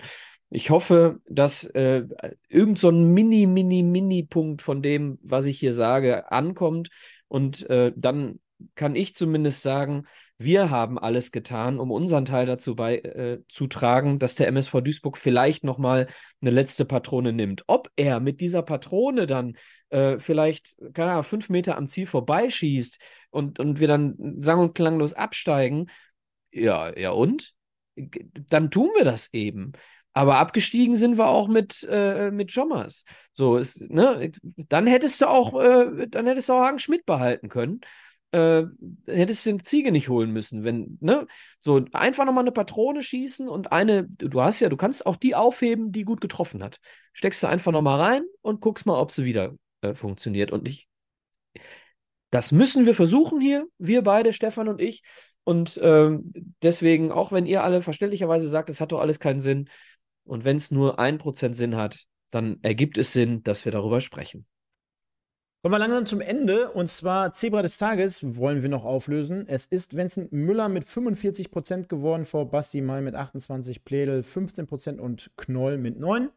[0.53, 2.03] Ich hoffe, dass äh,
[2.49, 6.89] irgend so ein Mini, Mini, Mini-Punkt von dem, was ich hier sage, ankommt.
[7.29, 8.41] Und äh, dann
[8.75, 10.07] kann ich zumindest sagen,
[10.37, 15.63] wir haben alles getan, um unseren Teil dazu beizutragen, äh, dass der MSV Duisburg vielleicht
[15.63, 16.07] nochmal
[16.41, 17.63] eine letzte Patrone nimmt.
[17.67, 19.55] Ob er mit dieser Patrone dann
[19.89, 22.99] äh, vielleicht, keine Ahnung, fünf Meter am Ziel vorbeischießt
[23.29, 25.89] und, und wir dann sang- und klanglos absteigen,
[26.51, 27.53] ja, ja und?
[27.95, 29.73] Dann tun wir das eben.
[30.13, 33.05] Aber abgestiegen sind wir auch mit, äh, mit Jommers.
[33.33, 34.31] So ist, ne,
[34.67, 37.81] dann hättest du auch, äh, dann hättest du auch Hagen Schmidt behalten können.
[38.33, 38.63] Äh,
[39.07, 41.27] hättest du den Ziege nicht holen müssen, wenn, ne?
[41.59, 45.35] So, einfach nochmal eine Patrone schießen und eine, du hast ja, du kannst auch die
[45.35, 46.79] aufheben, die gut getroffen hat.
[47.13, 50.51] Steckst du einfach nochmal rein und guckst mal, ob sie wieder äh, funktioniert.
[50.51, 50.87] Und ich,
[52.29, 55.03] das müssen wir versuchen hier, wir beide, Stefan und ich.
[55.43, 56.31] Und ähm,
[56.61, 59.69] deswegen, auch wenn ihr alle verständlicherweise sagt, es hat doch alles keinen Sinn,
[60.23, 64.01] und wenn es nur ein Prozent Sinn hat, dann ergibt es Sinn, dass wir darüber
[64.01, 64.45] sprechen.
[65.61, 69.47] Kommen wir langsam zum Ende und zwar Zebra des Tages wollen wir noch auflösen.
[69.47, 75.29] Es ist Vincent Müller mit 45% geworden vor Basti Mai mit 28, Pledel 15% und
[75.37, 76.29] Knoll mit 9.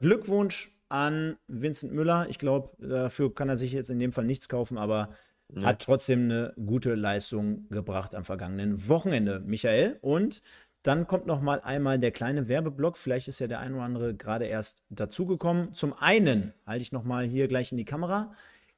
[0.00, 2.26] Glückwunsch an Vincent Müller.
[2.28, 5.10] Ich glaube, dafür kann er sich jetzt in dem Fall nichts kaufen, aber
[5.54, 5.62] ja.
[5.62, 9.98] hat trotzdem eine gute Leistung gebracht am vergangenen Wochenende, Michael.
[10.00, 10.42] Und
[10.82, 12.96] dann kommt noch mal einmal der kleine Werbeblock.
[12.96, 15.74] Vielleicht ist ja der ein oder andere gerade erst dazugekommen.
[15.74, 18.32] Zum einen halte ich noch mal hier gleich in die Kamera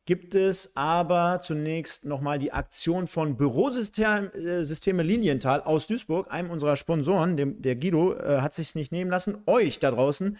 [0.06, 6.76] gibt es aber zunächst nochmal die Aktion von Bürosysteme äh, Linienthal aus Duisburg, einem unserer
[6.76, 10.38] Sponsoren, dem, der Guido, äh, hat sich nicht nehmen lassen, euch da draußen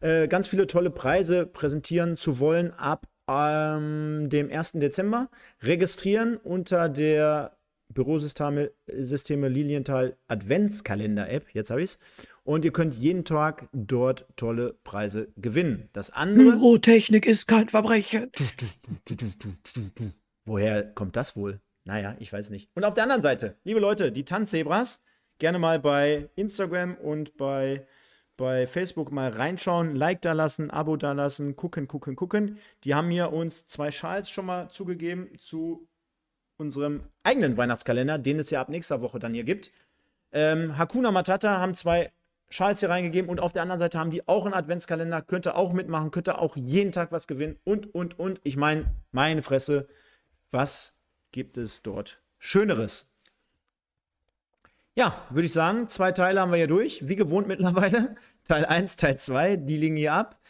[0.00, 4.72] äh, ganz viele tolle Preise präsentieren zu wollen ab ähm, dem 1.
[4.72, 5.28] Dezember.
[5.62, 7.57] Registrieren unter der
[7.92, 11.98] Bürosysteme Systeme Lilienthal Adventskalender-App, jetzt habe ich es.
[12.44, 15.88] Und ihr könnt jeden Tag dort tolle Preise gewinnen.
[15.92, 16.52] Das andere.
[16.52, 18.30] Bürotechnik ist kein Verbrechen.
[20.44, 21.60] Woher kommt das wohl?
[21.84, 22.70] Naja, ich weiß nicht.
[22.74, 25.02] Und auf der anderen Seite, liebe Leute, die Tanzzebras,
[25.38, 27.86] gerne mal bei Instagram und bei,
[28.36, 32.58] bei Facebook mal reinschauen, Like da lassen, Abo da lassen, gucken, gucken, gucken.
[32.84, 35.87] Die haben mir uns zwei Schals schon mal zugegeben zu
[36.58, 39.70] unserem eigenen Weihnachtskalender, den es ja ab nächster Woche dann hier gibt.
[40.32, 42.12] Ähm, Hakuna Matata haben zwei
[42.50, 45.72] Schals hier reingegeben und auf der anderen Seite haben die auch einen Adventskalender, könnte auch
[45.72, 48.40] mitmachen, könnte auch jeden Tag was gewinnen und, und, und.
[48.42, 49.86] Ich meine, meine Fresse,
[50.50, 50.98] was
[51.30, 53.14] gibt es dort Schöneres?
[54.94, 58.16] Ja, würde ich sagen, zwei Teile haben wir hier durch, wie gewohnt mittlerweile.
[58.44, 60.40] Teil 1, Teil 2, die liegen hier ab.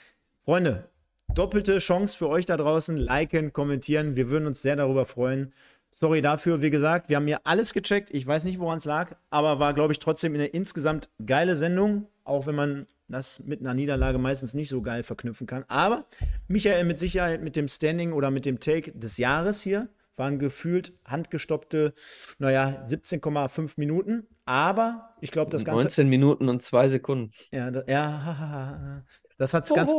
[0.44, 0.88] Freunde,
[1.34, 2.96] doppelte Chance für euch da draußen.
[2.96, 5.52] Liken, kommentieren, wir würden uns sehr darüber freuen.
[6.00, 8.10] Sorry dafür, wie gesagt, wir haben hier alles gecheckt.
[8.12, 12.06] Ich weiß nicht, woran es lag, aber war, glaube ich, trotzdem eine insgesamt geile Sendung,
[12.22, 15.64] auch wenn man das mit einer Niederlage meistens nicht so geil verknüpfen kann.
[15.66, 16.06] Aber
[16.46, 20.92] Michael mit Sicherheit mit dem Standing oder mit dem Take des Jahres hier waren gefühlt
[21.04, 21.94] handgestoppte,
[22.38, 24.28] naja, 17,5 Minuten.
[24.44, 25.82] Aber ich glaube, das Ganze.
[25.82, 27.32] 19 Minuten und zwei Sekunden.
[27.50, 29.02] Ja, da, ja
[29.36, 29.92] das hat es ganz,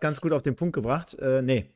[0.00, 1.18] ganz gut auf den Punkt gebracht.
[1.18, 1.70] Äh, nee,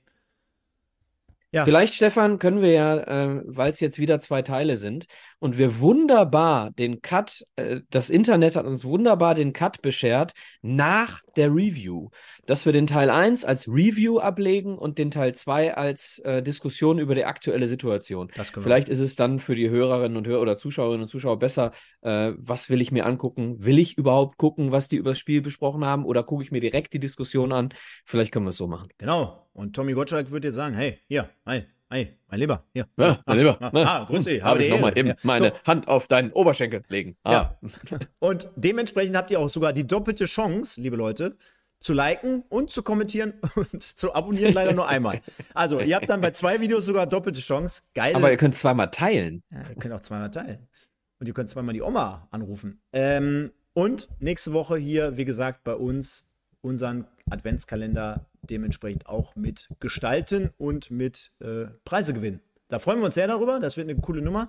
[1.52, 1.64] ja.
[1.66, 5.04] Vielleicht, Stefan, können wir ja, äh, weil es jetzt wieder zwei Teile sind
[5.38, 11.20] und wir wunderbar den Cut, äh, das Internet hat uns wunderbar den Cut beschert nach
[11.36, 12.08] der Review,
[12.46, 16.98] dass wir den Teil 1 als Review ablegen und den Teil 2 als äh, Diskussion
[16.98, 18.30] über die aktuelle Situation.
[18.62, 22.32] Vielleicht ist es dann für die Hörerinnen und Hörer oder Zuschauerinnen und Zuschauer besser, äh,
[22.38, 23.56] was will ich mir angucken?
[23.62, 26.60] Will ich überhaupt gucken, was die über das Spiel besprochen haben oder gucke ich mir
[26.60, 27.74] direkt die Diskussion an?
[28.06, 28.88] Vielleicht können wir es so machen.
[28.96, 32.86] Genau, und Tommy Gottschalk würde jetzt sagen, hey, hier, hi, hi, mein Lieber, hier.
[32.96, 33.58] Ja, mein Lieber.
[33.60, 34.42] Ah, ah, ah grüß dich.
[34.42, 35.14] Habe ich nochmal eben ja.
[35.22, 35.64] meine so.
[35.66, 37.16] Hand auf deinen Oberschenkel legen.
[37.24, 37.32] Ah.
[37.32, 37.58] Ja.
[38.18, 41.36] Und dementsprechend habt ihr auch sogar die doppelte Chance, liebe Leute,
[41.80, 45.20] zu liken und zu kommentieren und zu abonnieren leider nur einmal.
[45.52, 47.82] Also, ihr habt dann bei zwei Videos sogar doppelte Chance.
[47.94, 48.14] Geil.
[48.14, 49.42] Aber ihr könnt zweimal teilen.
[49.50, 50.68] Ja, ihr könnt auch zweimal teilen.
[51.18, 52.80] Und ihr könnt zweimal die Oma anrufen.
[52.92, 60.50] Ähm, und nächste Woche hier, wie gesagt, bei uns unseren Adventskalender dementsprechend auch mit gestalten
[60.58, 62.40] und mit äh, Preise gewinnen.
[62.72, 63.60] Da freuen wir uns sehr darüber.
[63.60, 64.48] Das wird eine coole Nummer.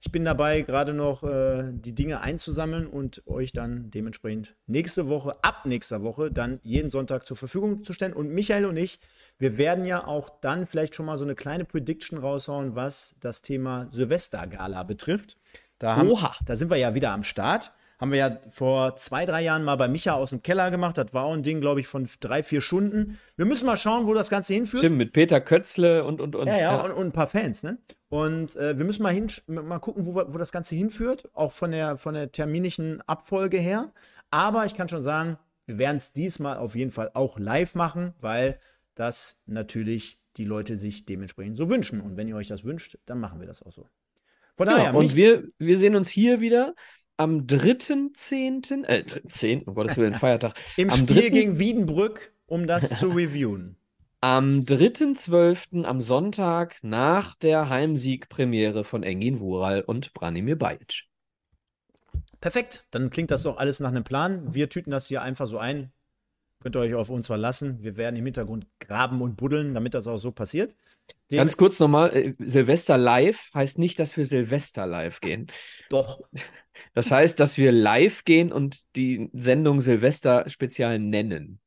[0.00, 5.36] Ich bin dabei, gerade noch äh, die Dinge einzusammeln und euch dann dementsprechend nächste Woche,
[5.44, 8.14] ab nächster Woche, dann jeden Sonntag zur Verfügung zu stellen.
[8.14, 8.98] Und Michael und ich,
[9.38, 13.42] wir werden ja auch dann vielleicht schon mal so eine kleine Prediction raushauen, was das
[13.42, 15.36] Thema Silvestergala betrifft.
[15.78, 16.10] Da, haben,
[16.46, 17.72] da sind wir ja wieder am Start.
[18.00, 20.96] Haben wir ja vor zwei, drei Jahren mal bei Micha aus dem Keller gemacht.
[20.96, 23.18] Das war auch ein Ding, glaube ich, von drei, vier Stunden.
[23.36, 24.82] Wir müssen mal schauen, wo das Ganze hinführt.
[24.82, 26.46] Stimmt, mit Peter Kötzle und, und, und.
[26.46, 26.80] Ja, ja, ja.
[26.80, 27.76] Und, und, ein paar Fans, ne?
[28.08, 31.72] Und äh, wir müssen mal, hin, mal gucken, wo, wo das Ganze hinführt, auch von
[31.72, 33.92] der, von der terminischen Abfolge her.
[34.30, 35.36] Aber ich kann schon sagen,
[35.66, 38.58] wir werden es diesmal auf jeden Fall auch live machen, weil
[38.94, 42.00] das natürlich die Leute sich dementsprechend so wünschen.
[42.00, 43.86] Und wenn ihr euch das wünscht, dann machen wir das auch so.
[44.56, 44.84] Von daher.
[44.84, 46.74] Ja, und wir, wir sehen uns hier wieder
[47.20, 50.54] am 3.10., äh, 10., um Gottes Willen, Feiertag.
[50.76, 51.28] Im am Spiel 3.
[51.28, 53.76] gegen Wiedenbrück, um das zu reviewen.
[54.22, 61.04] Am 3.12., am Sonntag, nach der Heimsiegpremiere von Engin Wural und Branimir Bajic.
[62.40, 64.54] Perfekt, dann klingt das doch alles nach einem Plan.
[64.54, 65.92] Wir tüten das hier einfach so ein.
[66.62, 67.82] Könnt ihr euch auf uns verlassen.
[67.82, 70.76] Wir werden im Hintergrund graben und buddeln, damit das auch so passiert.
[71.30, 75.50] Dem Ganz kurz nochmal, äh, Silvester live heißt nicht, dass wir Silvester live gehen.
[75.88, 76.20] Doch.
[76.92, 81.60] Das heißt, dass wir live gehen und die Sendung Silvester Spezial nennen.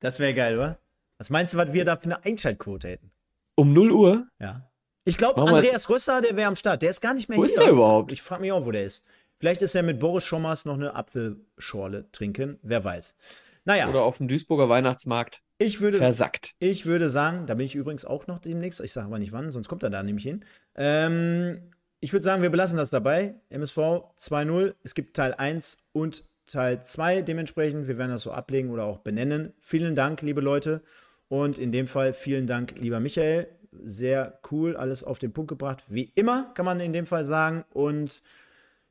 [0.00, 0.78] das wäre geil, oder?
[1.18, 3.12] Was meinst du, was wir da für eine Einschaltquote hätten?
[3.54, 4.26] Um 0 Uhr?
[4.40, 4.70] Ja.
[5.04, 6.82] Ich glaube, Andreas Rösser, der wäre am Start.
[6.82, 7.50] Der ist gar nicht mehr Wo hier.
[7.50, 8.12] ist der überhaupt?
[8.12, 9.04] Ich frage mich auch, wo der ist.
[9.38, 12.58] Vielleicht ist er mit Boris Schommers noch eine Apfelschorle trinken.
[12.62, 13.14] Wer weiß.
[13.68, 16.54] Naja, Oder auf dem Duisburger Weihnachtsmarkt ich würde, versackt.
[16.58, 18.80] ich würde sagen, da bin ich übrigens auch noch demnächst.
[18.80, 20.42] Ich sage aber nicht wann, sonst kommt er da nämlich hin.
[20.74, 21.60] Ähm,
[22.00, 23.34] ich würde sagen, wir belassen das dabei.
[23.50, 23.76] MSV
[24.18, 24.74] 2-0.
[24.84, 27.88] Es gibt Teil 1 und Teil 2 dementsprechend.
[27.88, 29.52] Wir werden das so ablegen oder auch benennen.
[29.60, 30.80] Vielen Dank, liebe Leute.
[31.28, 33.48] Und in dem Fall vielen Dank, lieber Michael.
[33.84, 35.84] Sehr cool, alles auf den Punkt gebracht.
[35.88, 37.66] Wie immer, kann man in dem Fall sagen.
[37.74, 38.22] Und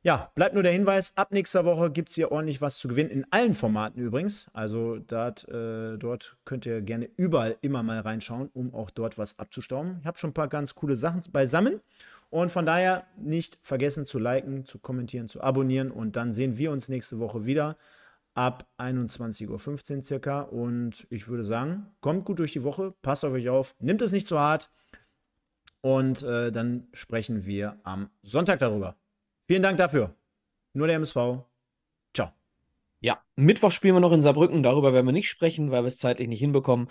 [0.08, 3.10] ja, bleibt nur der Hinweis, ab nächster Woche gibt es hier ordentlich was zu gewinnen,
[3.10, 4.46] in allen Formaten übrigens.
[4.54, 9.38] Also dort, äh, dort könnt ihr gerne überall immer mal reinschauen, um auch dort was
[9.38, 9.98] abzustauben.
[10.00, 11.82] Ich habe schon ein paar ganz coole Sachen beisammen.
[12.30, 15.90] Und von daher nicht vergessen zu liken, zu kommentieren, zu abonnieren.
[15.90, 17.76] Und dann sehen wir uns nächste Woche wieder
[18.32, 20.40] ab 21.15 Uhr circa.
[20.40, 24.12] Und ich würde sagen, kommt gut durch die Woche, passt auf euch auf, nimmt es
[24.12, 24.70] nicht zu hart.
[25.82, 28.96] Und äh, dann sprechen wir am Sonntag darüber.
[29.48, 30.14] Vielen Dank dafür.
[30.74, 31.42] Nur der MSV.
[32.14, 32.32] Ciao.
[33.00, 34.62] Ja, Mittwoch spielen wir noch in Saarbrücken.
[34.62, 36.88] Darüber werden wir nicht sprechen, weil wir es zeitlich nicht hinbekommen.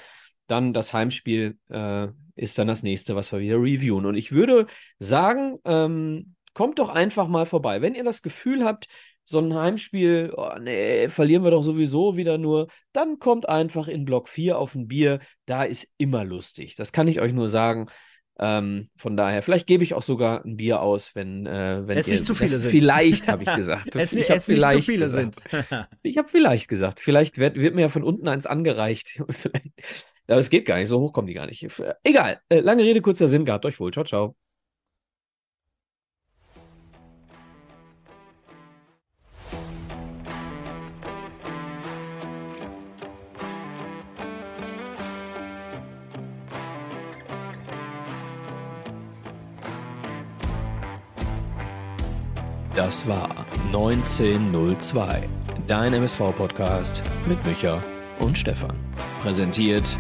[0.48, 4.08] Dann das Heimspiel äh, ist dann das nächste, was wir wieder reviewen.
[4.08, 4.66] Und ich würde
[4.98, 7.84] sagen, ähm, kommt doch einfach mal vorbei.
[7.84, 8.88] Wenn ihr das Gefühl habt,
[9.24, 14.04] so ein Heimspiel, oh, nee, verlieren wir doch sowieso wieder nur, dann kommt einfach in
[14.04, 15.20] Block 4 auf ein Bier.
[15.46, 16.76] Da ist immer lustig.
[16.76, 17.88] Das kann ich euch nur sagen.
[18.40, 22.08] Ähm, von daher, vielleicht gebe ich auch sogar ein Bier aus, wenn, äh, wenn Es
[22.08, 22.70] ihr, nicht zu viele sind.
[22.72, 23.96] Vielleicht habe ich gesagt.
[23.96, 25.36] Es, ich es nicht zu viele gesagt.
[25.50, 25.88] sind.
[26.04, 27.00] Ich habe vielleicht gesagt.
[27.00, 29.22] Vielleicht wird, wird mir ja von unten eins angereicht.
[30.28, 30.90] Aber es geht gar nicht.
[30.90, 31.66] So hoch kommen die gar nicht.
[32.04, 32.40] Egal.
[32.50, 33.46] Äh, lange Rede, kurzer Sinn.
[33.46, 33.92] Gehabt euch wohl.
[33.92, 34.47] Ciao, ciao.
[52.88, 55.28] Das war 1902,
[55.68, 57.84] dein MSV-Podcast mit Micha
[58.22, 58.78] und Stefan.
[59.22, 59.98] Präsentiert